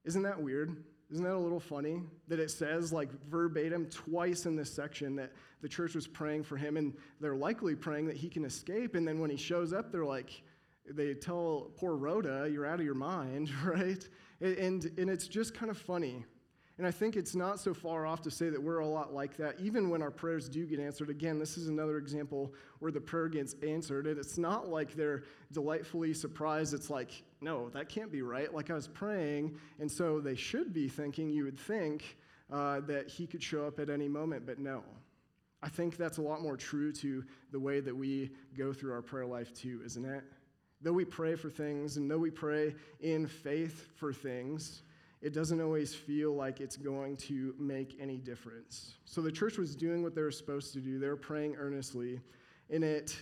Isn't 0.03 0.23
that 0.23 0.41
weird? 0.41 0.83
Isn't 1.09 1.23
that 1.23 1.35
a 1.35 1.39
little 1.39 1.61
funny 1.61 2.03
that 2.27 2.41
it 2.41 2.51
says, 2.51 2.91
like 2.91 3.09
verbatim, 3.29 3.85
twice 3.85 4.45
in 4.45 4.57
this 4.57 4.73
section 4.73 5.15
that 5.15 5.31
the 5.61 5.69
church 5.69 5.95
was 5.95 6.07
praying 6.07 6.43
for 6.43 6.57
him 6.57 6.75
and 6.75 6.93
they're 7.21 7.35
likely 7.35 7.73
praying 7.73 8.07
that 8.07 8.17
he 8.17 8.27
can 8.27 8.43
escape. 8.43 8.95
And 8.95 9.07
then 9.07 9.19
when 9.19 9.29
he 9.29 9.37
shows 9.37 9.71
up, 9.71 9.93
they're 9.93 10.03
like, 10.03 10.43
they 10.89 11.13
tell 11.13 11.71
poor 11.77 11.95
Rhoda, 11.95 12.49
you're 12.51 12.65
out 12.65 12.79
of 12.79 12.85
your 12.85 12.95
mind, 12.95 13.51
right? 13.65 14.07
And, 14.41 14.85
and 14.97 15.09
it's 15.09 15.27
just 15.27 15.53
kind 15.53 15.71
of 15.71 15.77
funny 15.77 16.25
and 16.77 16.85
I 16.85 16.91
think 16.91 17.15
it's 17.15 17.35
not 17.35 17.59
so 17.61 17.73
far 17.73 18.05
off 18.05 18.21
to 18.23 18.31
say 18.31 18.49
that 18.49 18.61
we're 18.61 18.79
a 18.79 18.87
lot 18.87 19.13
like 19.13 19.37
that, 19.37 19.55
even 19.61 19.89
when 19.89 20.01
our 20.01 20.11
prayers 20.11 20.49
do 20.49 20.65
get 20.65 20.79
answered. 20.79 21.09
Again, 21.09 21.39
this 21.39 21.57
is 21.57 21.69
another 21.69 21.97
example 21.97 22.53
where 22.79 22.91
the 22.91 22.99
prayer 22.99 23.29
gets 23.29 23.55
answered, 23.65 24.07
and 24.07 24.17
it's 24.17 24.37
not 24.37 24.67
like 24.67 24.93
they're 24.93 25.23
delightfully 25.53 26.13
surprised. 26.13 26.73
It's 26.73 26.89
like, 26.89 27.23
no, 27.39 27.69
that 27.69 27.87
can't 27.87 28.11
be 28.11 28.21
right. 28.21 28.53
Like 28.53 28.71
I 28.71 28.73
was 28.73 28.89
praying, 28.89 29.57
and 29.79 29.89
so 29.89 30.19
they 30.19 30.35
should 30.35 30.73
be 30.73 30.89
thinking, 30.89 31.29
you 31.29 31.45
would 31.45 31.57
think, 31.57 32.17
uh, 32.51 32.81
that 32.81 33.07
he 33.07 33.25
could 33.25 33.41
show 33.41 33.65
up 33.65 33.79
at 33.79 33.89
any 33.89 34.09
moment, 34.09 34.45
but 34.45 34.59
no. 34.59 34.83
I 35.63 35.69
think 35.69 35.95
that's 35.95 36.17
a 36.17 36.21
lot 36.21 36.41
more 36.41 36.57
true 36.57 36.91
to 36.91 37.23
the 37.51 37.59
way 37.59 37.79
that 37.79 37.95
we 37.95 38.31
go 38.55 38.73
through 38.73 38.91
our 38.91 39.01
prayer 39.01 39.25
life, 39.25 39.53
too, 39.53 39.81
isn't 39.85 40.05
it? 40.05 40.23
Though 40.85 40.93
we 40.93 41.03
pray 41.03 41.33
for 41.33 41.49
things, 41.49 41.97
and 41.97 42.11
though 42.11 42.19
we 42.19 42.29
pray 42.29 42.75
in 42.99 43.25
faith 43.25 43.89
for 43.95 44.13
things, 44.13 44.83
it 45.19 45.33
doesn't 45.33 45.59
always 45.59 45.95
feel 45.95 46.35
like 46.35 46.61
it's 46.61 46.77
going 46.77 47.17
to 47.17 47.55
make 47.57 47.97
any 47.99 48.17
difference. 48.17 48.93
So 49.03 49.21
the 49.21 49.31
church 49.31 49.57
was 49.57 49.75
doing 49.75 50.03
what 50.03 50.13
they 50.13 50.21
were 50.21 50.29
supposed 50.29 50.73
to 50.73 50.79
do. 50.79 50.99
They 50.99 51.07
were 51.07 51.15
praying 51.15 51.55
earnestly, 51.55 52.21
and 52.69 52.83
it 52.83 53.17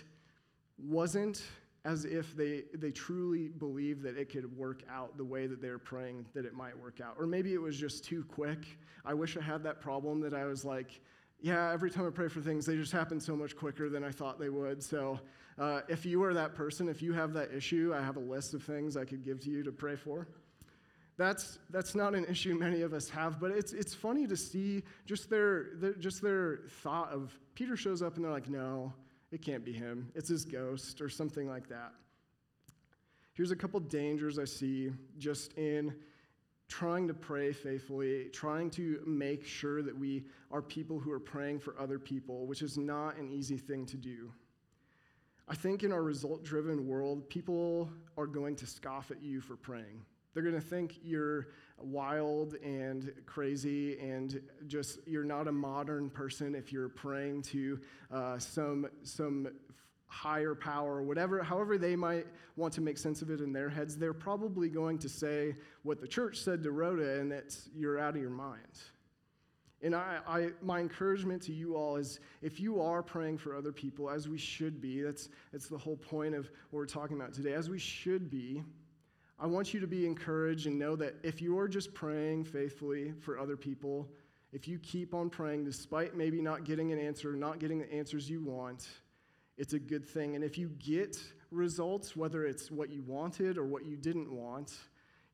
wasn't 0.78 1.42
as 1.86 2.04
if 2.04 2.36
they, 2.36 2.66
they 2.74 2.92
truly 2.92 3.48
believed 3.48 4.04
that 4.04 4.18
it 4.18 4.30
could 4.30 4.58
work 4.58 4.84
out 4.92 5.16
the 5.16 5.24
way 5.24 5.48
that 5.48 5.62
they 5.62 5.70
were 5.70 5.80
praying 5.80 6.26
that 6.34 6.44
it 6.44 6.56
might 6.56 6.78
work 6.78 7.00
out. 7.00 7.16
Or 7.18 7.26
maybe 7.26 7.54
it 7.54 7.62
was 7.62 7.78
just 7.78 8.04
too 8.04 8.26
quick. 8.26 8.78
I 9.06 9.14
wish 9.14 9.38
I 9.38 9.42
had 9.42 9.64
that 9.64 9.80
problem 9.80 10.20
that 10.20 10.34
I 10.34 10.44
was 10.44 10.66
like, 10.66 11.00
yeah, 11.44 11.72
every 11.74 11.92
time 11.92 12.08
I 12.08 12.10
pray 12.10 12.30
for 12.30 12.40
things, 12.40 12.66
they 12.66 12.78
just 12.78 12.94
happen 12.94 13.20
so 13.20 13.36
much 13.36 13.54
quicker 13.58 13.90
than 13.90 14.02
I 14.02 14.12
thought 14.12 14.40
they 14.40 14.48
would. 14.48 14.82
So 14.82 15.20
uh, 15.60 15.82
if 15.90 16.06
you 16.06 16.24
are 16.24 16.34
that 16.34 16.56
person, 16.56 16.88
if 16.88 17.02
you 17.02 17.12
have 17.12 17.34
that 17.34 17.54
issue, 17.54 17.94
I 17.94 18.02
have 18.02 18.16
a 18.16 18.22
list 18.22 18.54
of 18.54 18.64
things 18.64 18.96
I 18.96 19.04
could 19.04 19.26
give 19.26 19.42
to 19.42 19.50
you 19.50 19.62
to 19.64 19.72
pray 19.74 19.98
for. 19.98 20.26
That's, 21.18 21.60
that's 21.70 21.96
not 21.96 22.16
an 22.16 22.26
issue 22.30 22.56
many 22.56 22.82
of 22.82 22.94
us 22.94 23.10
have, 23.10 23.42
but 23.42 23.52
it's, 23.52 23.74
it's 23.74 23.94
funny 23.94 24.26
to 24.26 24.38
see 24.38 24.84
just 25.06 25.30
their, 25.30 25.76
their, 25.76 25.94
just 25.96 26.22
their 26.22 26.62
thought 26.82 27.12
of 27.12 27.38
Peter 27.56 27.76
shows 27.76 28.02
up 28.02 28.16
and 28.16 28.24
they're 28.24 28.32
like, 28.32 28.50
no, 28.50 28.94
it 29.34 29.42
can't 29.42 29.66
be 29.66 29.74
him. 29.74 30.10
It's 30.16 30.30
his 30.30 30.46
ghost 30.46 31.02
or 31.02 31.10
something 31.10 31.50
like 31.50 31.68
that. 31.68 31.92
Here's 33.34 33.52
a 33.52 33.56
couple 33.56 33.82
dangers 33.82 34.40
I 34.40 34.46
see 34.46 34.92
just 35.18 35.58
in 35.58 35.94
trying 36.68 37.08
to 37.08 37.14
pray 37.14 37.52
faithfully, 37.52 38.30
trying 38.32 38.70
to 38.72 39.02
make 39.06 39.46
sure 39.46 39.82
that 39.82 39.98
we 39.98 40.26
are 40.52 40.62
people 40.62 41.00
who 41.00 41.12
are 41.12 41.20
praying 41.20 41.60
for 41.60 41.76
other 41.80 42.00
people, 42.00 42.48
which 42.48 42.62
is 42.62 42.78
not 42.78 43.18
an 43.18 43.32
easy 43.32 43.58
thing 43.58 43.86
to 43.86 43.98
do. 43.98 44.32
I 45.48 45.56
think 45.56 45.84
in 45.84 45.92
our 45.92 46.04
result 46.04 46.44
driven 46.44 46.88
world, 46.88 47.30
people 47.30 47.90
are 48.18 48.28
going 48.28 48.56
to 48.58 48.66
scoff 48.66 49.12
at 49.12 49.22
you 49.22 49.42
for 49.42 49.56
praying. 49.56 50.06
They're 50.34 50.44
going 50.44 50.56
to 50.56 50.62
think 50.62 51.00
you're 51.04 51.50
wild 51.78 52.56
and 52.64 53.12
crazy 53.26 54.00
and 54.00 54.42
just 54.68 55.00
you're 55.06 55.24
not 55.24 55.48
a 55.48 55.52
modern 55.52 56.10
person 56.10 56.56
if 56.56 56.72
you're 56.72 56.90
praying 56.90 57.42
to 57.44 57.80
uh, 58.12 58.40
some, 58.40 58.88
some 59.04 59.50
higher 60.14 60.54
power, 60.54 61.02
whatever, 61.02 61.42
however 61.42 61.78
they 61.78 61.96
might 61.96 62.28
want 62.56 62.72
to 62.74 62.82
make 62.82 63.00
sense 63.00 63.24
of 63.24 63.32
it 63.32 63.42
in 63.42 63.52
their 63.52 63.68
heads. 63.68 63.98
They're 63.98 64.14
probably 64.14 64.70
going 64.70 65.00
to 65.00 65.10
say 65.10 65.56
what 65.82 66.00
the 66.00 66.08
church 66.08 66.38
said 66.38 66.62
to 66.64 66.72
Rhoda, 66.72 67.20
and 67.20 67.32
it's 67.32 67.70
you're 67.76 68.00
out 68.00 68.16
of 68.16 68.22
your 68.22 68.30
mind. 68.30 68.80
And 69.82 69.96
I, 69.96 70.20
I, 70.26 70.50
my 70.62 70.80
encouragement 70.80 71.42
to 71.44 71.52
you 71.52 71.76
all 71.76 71.98
is 71.98 72.20
if 72.42 72.60
you 72.60 72.80
are 72.80 73.02
praying 73.02 73.40
for 73.40 73.56
other 73.56 73.72
people, 73.72 74.10
as 74.10 74.30
we 74.30 74.38
should 74.38 74.80
be, 74.80 75.02
that's, 75.02 75.30
that's 75.52 75.68
the 75.68 75.78
whole 75.78 75.98
point 75.98 76.36
of 76.36 76.46
what 76.70 76.80
we're 76.80 76.86
talking 76.86 77.18
about 77.18 77.34
today, 77.34 77.54
as 77.54 77.70
we 77.70 77.80
should 77.80 78.30
be, 78.30 78.64
I 79.40 79.48
want 79.48 79.74
you 79.74 79.80
to 79.82 79.88
be 79.88 80.06
encouraged 80.06 80.68
and 80.68 80.80
know 80.80 80.96
that 80.98 81.16
if 81.24 81.42
you're 81.42 81.68
just 81.68 81.94
praying 81.94 82.46
faithfully 82.46 83.14
for 83.20 83.40
other 83.40 83.58
people, 83.58 84.08
if 84.54 84.68
you 84.68 84.78
keep 84.80 85.14
on 85.16 85.30
praying 85.30 85.66
despite 85.66 86.16
maybe 86.16 86.40
not 86.40 86.64
getting 86.64 86.94
an 86.94 87.00
answer, 87.00 87.34
not 87.34 87.60
getting 87.60 87.80
the 87.80 87.92
answers 87.92 88.30
you 88.30 88.42
want, 88.42 88.88
it's 89.58 89.74
a 89.74 89.80
good 89.80 90.08
thing. 90.08 90.36
And 90.36 90.44
if 90.44 90.58
you 90.58 90.70
get 90.80 91.18
results, 91.52 92.16
whether 92.16 92.46
it's 92.46 92.72
what 92.72 92.90
you 92.90 93.04
wanted 93.04 93.58
or 93.58 93.66
what 93.66 93.86
you 93.86 93.96
didn't 93.96 94.32
want, 94.32 94.74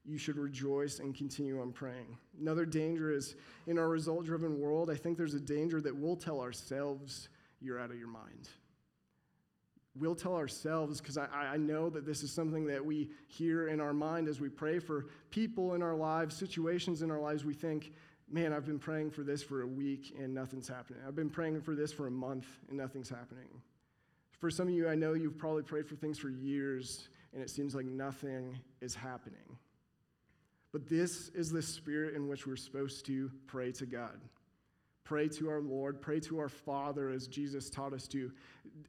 you 0.06 0.18
should 0.18 0.38
rejoice 0.38 1.00
and 1.00 1.16
continue 1.16 1.62
on 1.62 1.72
praying. 1.72 2.18
Another 2.40 2.66
danger 2.66 3.12
is 3.12 3.36
in 3.68 3.78
our 3.78 3.90
result 3.90 4.26
driven 4.26 4.60
world, 4.60 4.90
I 4.90 4.96
think 4.96 5.18
there's 5.18 5.34
a 5.34 5.40
danger 5.40 5.82
that 5.82 5.96
we'll 5.96 6.16
tell 6.16 6.42
ourselves 6.42 7.30
you're 7.62 7.80
out 7.80 7.92
of 7.92 7.98
your 7.98 8.08
mind 8.08 8.50
we'll 10.00 10.16
tell 10.16 10.36
ourselves, 10.36 11.00
because 11.02 11.18
I, 11.18 11.28
I 11.34 11.58
know 11.58 11.90
that 11.90 12.06
this 12.06 12.24
is 12.24 12.32
something 12.32 12.66
that 12.68 12.84
we 12.84 13.10
hear 13.28 13.68
in 13.68 13.80
our 13.82 13.94
mind 13.94 14.28
as 14.28 14.40
we 14.40 14.50
pray 14.50 14.80
for 14.80 15.08
people 15.30 15.74
in 15.76 15.84
our 15.84 15.96
lives, 15.96 16.36
situations 16.36 17.02
in 17.02 17.12
our 17.12 17.20
lives, 17.20 17.44
we 17.46 17.54
think, 17.54 17.94
man, 18.30 18.54
I've 18.54 18.66
been 18.66 18.80
praying 18.80 19.12
for 19.12 19.24
this 19.24 19.44
for 19.44 19.62
a 19.62 19.68
week 19.68 20.15
and 20.17 20.34
nothing's 20.34 20.67
happening. 20.67 21.02
I've 21.08 21.15
been 21.15 21.30
praying 21.30 21.62
for 21.62 21.76
this 21.76 21.92
for 21.92 22.08
a 22.08 22.12
month 22.12 22.48
and 22.70 22.78
nothing's 22.78 23.10
happening. 23.10 23.50
For 24.40 24.50
some 24.50 24.67
of 24.67 24.73
you, 24.73 24.87
I 24.87 24.96
know 24.96 25.13
you've 25.13 25.37
probably 25.37 25.63
prayed 25.63 25.87
for 25.87 25.96
things 25.96 26.17
for 26.17 26.29
years 26.29 27.10
and 27.33 27.44
it 27.44 27.50
seems 27.50 27.75
like 27.75 27.85
nothing 27.85 28.58
is 28.81 28.96
happening. 28.96 29.58
But 30.71 30.87
this 30.87 31.29
is 31.29 31.52
the 31.52 31.62
spirit 31.62 32.15
in 32.15 32.27
which 32.27 32.48
we're 32.48 32.56
supposed 32.56 33.06
to 33.08 33.29
pray 33.48 33.71
to 33.73 33.85
God. 33.85 34.19
Pray 35.04 35.27
to 35.27 35.50
our 35.50 35.60
Lord, 35.60 36.02
pray 36.02 36.19
to 36.21 36.37
our 36.37 36.50
Father 36.50 37.10
as 37.10 37.27
Jesus 37.27 37.69
taught 37.69 37.94
us 37.94 38.08
to. 38.10 38.31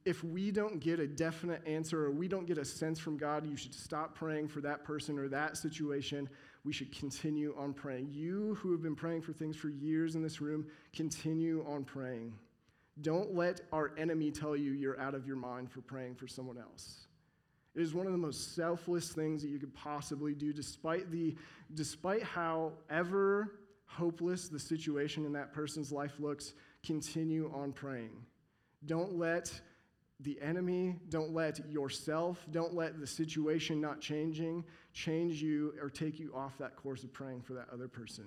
If 0.05 0.23
we 0.23 0.51
don't 0.51 0.79
get 0.79 0.99
a 0.99 1.07
definite 1.07 1.67
answer 1.67 2.05
or 2.05 2.11
we 2.11 2.27
don't 2.27 2.45
get 2.45 2.59
a 2.59 2.65
sense 2.65 2.99
from 2.99 3.17
God, 3.17 3.47
you 3.47 3.57
should 3.57 3.73
stop 3.73 4.13
praying 4.13 4.47
for 4.47 4.61
that 4.61 4.83
person 4.83 5.17
or 5.17 5.27
that 5.29 5.57
situation. 5.57 6.29
we 6.63 6.71
should 6.71 6.95
continue 6.95 7.55
on 7.57 7.73
praying. 7.73 8.09
You 8.11 8.55
who 8.61 8.71
have 8.71 8.83
been 8.83 8.95
praying 8.95 9.23
for 9.23 9.33
things 9.33 9.57
for 9.57 9.69
years 9.69 10.13
in 10.13 10.21
this 10.21 10.39
room, 10.39 10.67
continue 10.93 11.65
on 11.67 11.83
praying. 11.83 12.33
Don't 12.99 13.33
let 13.33 13.61
our 13.71 13.91
enemy 13.97 14.31
tell 14.31 14.55
you 14.55 14.71
you're 14.71 14.99
out 14.99 15.15
of 15.15 15.25
your 15.25 15.37
mind 15.37 15.71
for 15.71 15.81
praying 15.81 16.15
for 16.15 16.27
someone 16.27 16.57
else. 16.57 17.07
It 17.73 17.81
is 17.81 17.93
one 17.93 18.05
of 18.05 18.11
the 18.11 18.17
most 18.17 18.53
selfless 18.53 19.09
things 19.11 19.41
that 19.41 19.47
you 19.47 19.57
could 19.57 19.73
possibly 19.73 20.33
do, 20.33 20.51
despite, 20.51 21.09
the, 21.09 21.35
despite 21.73 22.21
however 22.23 23.53
hopeless 23.85 24.49
the 24.49 24.59
situation 24.59 25.25
in 25.25 25.33
that 25.33 25.53
person's 25.53 25.91
life 25.91 26.19
looks, 26.19 26.53
continue 26.83 27.51
on 27.53 27.71
praying. 27.71 28.11
Don't 28.85 29.17
let 29.17 29.51
the 30.19 30.39
enemy, 30.41 30.97
don't 31.09 31.33
let 31.33 31.69
yourself, 31.69 32.45
don't 32.51 32.73
let 32.73 32.99
the 32.99 33.07
situation 33.07 33.81
not 33.81 34.01
changing 34.01 34.63
change 34.93 35.41
you 35.41 35.73
or 35.81 35.89
take 35.89 36.19
you 36.19 36.31
off 36.35 36.57
that 36.57 36.75
course 36.75 37.03
of 37.03 37.11
praying 37.11 37.41
for 37.41 37.53
that 37.53 37.67
other 37.73 37.87
person. 37.87 38.25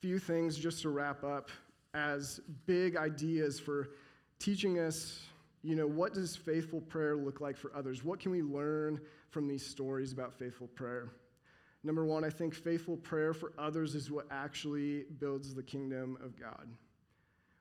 Few 0.00 0.18
things 0.18 0.56
just 0.56 0.82
to 0.82 0.90
wrap 0.90 1.24
up 1.24 1.50
as 1.96 2.40
big 2.66 2.96
ideas 2.96 3.58
for 3.58 3.88
teaching 4.38 4.78
us, 4.78 5.22
you 5.62 5.74
know, 5.74 5.86
what 5.86 6.12
does 6.12 6.36
faithful 6.36 6.80
prayer 6.80 7.16
look 7.16 7.40
like 7.40 7.56
for 7.56 7.74
others? 7.74 8.04
What 8.04 8.20
can 8.20 8.30
we 8.30 8.42
learn 8.42 9.00
from 9.30 9.48
these 9.48 9.66
stories 9.66 10.12
about 10.12 10.34
faithful 10.34 10.68
prayer? 10.68 11.10
Number 11.82 12.04
one, 12.04 12.22
I 12.22 12.30
think 12.30 12.54
faithful 12.54 12.96
prayer 12.96 13.32
for 13.32 13.52
others 13.58 13.94
is 13.94 14.10
what 14.10 14.26
actually 14.30 15.04
builds 15.18 15.54
the 15.54 15.62
kingdom 15.62 16.18
of 16.22 16.38
God. 16.38 16.68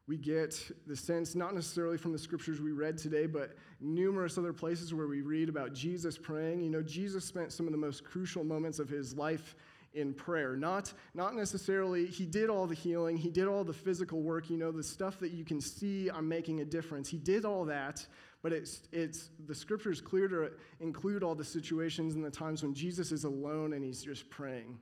We 0.07 0.17
get 0.17 0.71
the 0.85 0.95
sense, 0.95 1.33
not 1.33 1.55
necessarily 1.55 1.97
from 1.97 2.11
the 2.11 2.19
scriptures 2.19 2.61
we 2.61 2.71
read 2.71 2.97
today, 2.97 3.25
but 3.25 3.55
numerous 3.79 4.37
other 4.37 4.53
places 4.53 4.93
where 4.93 5.07
we 5.07 5.21
read 5.21 5.49
about 5.49 5.73
Jesus 5.73 6.17
praying. 6.17 6.61
You 6.61 6.69
know, 6.69 6.83
Jesus 6.83 7.25
spent 7.25 7.51
some 7.51 7.65
of 7.65 7.71
the 7.71 7.77
most 7.77 8.03
crucial 8.03 8.43
moments 8.43 8.77
of 8.77 8.89
his 8.89 9.15
life 9.15 9.55
in 9.95 10.13
prayer. 10.13 10.55
Not, 10.55 10.93
not 11.13 11.35
necessarily, 11.35 12.05
he 12.05 12.25
did 12.25 12.49
all 12.49 12.67
the 12.67 12.75
healing, 12.75 13.17
he 13.17 13.29
did 13.29 13.47
all 13.47 13.63
the 13.63 13.73
physical 13.73 14.21
work, 14.21 14.49
you 14.49 14.57
know, 14.57 14.71
the 14.71 14.83
stuff 14.83 15.19
that 15.19 15.31
you 15.31 15.43
can 15.43 15.59
see 15.59 16.09
I'm 16.09 16.27
making 16.27 16.59
a 16.59 16.65
difference. 16.65 17.09
He 17.09 17.17
did 17.17 17.45
all 17.45 17.65
that, 17.65 18.05
but 18.43 18.53
it's, 18.53 18.81
it's 18.91 19.29
the 19.47 19.55
scriptures 19.55 20.01
clear 20.01 20.27
to 20.27 20.51
include 20.79 21.23
all 21.23 21.33
the 21.33 21.43
situations 21.43 22.15
and 22.15 22.23
the 22.23 22.29
times 22.29 22.61
when 22.61 22.73
Jesus 22.73 23.11
is 23.11 23.23
alone 23.23 23.73
and 23.73 23.83
he's 23.83 24.03
just 24.03 24.29
praying. 24.29 24.77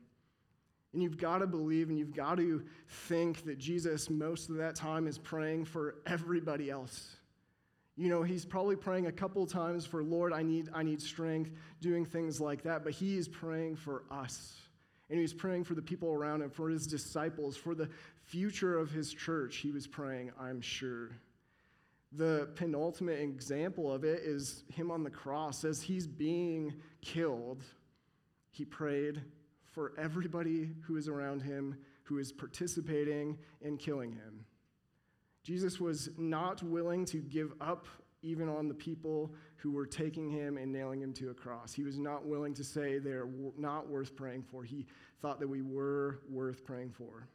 And 0.94 1.02
you've 1.02 1.18
got 1.18 1.40
to 1.40 1.48
believe 1.48 1.90
and 1.90 1.98
you've 1.98 2.14
got 2.14 2.38
to 2.38 2.64
think 3.08 3.46
that 3.46 3.58
Jesus, 3.58 4.10
most 4.10 4.50
of 4.50 4.58
that 4.58 4.76
time, 4.76 5.08
is 5.08 5.18
praying 5.18 5.66
for 5.66 5.96
everybody 6.06 6.70
else. 6.70 7.16
You 7.96 8.10
know, 8.10 8.24
he's 8.24 8.46
probably 8.46 8.76
praying 8.76 9.06
a 9.06 9.12
couple 9.12 9.46
times 9.46 9.86
for, 9.86 10.04
Lord, 10.04 10.34
I 10.34 10.42
need, 10.42 10.70
I 10.74 10.82
need 10.82 11.02
strength, 11.02 11.52
doing 11.80 12.06
things 12.06 12.42
like 12.42 12.64
that, 12.64 12.84
but 12.84 12.94
he 12.94 13.18
is 13.18 13.28
praying 13.28 13.76
for 13.76 14.04
us. 14.10 14.63
And 15.14 15.20
he 15.20 15.22
was 15.22 15.32
praying 15.32 15.66
for 15.66 15.76
the 15.76 15.82
people 15.84 16.12
around 16.12 16.42
him, 16.42 16.50
for 16.50 16.72
his 16.72 16.88
disciples, 16.88 17.56
for 17.56 17.76
the 17.76 17.88
future 18.24 18.80
of 18.80 18.90
his 18.90 19.14
church. 19.14 19.58
He 19.58 19.70
was 19.70 19.86
praying, 19.86 20.32
I'm 20.40 20.60
sure. 20.60 21.12
The 22.14 22.50
penultimate 22.56 23.20
example 23.20 23.94
of 23.94 24.06
it 24.06 24.24
is 24.24 24.64
him 24.74 24.90
on 24.90 25.04
the 25.04 25.12
cross. 25.12 25.66
As 25.66 25.84
he's 25.84 26.08
being 26.08 26.74
killed, 27.02 27.62
he 28.50 28.66
prayed, 28.66 29.22
for 29.72 29.94
everybody 30.00 30.72
who 30.82 30.98
is 30.98 31.08
around 31.08 31.44
him 31.44 31.78
who 32.02 32.18
is 32.18 32.32
participating 32.32 33.38
in 33.62 33.78
killing 33.78 34.14
him. 34.14 34.44
Jesus 35.44 35.80
was 35.80 36.10
not 36.18 36.64
willing 36.64 37.06
to 37.06 37.18
give 37.18 37.54
up 37.62 37.86
even 38.24 38.50
on 38.50 38.68
the 38.68 38.74
people 38.74 39.32
who 39.58 39.72
were 39.72 39.86
taking 39.86 40.30
him 40.30 40.58
and 40.58 40.72
nailing 40.72 41.02
him 41.02 41.14
to 41.14 41.30
a 41.30 41.34
cross. 41.34 41.74
He 41.74 41.84
was 41.84 42.00
not 42.00 42.26
willing 42.26 42.54
to 42.56 42.64
say 42.64 42.98
they're 42.98 43.28
not 43.58 43.88
worth 43.88 44.16
praying 44.16 44.44
for. 44.44 44.64
He 44.64 44.88
thought 45.22 45.40
that 45.40 45.48
we 45.48 45.62
were 45.62 46.20
worth 46.30 46.66
praying 46.66 46.92
for. 46.92 47.28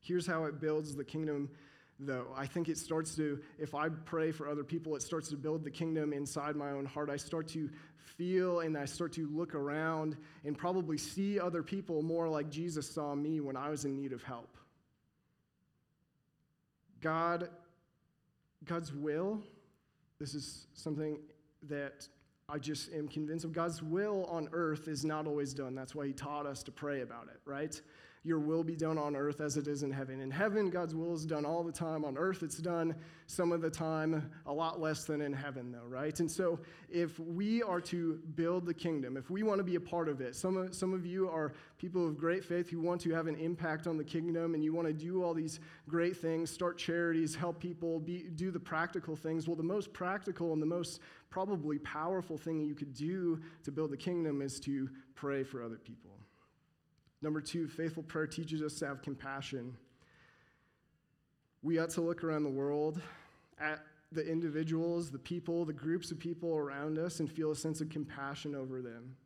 Here's 0.00 0.26
how 0.26 0.44
it 0.44 0.60
builds 0.60 0.94
the 0.94 1.04
kingdom, 1.04 1.50
though. 1.98 2.28
I 2.36 2.46
think 2.46 2.68
it 2.68 2.78
starts 2.78 3.14
to, 3.16 3.40
if 3.58 3.74
I 3.74 3.88
pray 3.88 4.30
for 4.30 4.48
other 4.48 4.64
people, 4.64 4.94
it 4.96 5.02
starts 5.02 5.28
to 5.30 5.36
build 5.36 5.64
the 5.64 5.70
kingdom 5.70 6.12
inside 6.12 6.56
my 6.56 6.70
own 6.70 6.86
heart. 6.86 7.10
I 7.10 7.16
start 7.16 7.48
to 7.48 7.68
feel 8.16 8.60
and 8.60 8.78
I 8.78 8.84
start 8.84 9.12
to 9.14 9.28
look 9.28 9.54
around 9.54 10.16
and 10.44 10.56
probably 10.56 10.96
see 10.96 11.40
other 11.40 11.62
people 11.62 12.02
more 12.02 12.28
like 12.28 12.50
Jesus 12.50 12.88
saw 12.88 13.14
me 13.14 13.40
when 13.40 13.56
I 13.56 13.68
was 13.68 13.84
in 13.84 13.96
need 13.96 14.12
of 14.12 14.22
help. 14.22 14.56
God, 17.00 17.50
God's 18.64 18.92
will, 18.92 19.42
this 20.18 20.34
is 20.34 20.66
something 20.74 21.18
that 21.68 22.08
I 22.48 22.58
just 22.58 22.92
am 22.92 23.08
convinced 23.08 23.44
of. 23.44 23.52
God's 23.52 23.82
will 23.82 24.24
on 24.26 24.48
earth 24.52 24.88
is 24.88 25.04
not 25.04 25.26
always 25.26 25.52
done. 25.52 25.74
That's 25.74 25.94
why 25.94 26.06
He 26.06 26.12
taught 26.12 26.46
us 26.46 26.62
to 26.64 26.70
pray 26.70 27.02
about 27.02 27.24
it, 27.28 27.40
right? 27.44 27.80
Your 28.26 28.40
will 28.40 28.64
be 28.64 28.74
done 28.74 28.98
on 28.98 29.14
earth 29.14 29.40
as 29.40 29.56
it 29.56 29.68
is 29.68 29.84
in 29.84 29.92
heaven. 29.92 30.20
In 30.20 30.32
heaven, 30.32 30.68
God's 30.68 30.96
will 30.96 31.14
is 31.14 31.24
done 31.24 31.44
all 31.44 31.62
the 31.62 31.70
time. 31.70 32.04
On 32.04 32.18
earth, 32.18 32.42
it's 32.42 32.58
done 32.58 32.96
some 33.28 33.52
of 33.52 33.62
the 33.62 33.70
time, 33.70 34.28
a 34.46 34.52
lot 34.52 34.80
less 34.80 35.04
than 35.04 35.20
in 35.20 35.32
heaven, 35.32 35.70
though, 35.70 35.86
right? 35.88 36.18
And 36.18 36.28
so, 36.28 36.58
if 36.90 37.20
we 37.20 37.62
are 37.62 37.80
to 37.82 38.20
build 38.34 38.66
the 38.66 38.74
kingdom, 38.74 39.16
if 39.16 39.30
we 39.30 39.44
want 39.44 39.58
to 39.58 39.64
be 39.64 39.76
a 39.76 39.80
part 39.80 40.08
of 40.08 40.20
it, 40.20 40.34
some 40.34 40.56
of, 40.56 40.74
some 40.74 40.92
of 40.92 41.06
you 41.06 41.28
are 41.28 41.52
people 41.78 42.04
of 42.04 42.18
great 42.18 42.44
faith 42.44 42.68
who 42.68 42.80
want 42.80 43.00
to 43.02 43.14
have 43.14 43.28
an 43.28 43.36
impact 43.36 43.86
on 43.86 43.96
the 43.96 44.04
kingdom 44.04 44.54
and 44.54 44.64
you 44.64 44.72
want 44.72 44.88
to 44.88 44.92
do 44.92 45.22
all 45.22 45.32
these 45.32 45.60
great 45.88 46.16
things, 46.16 46.50
start 46.50 46.78
charities, 46.78 47.32
help 47.36 47.60
people, 47.60 48.00
be, 48.00 48.24
do 48.34 48.50
the 48.50 48.58
practical 48.58 49.14
things. 49.14 49.46
Well, 49.46 49.56
the 49.56 49.62
most 49.62 49.92
practical 49.92 50.52
and 50.52 50.60
the 50.60 50.66
most 50.66 50.98
probably 51.30 51.78
powerful 51.78 52.36
thing 52.36 52.60
you 52.60 52.74
could 52.74 52.92
do 52.92 53.40
to 53.62 53.70
build 53.70 53.92
the 53.92 53.96
kingdom 53.96 54.42
is 54.42 54.58
to 54.60 54.90
pray 55.14 55.44
for 55.44 55.62
other 55.62 55.76
people. 55.76 56.15
Number 57.22 57.40
two, 57.40 57.66
faithful 57.66 58.02
prayer 58.02 58.26
teaches 58.26 58.62
us 58.62 58.74
to 58.80 58.86
have 58.86 59.02
compassion. 59.02 59.76
We 61.62 61.78
ought 61.78 61.90
to 61.90 62.00
look 62.00 62.22
around 62.22 62.44
the 62.44 62.50
world 62.50 63.00
at 63.58 63.80
the 64.12 64.24
individuals, 64.24 65.10
the 65.10 65.18
people, 65.18 65.64
the 65.64 65.72
groups 65.72 66.10
of 66.10 66.18
people 66.18 66.56
around 66.56 66.98
us, 66.98 67.20
and 67.20 67.30
feel 67.30 67.50
a 67.50 67.56
sense 67.56 67.80
of 67.80 67.88
compassion 67.88 68.54
over 68.54 68.82
them. 68.82 69.16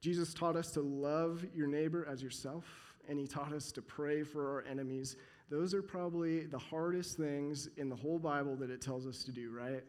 Jesus 0.00 0.34
taught 0.34 0.56
us 0.56 0.70
to 0.72 0.82
love 0.82 1.46
your 1.54 1.66
neighbor 1.66 2.06
as 2.10 2.22
yourself, 2.22 2.64
and 3.08 3.18
he 3.18 3.26
taught 3.26 3.52
us 3.52 3.72
to 3.72 3.80
pray 3.80 4.22
for 4.22 4.52
our 4.52 4.64
enemies. 4.70 5.16
Those 5.48 5.72
are 5.72 5.82
probably 5.82 6.44
the 6.44 6.58
hardest 6.58 7.16
things 7.16 7.68
in 7.76 7.88
the 7.88 7.96
whole 7.96 8.18
Bible 8.18 8.56
that 8.56 8.70
it 8.70 8.82
tells 8.82 9.06
us 9.06 9.24
to 9.24 9.32
do, 9.32 9.50
right? 9.50 9.82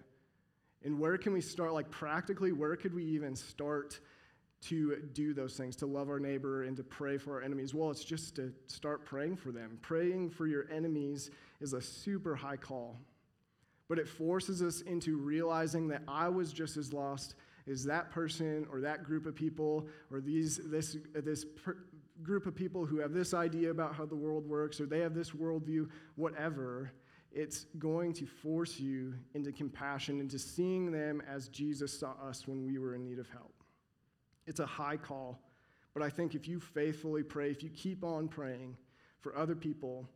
And 0.84 1.00
where 1.00 1.18
can 1.18 1.34
we 1.34 1.42
start? 1.42 1.74
Like, 1.74 1.90
practically, 1.90 2.52
where 2.52 2.76
could 2.76 2.94
we 2.94 3.04
even 3.04 3.36
start 3.36 4.00
to 4.66 4.98
do 5.14 5.34
those 5.34 5.56
things, 5.56 5.76
to 5.78 5.86
love 5.86 6.10
our 6.10 6.20
neighbor 6.20 6.64
and 6.64 6.76
to 6.78 6.84
pray 6.84 7.18
for 7.18 7.36
our 7.36 7.42
enemies? 7.42 7.74
Well, 7.74 7.92
it's 7.92 8.04
just 8.04 8.36
to 8.36 8.52
start 8.68 9.06
praying 9.06 9.38
for 9.38 9.52
them. 9.52 9.78
Praying 9.82 10.32
for 10.32 10.48
your 10.48 10.66
enemies 10.72 11.32
is 11.62 11.74
a 11.74 11.82
super 11.82 12.36
high 12.36 12.58
call, 12.58 13.00
but 13.88 14.00
it 14.00 14.08
forces 14.08 14.62
us 14.62 14.82
into 14.82 15.18
realizing 15.18 15.88
that 15.90 16.02
I 16.08 16.30
was 16.30 16.52
just 16.52 16.78
as 16.78 16.94
lost 16.94 17.36
as 17.70 17.84
that 17.86 18.12
person 18.12 18.68
or 18.72 18.82
that 18.82 19.04
group 19.04 19.26
of 19.26 19.36
people 19.36 19.88
or 20.12 20.22
these, 20.22 20.60
this, 20.66 20.98
this 21.14 21.46
per, 21.46 21.78
group 22.24 22.46
of 22.46 22.56
people 22.56 22.86
who 22.86 23.00
have 23.00 23.14
this 23.14 23.34
idea 23.34 23.72
about 23.72 23.96
how 23.96 24.06
the 24.06 24.16
world 24.16 24.48
works 24.48 24.80
or 24.80 24.86
they 24.86 25.00
have 25.00 25.14
this 25.14 25.32
worldview, 25.32 25.90
whatever. 26.16 26.92
It's 27.32 27.66
going 27.78 28.14
to 28.14 28.26
force 28.26 28.80
you 28.80 29.14
into 29.34 29.52
compassion, 29.52 30.22
into 30.22 30.40
seeing 30.40 30.92
them 30.92 31.22
as 31.28 31.50
Jesus 31.50 32.00
saw 32.00 32.14
us 32.24 32.48
when 32.48 32.66
we 32.66 32.78
were 32.78 32.96
in 32.96 33.04
need 33.04 33.20
of 33.20 33.30
help. 33.30 33.55
It's 34.48 34.60
a 34.60 34.66
high 34.66 34.98
call. 34.98 35.40
But 35.94 36.04
I 36.04 36.10
think 36.10 36.36
if 36.36 36.48
you 36.48 36.60
faithfully 36.60 37.24
pray, 37.24 37.50
if 37.50 37.64
you 37.64 37.70
keep 37.70 38.04
on 38.04 38.28
praying 38.28 38.76
for 39.22 39.36
other 39.36 39.56
people, 39.56 40.08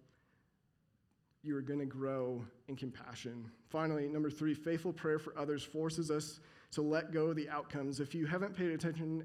you 1.42 1.56
are 1.56 1.62
going 1.62 1.80
to 1.80 1.86
grow 1.86 2.44
in 2.68 2.76
compassion. 2.76 3.50
Finally, 3.70 4.08
number 4.10 4.30
three, 4.30 4.54
faithful 4.54 4.92
prayer 4.92 5.20
for 5.20 5.38
others 5.38 5.64
forces 5.64 6.12
us 6.12 6.42
to 6.72 6.82
let 6.82 7.12
go 7.12 7.28
of 7.28 7.36
the 7.36 7.50
outcomes. 7.50 8.00
If 8.00 8.14
you 8.14 8.26
haven't 8.26 8.56
paid 8.56 8.72
attention 8.72 9.24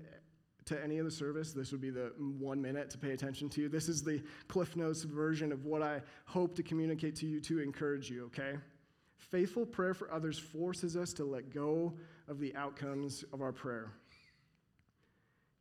to 0.66 0.82
any 0.82 0.98
of 0.98 1.04
the 1.04 1.10
service, 1.10 1.52
this 1.52 1.72
would 1.72 1.80
be 1.80 1.90
the 1.90 2.12
one 2.38 2.62
minute 2.62 2.88
to 2.90 2.98
pay 2.98 3.10
attention 3.10 3.48
to. 3.50 3.68
This 3.68 3.88
is 3.88 4.02
the 4.02 4.22
Cliff 4.48 4.76
Notes 4.76 5.02
version 5.02 5.52
of 5.52 5.64
what 5.64 5.82
I 5.82 6.00
hope 6.24 6.54
to 6.56 6.62
communicate 6.62 7.16
to 7.16 7.26
you 7.26 7.40
to 7.40 7.60
encourage 7.60 8.08
you, 8.08 8.26
okay? 8.26 8.54
Faithful 9.16 9.66
prayer 9.66 9.92
for 9.92 10.10
others 10.12 10.38
forces 10.38 10.96
us 10.96 11.12
to 11.14 11.24
let 11.24 11.50
go 11.50 11.94
of 12.28 12.38
the 12.38 12.54
outcomes 12.54 13.24
of 13.32 13.42
our 13.42 13.52
prayer 13.52 13.92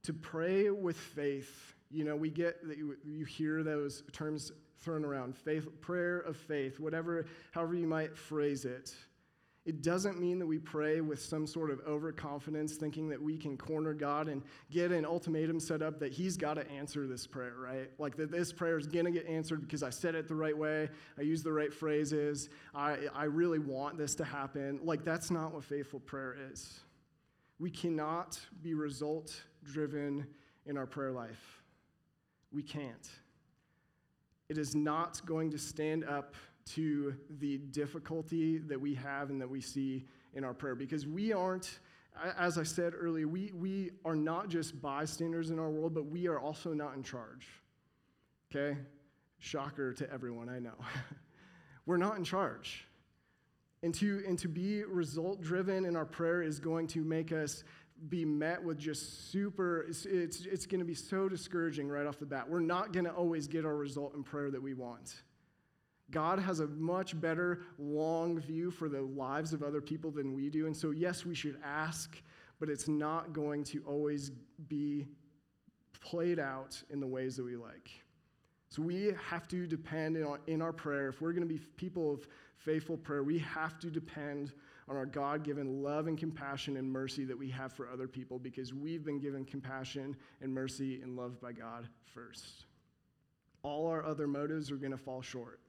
to 0.03 0.13
pray 0.13 0.69
with 0.69 0.97
faith. 0.97 1.73
You 1.89 2.03
know, 2.03 2.15
we 2.15 2.29
get 2.29 2.67
that 2.67 2.77
you, 2.77 2.97
you 3.03 3.25
hear 3.25 3.63
those 3.63 4.03
terms 4.11 4.51
thrown 4.79 5.05
around 5.05 5.35
faith, 5.35 5.67
prayer 5.81 6.19
of 6.19 6.35
faith, 6.35 6.79
whatever, 6.79 7.25
however 7.51 7.75
you 7.75 7.87
might 7.87 8.17
phrase 8.17 8.65
it. 8.65 8.93
It 9.65 9.81
doesn't 9.81 10.19
mean 10.19 10.39
that 10.39 10.45
we 10.45 10.59
pray 10.59 10.99
with 10.99 11.21
some 11.21 11.47
sort 11.47 11.71
of 11.71 11.79
overconfidence, 11.87 12.75
thinking 12.75 13.07
that 13.07 13.21
we 13.21 13.37
can 13.37 13.55
corner 13.57 13.93
God 13.93 14.27
and 14.27 14.41
get 14.69 14.91
an 14.91 15.05
ultimatum 15.05 15.57
set 15.61 15.81
up 15.81 15.99
that 15.99 16.11
He's 16.11 16.35
got 16.35 16.55
to 16.55 16.69
answer 16.69 17.07
this 17.07 17.25
prayer, 17.25 17.53
right? 17.57 17.89
Like 17.97 18.17
that 18.17 18.29
this 18.29 18.51
prayer 18.51 18.77
is 18.77 18.87
going 18.87 19.05
to 19.05 19.11
get 19.11 19.25
answered 19.25 19.61
because 19.61 19.81
I 19.81 19.89
said 19.89 20.15
it 20.15 20.27
the 20.27 20.35
right 20.35 20.57
way, 20.57 20.89
I 21.17 21.21
used 21.21 21.45
the 21.45 21.53
right 21.53 21.73
phrases, 21.73 22.49
I, 22.75 22.97
I 23.15 23.23
really 23.23 23.59
want 23.59 23.97
this 23.97 24.15
to 24.15 24.25
happen. 24.25 24.81
Like, 24.83 25.05
that's 25.05 25.31
not 25.31 25.53
what 25.53 25.63
faithful 25.63 26.01
prayer 26.01 26.35
is. 26.51 26.81
We 27.57 27.71
cannot 27.71 28.37
be 28.61 28.73
result 28.73 29.33
driven 29.63 30.27
in 30.65 30.77
our 30.77 30.85
prayer 30.85 31.11
life. 31.11 31.61
We 32.51 32.63
can't. 32.63 33.09
It 34.49 34.57
is 34.57 34.75
not 34.75 35.25
going 35.25 35.51
to 35.51 35.57
stand 35.57 36.03
up 36.05 36.35
to 36.65 37.15
the 37.39 37.57
difficulty 37.57 38.59
that 38.59 38.79
we 38.79 38.93
have 38.95 39.29
and 39.29 39.41
that 39.41 39.49
we 39.49 39.61
see 39.61 40.05
in 40.33 40.43
our 40.43 40.53
prayer 40.53 40.75
because 40.75 41.05
we 41.05 41.33
aren't, 41.33 41.79
as 42.37 42.57
I 42.57 42.63
said 42.63 42.93
earlier, 42.97 43.27
we, 43.27 43.51
we 43.53 43.91
are 44.05 44.15
not 44.15 44.49
just 44.49 44.81
bystanders 44.81 45.49
in 45.49 45.59
our 45.59 45.69
world, 45.69 45.93
but 45.93 46.05
we 46.05 46.27
are 46.27 46.39
also 46.39 46.73
not 46.73 46.95
in 46.95 47.03
charge. 47.03 47.47
Okay? 48.51 48.77
Shocker 49.39 49.93
to 49.93 50.11
everyone, 50.11 50.49
I 50.49 50.59
know. 50.59 50.75
We're 51.85 51.97
not 51.97 52.17
in 52.17 52.23
charge. 52.23 52.85
And 53.81 53.93
to, 53.95 54.23
and 54.25 54.39
to 54.39 54.47
be 54.47 54.83
result 54.83 55.41
driven 55.41 55.83
in 55.83 55.97
our 55.97 56.05
prayer 56.05 56.41
is 56.41 56.59
going 56.59 56.87
to 56.87 57.03
make 57.03 57.33
us 57.33 57.65
be 58.09 58.25
met 58.25 58.63
with 58.63 58.77
just 58.77 59.31
super, 59.31 59.85
it's, 59.87 60.05
it's, 60.05 60.45
it's 60.45 60.65
going 60.65 60.79
to 60.79 60.85
be 60.85 60.93
so 60.93 61.29
discouraging 61.29 61.87
right 61.87 62.05
off 62.05 62.19
the 62.19 62.25
bat. 62.25 62.49
We're 62.49 62.59
not 62.59 62.91
going 62.93 63.05
to 63.05 63.11
always 63.11 63.47
get 63.47 63.65
our 63.65 63.75
result 63.75 64.15
in 64.15 64.23
prayer 64.23 64.51
that 64.51 64.61
we 64.61 64.73
want. 64.73 65.23
God 66.11 66.39
has 66.39 66.59
a 66.59 66.67
much 66.67 67.19
better 67.19 67.61
long 67.79 68.39
view 68.39 68.71
for 68.71 68.89
the 68.89 69.01
lives 69.01 69.53
of 69.53 69.63
other 69.63 69.81
people 69.81 70.11
than 70.11 70.33
we 70.33 70.49
do. 70.49 70.67
And 70.67 70.75
so, 70.75 70.91
yes, 70.91 71.25
we 71.25 71.33
should 71.33 71.57
ask, 71.63 72.21
but 72.59 72.69
it's 72.69 72.87
not 72.87 73.33
going 73.33 73.63
to 73.65 73.81
always 73.87 74.31
be 74.67 75.07
played 76.01 76.39
out 76.39 76.81
in 76.89 76.99
the 76.99 77.07
ways 77.07 77.37
that 77.37 77.43
we 77.43 77.55
like. 77.55 77.89
So 78.73 78.81
we 78.81 79.13
have 79.29 79.47
to 79.49 79.67
depend 79.67 80.17
in 80.17 80.23
our, 80.23 80.39
in 80.47 80.59
our 80.59 80.73
prayer. 80.73 81.09
If 81.09 81.21
we're 81.21 81.33
going 81.33 81.47
to 81.47 81.53
be 81.53 81.59
people 81.77 82.11
of 82.11 82.27
faithful 82.57 82.97
prayer, 82.97 83.21
we 83.21 83.37
have 83.37 83.77
to 83.81 83.91
depend 83.91 84.51
on 84.89 84.97
our 84.97 85.05
God 85.05 85.43
given 85.43 85.83
love 85.83 86.07
and 86.07 86.17
compassion 86.17 86.77
and 86.77 86.91
mercy 86.91 87.23
that 87.23 87.37
we 87.37 87.51
have 87.51 87.71
for 87.71 87.87
other 87.87 88.07
people 88.07 88.39
because 88.39 88.73
we've 88.73 89.05
been 89.05 89.19
given 89.19 89.45
compassion 89.45 90.15
and 90.41 90.51
mercy 90.51 91.01
and 91.03 91.15
love 91.15 91.39
by 91.39 91.51
God 91.51 91.87
first. 92.15 92.65
All 93.61 93.85
our 93.85 94.03
other 94.03 94.25
motives 94.25 94.71
are 94.71 94.77
going 94.77 94.91
to 94.91 94.97
fall 94.97 95.21
short. 95.21 95.59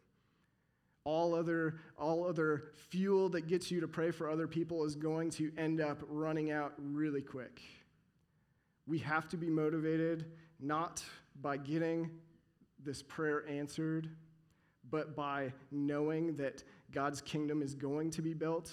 All 1.05 1.35
other, 1.35 1.81
all 1.99 2.27
other 2.27 2.71
fuel 2.89 3.29
that 3.29 3.49
gets 3.49 3.71
you 3.71 3.83
to 3.83 3.87
pray 3.87 4.13
for 4.13 4.31
other 4.31 4.49
people 4.49 4.83
is 4.87 4.95
going 4.95 5.29
to 5.33 5.53
end 5.59 5.83
up 5.83 5.99
running 6.09 6.53
out 6.53 6.73
really 6.79 7.21
quick. 7.21 7.61
We 8.87 8.99
have 9.01 9.29
to 9.29 9.37
be 9.37 9.51
motivated 9.51 10.25
not 10.59 11.05
by 11.43 11.59
getting 11.59 12.11
this 12.85 13.03
prayer 13.03 13.45
answered, 13.49 14.09
but 14.91 15.17
by 15.17 15.53
knowing 15.71 16.37
that 16.37 16.63
God's 16.93 17.21
kingdom 17.21 17.63
is 17.63 17.75
going 17.75 18.11
to 18.13 18.23
be 18.23 18.35
built. 18.35 18.73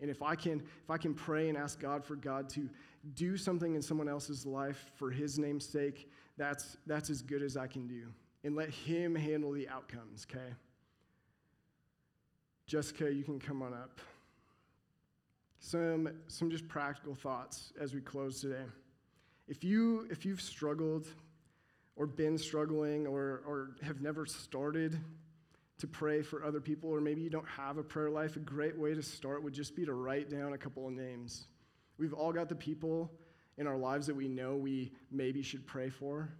And 0.00 0.10
if 0.10 0.22
I 0.22 0.34
can, 0.34 0.62
if 0.82 0.90
I 0.90 0.98
can 0.98 1.14
pray 1.14 1.48
and 1.48 1.56
ask 1.56 1.80
God 1.80 2.04
for 2.04 2.16
God 2.16 2.48
to 2.50 2.68
do 3.14 3.36
something 3.36 3.74
in 3.74 3.82
someone 3.82 4.08
else's 4.08 4.44
life 4.44 4.90
for 4.96 5.10
his 5.10 5.38
name's 5.38 5.66
sake, 5.66 6.10
that's, 6.36 6.76
that's 6.86 7.08
as 7.08 7.22
good 7.22 7.42
as 7.42 7.56
I 7.56 7.66
can 7.66 7.86
do. 7.86 8.02
And 8.44 8.54
let 8.54 8.68
him 8.68 9.14
handle 9.14 9.52
the 9.52 9.68
outcomes, 9.68 10.26
okay? 10.30 10.52
Jessica, 12.66 13.12
you 13.12 13.22
can 13.22 13.38
come 13.38 13.62
on 13.62 13.72
up. 13.72 14.00
Some, 15.60 16.10
some 16.28 16.50
just 16.50 16.68
practical 16.68 17.14
thoughts 17.14 17.72
as 17.80 17.94
we 17.94 18.00
close 18.00 18.40
today. 18.40 18.64
If, 19.48 19.64
you, 19.64 20.06
if 20.10 20.24
you've 20.26 20.40
struggled 20.40 21.06
or 21.96 22.06
been 22.06 22.38
struggling 22.38 23.06
or, 23.06 23.42
or 23.46 23.76
have 23.82 24.00
never 24.00 24.26
started 24.26 25.00
to 25.78 25.86
pray 25.86 26.22
for 26.22 26.44
other 26.44 26.60
people, 26.60 26.90
or 26.90 27.00
maybe 27.00 27.20
you 27.20 27.30
don't 27.30 27.48
have 27.48 27.76
a 27.76 27.82
prayer 27.82 28.10
life, 28.10 28.36
a 28.36 28.40
great 28.40 28.78
way 28.78 28.94
to 28.94 29.02
start 29.02 29.42
would 29.42 29.52
just 29.52 29.76
be 29.76 29.84
to 29.84 29.92
write 29.92 30.30
down 30.30 30.54
a 30.54 30.58
couple 30.58 30.86
of 30.86 30.92
names. 30.92 31.48
We've 31.98 32.14
all 32.14 32.32
got 32.32 32.48
the 32.48 32.54
people 32.54 33.12
in 33.58 33.66
our 33.66 33.76
lives 33.76 34.06
that 34.06 34.16
we 34.16 34.28
know 34.28 34.56
we 34.56 34.92
maybe 35.10 35.42
should 35.42 35.66
pray 35.66 35.90
for. 35.90 36.30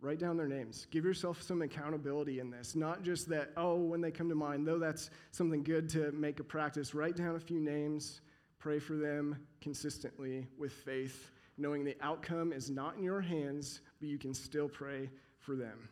Write 0.00 0.18
down 0.18 0.36
their 0.36 0.48
names. 0.48 0.86
Give 0.90 1.04
yourself 1.04 1.40
some 1.42 1.62
accountability 1.62 2.38
in 2.38 2.50
this. 2.50 2.74
Not 2.74 3.02
just 3.02 3.28
that, 3.30 3.52
oh, 3.56 3.76
when 3.76 4.00
they 4.00 4.10
come 4.10 4.28
to 4.28 4.34
mind, 4.34 4.66
though 4.66 4.78
that's 4.78 5.10
something 5.30 5.62
good 5.62 5.88
to 5.90 6.12
make 6.12 6.40
a 6.40 6.44
practice. 6.44 6.94
Write 6.94 7.16
down 7.16 7.36
a 7.36 7.40
few 7.40 7.60
names, 7.60 8.20
pray 8.58 8.78
for 8.78 8.96
them 8.96 9.38
consistently 9.60 10.46
with 10.58 10.72
faith, 10.72 11.30
knowing 11.56 11.84
the 11.84 11.96
outcome 12.00 12.52
is 12.52 12.70
not 12.70 12.96
in 12.96 13.04
your 13.04 13.20
hands, 13.20 13.80
but 14.00 14.08
you 14.08 14.18
can 14.18 14.34
still 14.34 14.68
pray 14.68 15.08
for 15.38 15.56
them. 15.56 15.88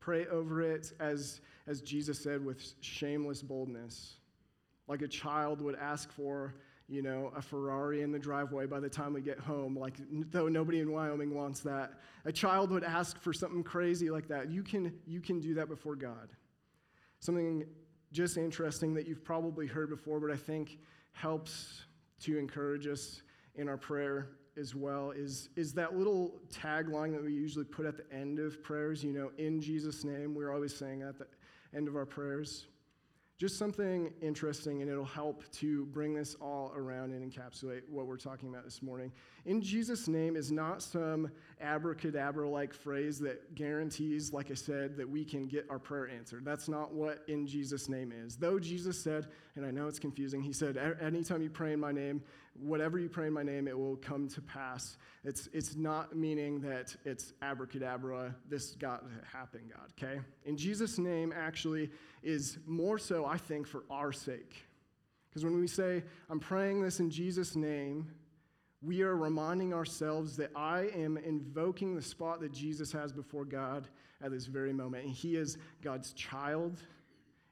Pray 0.00 0.26
over 0.26 0.62
it 0.62 0.92
as, 1.00 1.40
as 1.66 1.80
Jesus 1.80 2.18
said, 2.18 2.44
with 2.44 2.74
shameless 2.80 3.42
boldness. 3.42 4.14
Like 4.88 5.02
a 5.02 5.08
child 5.08 5.60
would 5.60 5.76
ask 5.76 6.12
for, 6.12 6.54
you 6.88 7.02
know, 7.02 7.32
a 7.36 7.42
Ferrari 7.42 8.02
in 8.02 8.10
the 8.10 8.18
driveway 8.18 8.66
by 8.66 8.80
the 8.80 8.88
time 8.88 9.12
we 9.12 9.20
get 9.20 9.38
home, 9.38 9.78
like 9.78 9.94
though 10.30 10.48
nobody 10.48 10.80
in 10.80 10.90
Wyoming 10.90 11.34
wants 11.34 11.60
that. 11.60 11.92
A 12.24 12.32
child 12.32 12.70
would 12.70 12.84
ask 12.84 13.18
for 13.20 13.32
something 13.32 13.62
crazy 13.62 14.10
like 14.10 14.28
that. 14.28 14.50
You 14.50 14.62
can, 14.62 14.92
you 15.06 15.20
can 15.20 15.40
do 15.40 15.54
that 15.54 15.68
before 15.68 15.94
God. 15.94 16.30
Something 17.20 17.64
just 18.10 18.36
interesting 18.36 18.94
that 18.94 19.06
you've 19.06 19.24
probably 19.24 19.66
heard 19.66 19.88
before, 19.88 20.20
but 20.20 20.30
I 20.30 20.36
think 20.36 20.78
helps 21.12 21.82
to 22.20 22.38
encourage 22.38 22.86
us 22.86 23.22
in 23.54 23.68
our 23.68 23.76
prayer 23.76 24.28
as 24.56 24.74
well 24.74 25.12
is, 25.12 25.48
is 25.56 25.72
that 25.74 25.96
little 25.96 26.40
tagline 26.52 27.12
that 27.12 27.24
we 27.24 27.32
usually 27.32 27.64
put 27.64 27.86
at 27.86 27.96
the 27.96 28.14
end 28.14 28.38
of 28.38 28.62
prayers, 28.62 29.02
you 29.02 29.12
know, 29.12 29.30
in 29.38 29.60
Jesus' 29.60 30.04
name. 30.04 30.34
We're 30.34 30.52
always 30.52 30.74
saying 30.76 31.02
at 31.02 31.18
the 31.18 31.26
end 31.74 31.88
of 31.88 31.96
our 31.96 32.06
prayers. 32.06 32.66
Just 33.38 33.58
something 33.58 34.12
interesting, 34.20 34.82
and 34.82 34.90
it'll 34.90 35.04
help 35.04 35.50
to 35.52 35.86
bring 35.86 36.14
this 36.14 36.36
all 36.40 36.72
around 36.76 37.12
and 37.12 37.28
encapsulate 37.28 37.80
what 37.88 38.06
we're 38.06 38.16
talking 38.16 38.48
about 38.48 38.62
this 38.62 38.82
morning. 38.82 39.10
In 39.44 39.60
Jesus' 39.60 40.06
name 40.06 40.36
is 40.36 40.52
not 40.52 40.82
some 40.82 41.30
abracadabra 41.60 42.48
like 42.48 42.72
phrase 42.72 43.18
that 43.20 43.54
guarantees, 43.54 44.32
like 44.32 44.50
I 44.50 44.54
said, 44.54 44.96
that 44.96 45.08
we 45.08 45.24
can 45.24 45.46
get 45.46 45.66
our 45.68 45.78
prayer 45.78 46.08
answered. 46.08 46.44
That's 46.44 46.68
not 46.68 46.94
what 46.94 47.24
in 47.26 47.46
Jesus' 47.46 47.88
name 47.88 48.12
is. 48.12 48.36
Though 48.36 48.58
Jesus 48.58 49.02
said, 49.02 49.26
and 49.56 49.66
I 49.66 49.70
know 49.70 49.88
it's 49.88 49.98
confusing, 49.98 50.42
he 50.42 50.52
said, 50.52 50.76
anytime 51.00 51.42
you 51.42 51.50
pray 51.50 51.72
in 51.72 51.80
my 51.80 51.90
name, 51.90 52.22
whatever 52.54 52.98
you 52.98 53.08
pray 53.08 53.26
in 53.26 53.32
my 53.32 53.42
name, 53.42 53.66
it 53.66 53.76
will 53.76 53.96
come 53.96 54.28
to 54.28 54.40
pass. 54.40 54.96
It's, 55.24 55.48
it's 55.52 55.74
not 55.74 56.14
meaning 56.14 56.60
that 56.60 56.94
it's 57.04 57.32
abracadabra, 57.42 58.34
this 58.48 58.72
got 58.76 59.02
to 59.02 59.36
happen, 59.36 59.62
God, 59.68 59.92
okay? 59.98 60.20
In 60.44 60.56
Jesus' 60.56 60.98
name 60.98 61.32
actually 61.36 61.90
is 62.22 62.58
more 62.66 62.98
so, 62.98 63.24
I 63.24 63.38
think, 63.38 63.66
for 63.66 63.84
our 63.90 64.12
sake. 64.12 64.66
Because 65.28 65.44
when 65.44 65.58
we 65.58 65.66
say, 65.66 66.04
I'm 66.28 66.40
praying 66.40 66.82
this 66.82 67.00
in 67.00 67.10
Jesus' 67.10 67.56
name, 67.56 68.08
we 68.82 69.02
are 69.02 69.16
reminding 69.16 69.72
ourselves 69.72 70.36
that 70.36 70.50
I 70.56 70.88
am 70.94 71.16
invoking 71.16 71.94
the 71.94 72.02
spot 72.02 72.40
that 72.40 72.52
Jesus 72.52 72.90
has 72.92 73.12
before 73.12 73.44
God 73.44 73.88
at 74.20 74.30
this 74.30 74.46
very 74.46 74.72
moment. 74.72 75.04
And 75.04 75.12
He 75.12 75.36
is 75.36 75.58
God's 75.82 76.12
child 76.12 76.82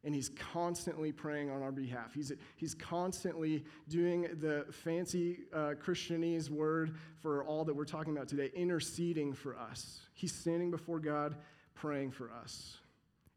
and 0.04 0.14
he's 0.14 0.30
constantly 0.30 1.12
praying 1.12 1.50
on 1.50 1.62
our 1.62 1.72
behalf. 1.72 2.14
He's, 2.14 2.32
he's 2.56 2.74
constantly 2.74 3.64
doing 3.88 4.28
the 4.40 4.64
fancy 4.70 5.40
uh, 5.52 5.74
Christianese 5.82 6.48
word 6.48 6.96
for 7.20 7.44
all 7.44 7.64
that 7.64 7.76
we're 7.76 7.84
talking 7.84 8.16
about 8.16 8.28
today, 8.28 8.50
interceding 8.54 9.34
for 9.34 9.58
us. 9.58 10.00
He's 10.14 10.32
standing 10.32 10.70
before 10.70 11.00
God 11.00 11.36
praying 11.74 12.12
for 12.12 12.30
us. 12.30 12.78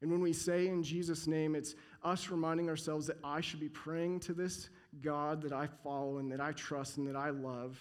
And 0.01 0.11
when 0.11 0.21
we 0.21 0.33
say 0.33 0.67
in 0.67 0.83
Jesus' 0.83 1.27
name, 1.27 1.55
it's 1.55 1.75
us 2.03 2.29
reminding 2.29 2.69
ourselves 2.69 3.07
that 3.07 3.17
I 3.23 3.41
should 3.41 3.59
be 3.59 3.69
praying 3.69 4.21
to 4.21 4.33
this 4.33 4.69
God 5.01 5.41
that 5.41 5.53
I 5.53 5.67
follow 5.83 6.17
and 6.17 6.31
that 6.31 6.41
I 6.41 6.51
trust 6.51 6.97
and 6.97 7.07
that 7.07 7.15
I 7.15 7.29
love 7.29 7.79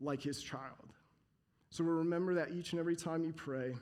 like 0.00 0.22
his 0.22 0.42
child. 0.42 0.92
So 1.70 1.84
remember 1.84 2.34
that 2.34 2.50
each 2.50 2.72
and 2.72 2.80
every 2.80 2.96
time 2.96 3.24
you 3.24 3.32
pray, 3.32 3.74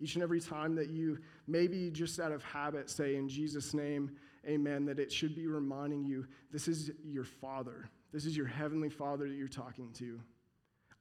each 0.00 0.14
and 0.14 0.22
every 0.22 0.40
time 0.40 0.74
that 0.76 0.90
you, 0.90 1.18
maybe 1.46 1.90
just 1.90 2.18
out 2.20 2.32
of 2.32 2.42
habit, 2.42 2.90
say 2.90 3.16
in 3.16 3.28
Jesus' 3.28 3.74
name, 3.74 4.16
amen, 4.46 4.86
that 4.86 4.98
it 4.98 5.12
should 5.12 5.34
be 5.34 5.46
reminding 5.46 6.04
you 6.04 6.26
this 6.50 6.68
is 6.68 6.90
your 7.04 7.24
Father. 7.24 7.88
This 8.12 8.24
is 8.24 8.36
your 8.36 8.46
Heavenly 8.46 8.90
Father 8.90 9.28
that 9.28 9.34
you're 9.34 9.48
talking 9.48 9.92
to. 9.94 10.20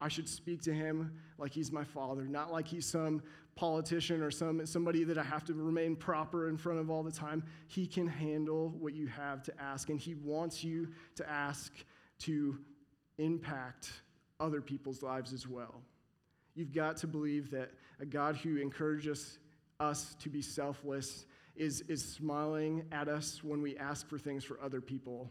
I 0.01 0.07
should 0.07 0.29
speak 0.29 0.61
to 0.63 0.73
him 0.73 1.11
like 1.37 1.53
he's 1.53 1.71
my 1.71 1.83
father, 1.83 2.23
not 2.23 2.51
like 2.51 2.67
he's 2.67 2.85
some 2.85 3.21
politician 3.59 4.21
or 4.21 4.31
some, 4.31 4.65
somebody 4.65 5.03
that 5.03 5.17
I 5.17 5.23
have 5.23 5.43
to 5.43 5.53
remain 5.53 5.93
proper 5.93 6.47
in 6.47 6.55
front 6.55 6.79
of 6.79 6.89
all 6.89 7.03
the 7.03 7.11
time. 7.11 7.43
He 7.67 7.85
can 7.85 8.07
handle 8.07 8.69
what 8.79 8.93
you 8.93 9.05
have 9.07 9.43
to 9.43 9.53
ask, 9.61 9.89
and 9.89 9.99
he 9.99 10.15
wants 10.15 10.63
you 10.63 10.87
to 11.15 11.29
ask 11.29 11.73
to 12.19 12.57
impact 13.17 13.91
other 14.39 14.61
people's 14.61 15.03
lives 15.03 15.33
as 15.33 15.45
well. 15.45 15.81
You've 16.55 16.71
got 16.71 16.95
to 16.97 17.07
believe 17.07 17.51
that 17.51 17.71
a 17.99 18.05
God 18.05 18.37
who 18.37 18.55
encourages 18.55 19.39
us 19.81 20.15
to 20.21 20.29
be 20.29 20.41
selfless 20.41 21.25
is, 21.57 21.81
is 21.89 22.01
smiling 22.01 22.85
at 22.93 23.09
us 23.09 23.43
when 23.43 23.61
we 23.61 23.75
ask 23.75 24.07
for 24.07 24.17
things 24.17 24.45
for 24.45 24.57
other 24.63 24.79
people. 24.79 25.29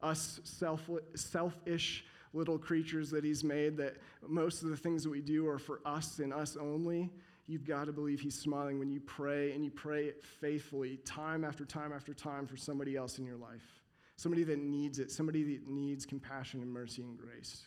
Us 0.00 0.40
self, 0.44 0.88
selfish 1.14 2.06
little 2.32 2.58
creatures 2.58 3.10
that 3.10 3.22
He's 3.22 3.44
made, 3.44 3.76
that 3.76 3.96
most 4.26 4.62
of 4.62 4.70
the 4.70 4.76
things 4.78 5.02
that 5.02 5.10
we 5.10 5.20
do 5.20 5.46
are 5.46 5.58
for 5.58 5.80
us 5.84 6.20
and 6.20 6.32
us 6.32 6.56
only. 6.56 7.10
You've 7.46 7.64
got 7.64 7.84
to 7.84 7.92
believe 7.92 8.20
He's 8.20 8.38
smiling 8.38 8.78
when 8.78 8.90
you 8.90 9.00
pray 9.00 9.52
and 9.52 9.64
you 9.64 9.70
pray 9.70 10.12
faithfully, 10.40 10.98
time 11.04 11.44
after 11.44 11.64
time 11.64 11.92
after 11.92 12.12
time, 12.12 12.46
for 12.46 12.56
somebody 12.56 12.96
else 12.96 13.18
in 13.18 13.24
your 13.24 13.36
life. 13.36 13.82
Somebody 14.16 14.44
that 14.44 14.58
needs 14.58 14.98
it, 14.98 15.10
somebody 15.10 15.56
that 15.56 15.68
needs 15.68 16.06
compassion 16.06 16.62
and 16.62 16.72
mercy 16.72 17.02
and 17.02 17.18
grace. 17.18 17.66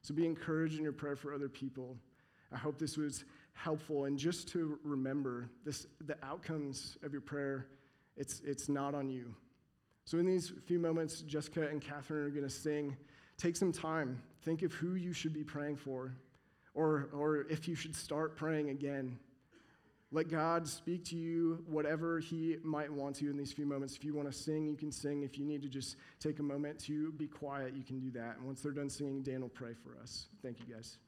So 0.00 0.14
be 0.14 0.26
encouraged 0.26 0.76
in 0.76 0.82
your 0.82 0.92
prayer 0.92 1.16
for 1.16 1.34
other 1.34 1.48
people. 1.48 1.96
I 2.52 2.56
hope 2.56 2.78
this 2.78 2.96
was 2.96 3.24
helpful. 3.52 4.06
And 4.06 4.18
just 4.18 4.48
to 4.48 4.78
remember, 4.84 5.48
this, 5.64 5.86
the 6.04 6.16
outcomes 6.24 6.96
of 7.02 7.12
your 7.12 7.20
prayer, 7.20 7.66
it's, 8.16 8.40
it's 8.44 8.68
not 8.68 8.94
on 8.94 9.08
you. 9.08 9.34
So 10.04 10.18
in 10.18 10.26
these 10.26 10.52
few 10.66 10.78
moments, 10.78 11.20
Jessica 11.20 11.68
and 11.68 11.80
Catherine 11.80 12.24
are 12.24 12.30
going 12.30 12.42
to 12.42 12.50
sing. 12.50 12.96
Take 13.36 13.56
some 13.56 13.72
time. 13.72 14.20
Think 14.44 14.62
of 14.62 14.72
who 14.72 14.94
you 14.94 15.12
should 15.12 15.32
be 15.32 15.44
praying 15.44 15.76
for, 15.76 16.12
or, 16.74 17.08
or 17.12 17.46
if 17.48 17.68
you 17.68 17.74
should 17.74 17.94
start 17.94 18.36
praying 18.36 18.70
again. 18.70 19.18
Let 20.14 20.28
God 20.28 20.68
speak 20.68 21.06
to 21.06 21.16
you 21.16 21.64
whatever 21.66 22.18
He 22.18 22.58
might 22.62 22.92
want 22.92 23.16
to 23.16 23.30
in 23.30 23.36
these 23.38 23.50
few 23.50 23.64
moments. 23.64 23.96
If 23.96 24.04
you 24.04 24.14
want 24.14 24.30
to 24.30 24.36
sing, 24.36 24.66
you 24.66 24.76
can 24.76 24.92
sing. 24.92 25.22
If 25.22 25.38
you 25.38 25.44
need 25.46 25.62
to 25.62 25.68
just 25.68 25.96
take 26.20 26.38
a 26.38 26.42
moment 26.42 26.78
to 26.80 27.12
be 27.12 27.26
quiet, 27.26 27.74
you 27.74 27.82
can 27.82 27.98
do 27.98 28.10
that. 28.10 28.36
And 28.36 28.46
once 28.46 28.60
they're 28.60 28.72
done 28.72 28.90
singing, 28.90 29.22
Dan 29.22 29.40
will 29.40 29.48
pray 29.48 29.72
for 29.72 29.96
us. 30.02 30.26
Thank 30.42 30.58
you, 30.60 30.74
guys. 30.74 30.98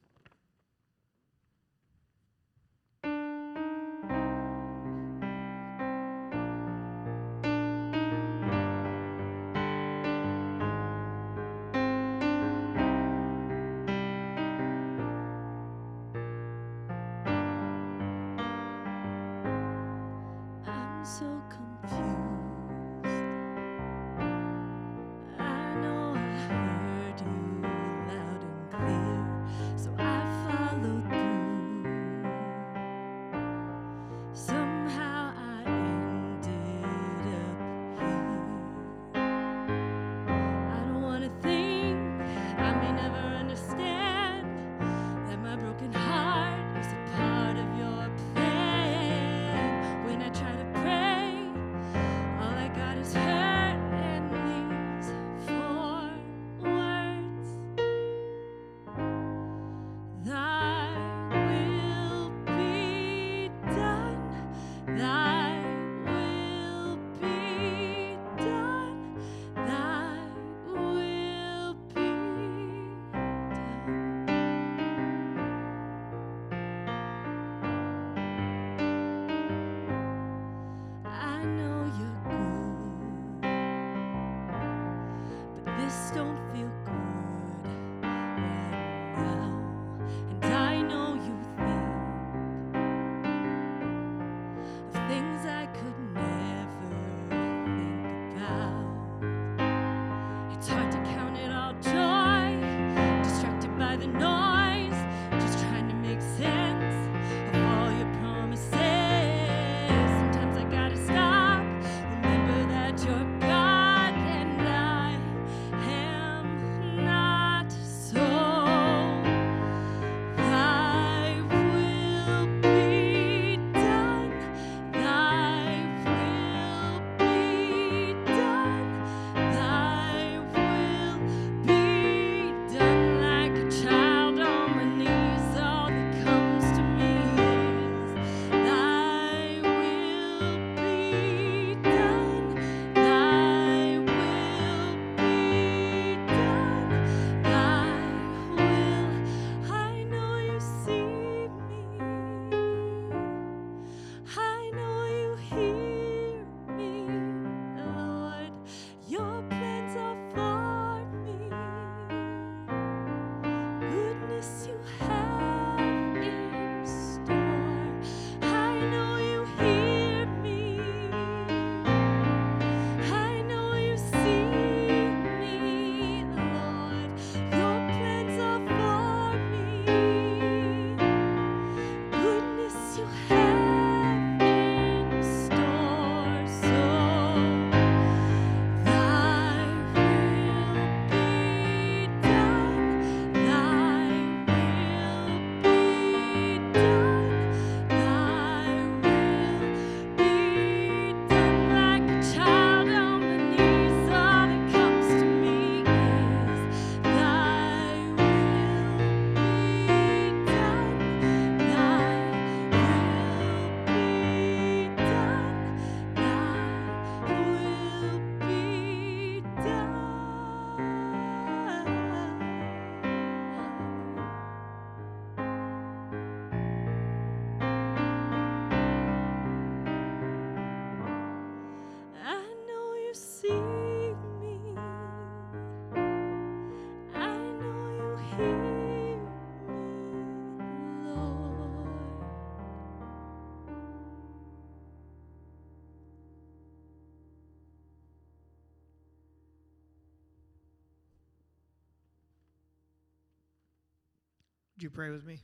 Would 254.76 254.82
you 254.82 254.90
pray 254.90 255.10
with 255.10 255.24
me? 255.24 255.40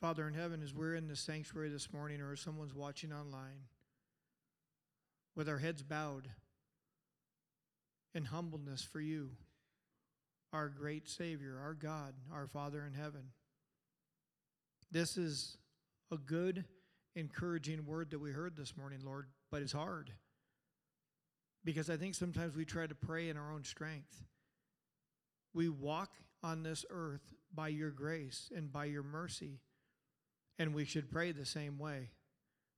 Father 0.00 0.26
in 0.26 0.34
heaven, 0.34 0.62
as 0.62 0.74
we're 0.74 0.94
in 0.94 1.08
the 1.08 1.16
sanctuary 1.16 1.68
this 1.68 1.92
morning 1.92 2.20
or 2.20 2.32
as 2.32 2.40
someone's 2.40 2.74
watching 2.74 3.12
online, 3.12 3.68
with 5.34 5.48
our 5.48 5.58
heads 5.58 5.82
bowed 5.82 6.28
in 8.14 8.24
humbleness 8.24 8.82
for 8.82 9.00
you, 9.00 9.30
our 10.52 10.68
great 10.68 11.08
Savior, 11.08 11.58
our 11.62 11.74
God, 11.74 12.14
our 12.32 12.46
Father 12.46 12.84
in 12.86 12.92
heaven. 12.92 13.30
This 14.90 15.16
is 15.16 15.58
a 16.10 16.16
good, 16.16 16.64
encouraging 17.16 17.84
word 17.84 18.10
that 18.10 18.20
we 18.20 18.30
heard 18.30 18.56
this 18.56 18.76
morning, 18.76 19.00
Lord, 19.04 19.26
but 19.50 19.62
it's 19.62 19.72
hard. 19.72 20.12
Because 21.64 21.88
I 21.88 21.96
think 21.96 22.14
sometimes 22.14 22.54
we 22.54 22.64
try 22.64 22.86
to 22.86 22.94
pray 22.94 23.28
in 23.28 23.36
our 23.36 23.52
own 23.52 23.64
strength. 23.64 24.22
We 25.54 25.68
walk 25.68 26.10
on 26.42 26.62
this 26.62 26.84
earth 26.90 27.32
by 27.54 27.68
your 27.68 27.90
grace 27.90 28.50
and 28.54 28.70
by 28.70 28.84
your 28.86 29.02
mercy, 29.02 29.60
and 30.58 30.74
we 30.74 30.84
should 30.84 31.10
pray 31.10 31.32
the 31.32 31.46
same 31.46 31.78
way 31.78 32.10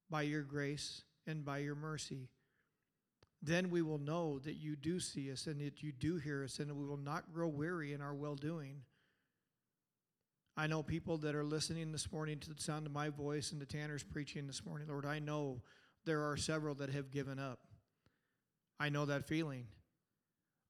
by 0.09 0.23
your 0.23 0.43
grace 0.43 1.03
and 1.27 1.45
by 1.45 1.59
your 1.59 1.75
mercy. 1.75 2.29
Then 3.43 3.71
we 3.71 3.83
will 3.83 3.99
know 3.99 4.39
that 4.41 4.55
you 4.55 4.77
do 4.77 5.01
see 5.01 5.31
us 5.33 5.47
and 5.47 5.61
that 5.61 5.83
you 5.83 5.93
do 5.93 6.17
hear 6.17 6.45
us, 6.45 6.59
and 6.59 6.73
we 6.73 6.87
will 6.87 6.97
not 6.97 7.33
grow 7.33 7.49
weary 7.49 7.93
in 7.93 8.01
our 8.01 8.15
well 8.15 8.35
doing. 8.35 8.83
I 10.57 10.67
know 10.67 10.83
people 10.83 11.19
that 11.19 11.35
are 11.35 11.45
listening 11.45 11.93
this 11.93 12.11
morning 12.11 12.39
to 12.41 12.55
the 12.55 12.63
sound 12.63 12.87
of 12.87 12.93
my 12.93 13.11
voice 13.11 13.53
and 13.53 13.61
to 13.61 13.67
Tanner's 13.67 14.03
preaching 14.03 14.47
this 14.47 14.65
morning, 14.65 14.89
Lord. 14.89 15.05
I 15.05 15.19
know 15.19 15.61
there 16.07 16.23
are 16.31 16.37
several 16.37 16.75
that 16.77 16.91
have 16.91 17.11
given 17.11 17.39
up. 17.39 17.59
I 18.79 18.89
know 18.89 19.07
that 19.07 19.27
feeling. 19.27 19.67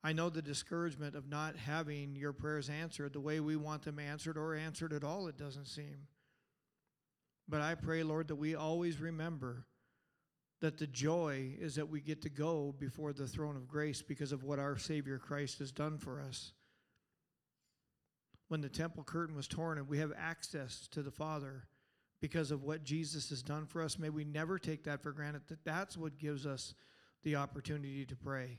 I 0.05 0.13
know 0.13 0.31
the 0.31 0.43
discouragement 0.43 1.17
of 1.17 1.29
not 1.29 1.57
having 1.57 2.15
your 2.15 2.33
prayers 2.33 2.69
answered 2.69 3.13
the 3.13 3.21
way 3.21 3.41
we 3.41 3.57
want 3.57 3.83
them 3.83 3.99
answered 3.99 4.37
or 4.39 4.55
answered 4.55 4.93
at 4.93 5.03
all, 5.03 5.27
it 5.27 5.37
doesn't 5.37 5.67
seem. 5.67 6.07
But 7.49 7.61
I 7.61 7.75
pray, 7.75 8.03
Lord, 8.03 8.29
that 8.29 8.37
we 8.37 8.55
always 8.55 9.01
remember 9.01 9.67
that 10.61 10.79
the 10.79 10.87
joy 10.87 11.55
is 11.59 11.75
that 11.75 11.89
we 11.89 12.01
get 12.01 12.23
to 12.23 12.29
go 12.29 12.75
before 12.79 13.13
the 13.13 13.27
throne 13.27 13.57
of 13.57 13.69
grace 13.69 14.03
because 14.03 14.33
of 14.33 14.45
what 14.45 14.59
our 14.59 14.77
Savior 14.79 15.19
Christ 15.19 15.59
has 15.59 15.71
done 15.71 15.99
for 15.99 16.21
us. 16.21 16.53
When 18.49 18.61
the 18.61 18.69
temple 18.69 19.03
curtain 19.03 19.37
was 19.37 19.49
torn 19.49 19.77
and 19.77 19.89
we 19.89 19.99
have 19.99 20.13
access 20.17 20.89
to 20.93 21.03
the 21.03 21.11
Father 21.11 21.65
because 22.21 22.51
of 22.51 22.63
what 22.63 22.85
Jesus 22.85 23.29
has 23.31 23.43
done 23.43 23.67
for 23.67 23.83
us, 23.83 23.99
may 23.99 24.09
we 24.09 24.25
never 24.25 24.59
take 24.59 24.85
that 24.85 25.03
for 25.03 25.13
granted 25.13 25.43
that 25.49 25.65
that's 25.65 25.97
what 25.97 26.19
gives 26.19 26.47
us 26.47 26.75
the 27.27 27.35
opportunity 27.35 28.07
to 28.07 28.15
pray. 28.15 28.57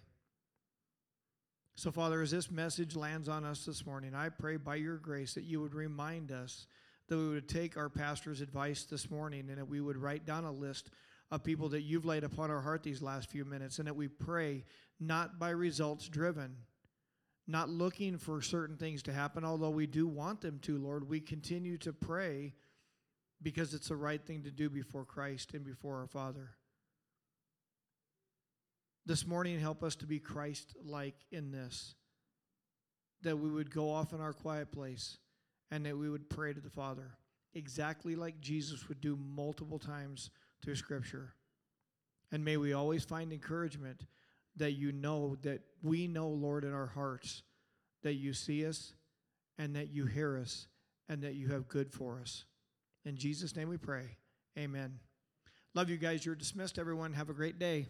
So, 1.77 1.89
Father, 1.89 2.21
as 2.21 2.31
this 2.31 2.51
message 2.51 2.97
lands 2.97 3.29
on 3.29 3.45
us 3.45 3.63
this 3.63 3.85
morning, 3.85 4.13
I 4.13 4.27
pray 4.27 4.57
by 4.57 4.75
your 4.75 4.97
grace 4.97 5.35
that 5.35 5.45
you 5.45 5.61
would 5.61 5.73
remind 5.73 6.33
us 6.33 6.67
that 7.07 7.15
we 7.15 7.29
would 7.29 7.47
take 7.47 7.77
our 7.77 7.87
pastor's 7.87 8.41
advice 8.41 8.83
this 8.83 9.09
morning 9.09 9.45
and 9.47 9.57
that 9.57 9.69
we 9.69 9.79
would 9.79 9.95
write 9.95 10.25
down 10.25 10.43
a 10.43 10.51
list 10.51 10.89
of 11.31 11.45
people 11.45 11.69
that 11.69 11.83
you've 11.83 12.03
laid 12.03 12.25
upon 12.25 12.51
our 12.51 12.59
heart 12.59 12.83
these 12.83 13.01
last 13.01 13.29
few 13.29 13.45
minutes 13.45 13.79
and 13.79 13.87
that 13.87 13.95
we 13.95 14.09
pray 14.09 14.65
not 14.99 15.39
by 15.39 15.51
results 15.51 16.09
driven, 16.09 16.57
not 17.47 17.69
looking 17.69 18.17
for 18.17 18.41
certain 18.41 18.75
things 18.75 19.01
to 19.03 19.13
happen, 19.13 19.45
although 19.45 19.69
we 19.69 19.87
do 19.87 20.09
want 20.09 20.41
them 20.41 20.59
to, 20.63 20.77
Lord. 20.77 21.07
We 21.07 21.21
continue 21.21 21.77
to 21.77 21.93
pray 21.93 22.53
because 23.41 23.73
it's 23.73 23.87
the 23.87 23.95
right 23.95 24.21
thing 24.21 24.43
to 24.43 24.51
do 24.51 24.69
before 24.69 25.05
Christ 25.05 25.53
and 25.53 25.63
before 25.63 26.01
our 26.01 26.07
Father. 26.07 26.49
This 29.07 29.25
morning, 29.25 29.57
help 29.57 29.83
us 29.85 29.95
to 29.97 30.05
be 30.05 30.19
Christ 30.19 30.75
like 30.83 31.15
in 31.31 31.49
this, 31.49 31.95
that 33.21 33.37
we 33.37 33.49
would 33.49 33.71
go 33.71 33.89
off 33.89 34.11
in 34.11 34.19
our 34.19 34.33
quiet 34.33 34.69
place 34.69 35.17
and 35.71 35.85
that 35.85 35.97
we 35.97 36.09
would 36.09 36.29
pray 36.29 36.51
to 36.51 36.59
the 36.59 36.69
Father, 36.69 37.11
exactly 37.53 38.17
like 38.17 38.41
Jesus 38.41 38.89
would 38.89 38.99
do 38.99 39.17
multiple 39.33 39.79
times 39.79 40.29
through 40.61 40.75
Scripture. 40.75 41.35
And 42.33 42.43
may 42.43 42.57
we 42.57 42.73
always 42.73 43.05
find 43.05 43.31
encouragement 43.31 44.01
that 44.57 44.73
you 44.73 44.91
know, 44.91 45.37
that 45.41 45.61
we 45.81 46.09
know, 46.09 46.27
Lord, 46.27 46.65
in 46.65 46.73
our 46.73 46.87
hearts, 46.87 47.43
that 48.03 48.15
you 48.15 48.33
see 48.33 48.67
us 48.67 48.91
and 49.57 49.73
that 49.77 49.89
you 49.89 50.05
hear 50.05 50.37
us 50.37 50.67
and 51.07 51.21
that 51.21 51.35
you 51.35 51.47
have 51.47 51.69
good 51.69 51.93
for 51.93 52.19
us. 52.19 52.43
In 53.05 53.15
Jesus' 53.15 53.55
name 53.55 53.69
we 53.69 53.77
pray. 53.77 54.17
Amen. 54.59 54.99
Love 55.73 55.89
you 55.89 55.95
guys. 55.95 56.25
You're 56.25 56.35
dismissed, 56.35 56.77
everyone. 56.77 57.13
Have 57.13 57.29
a 57.29 57.33
great 57.33 57.57
day. 57.57 57.85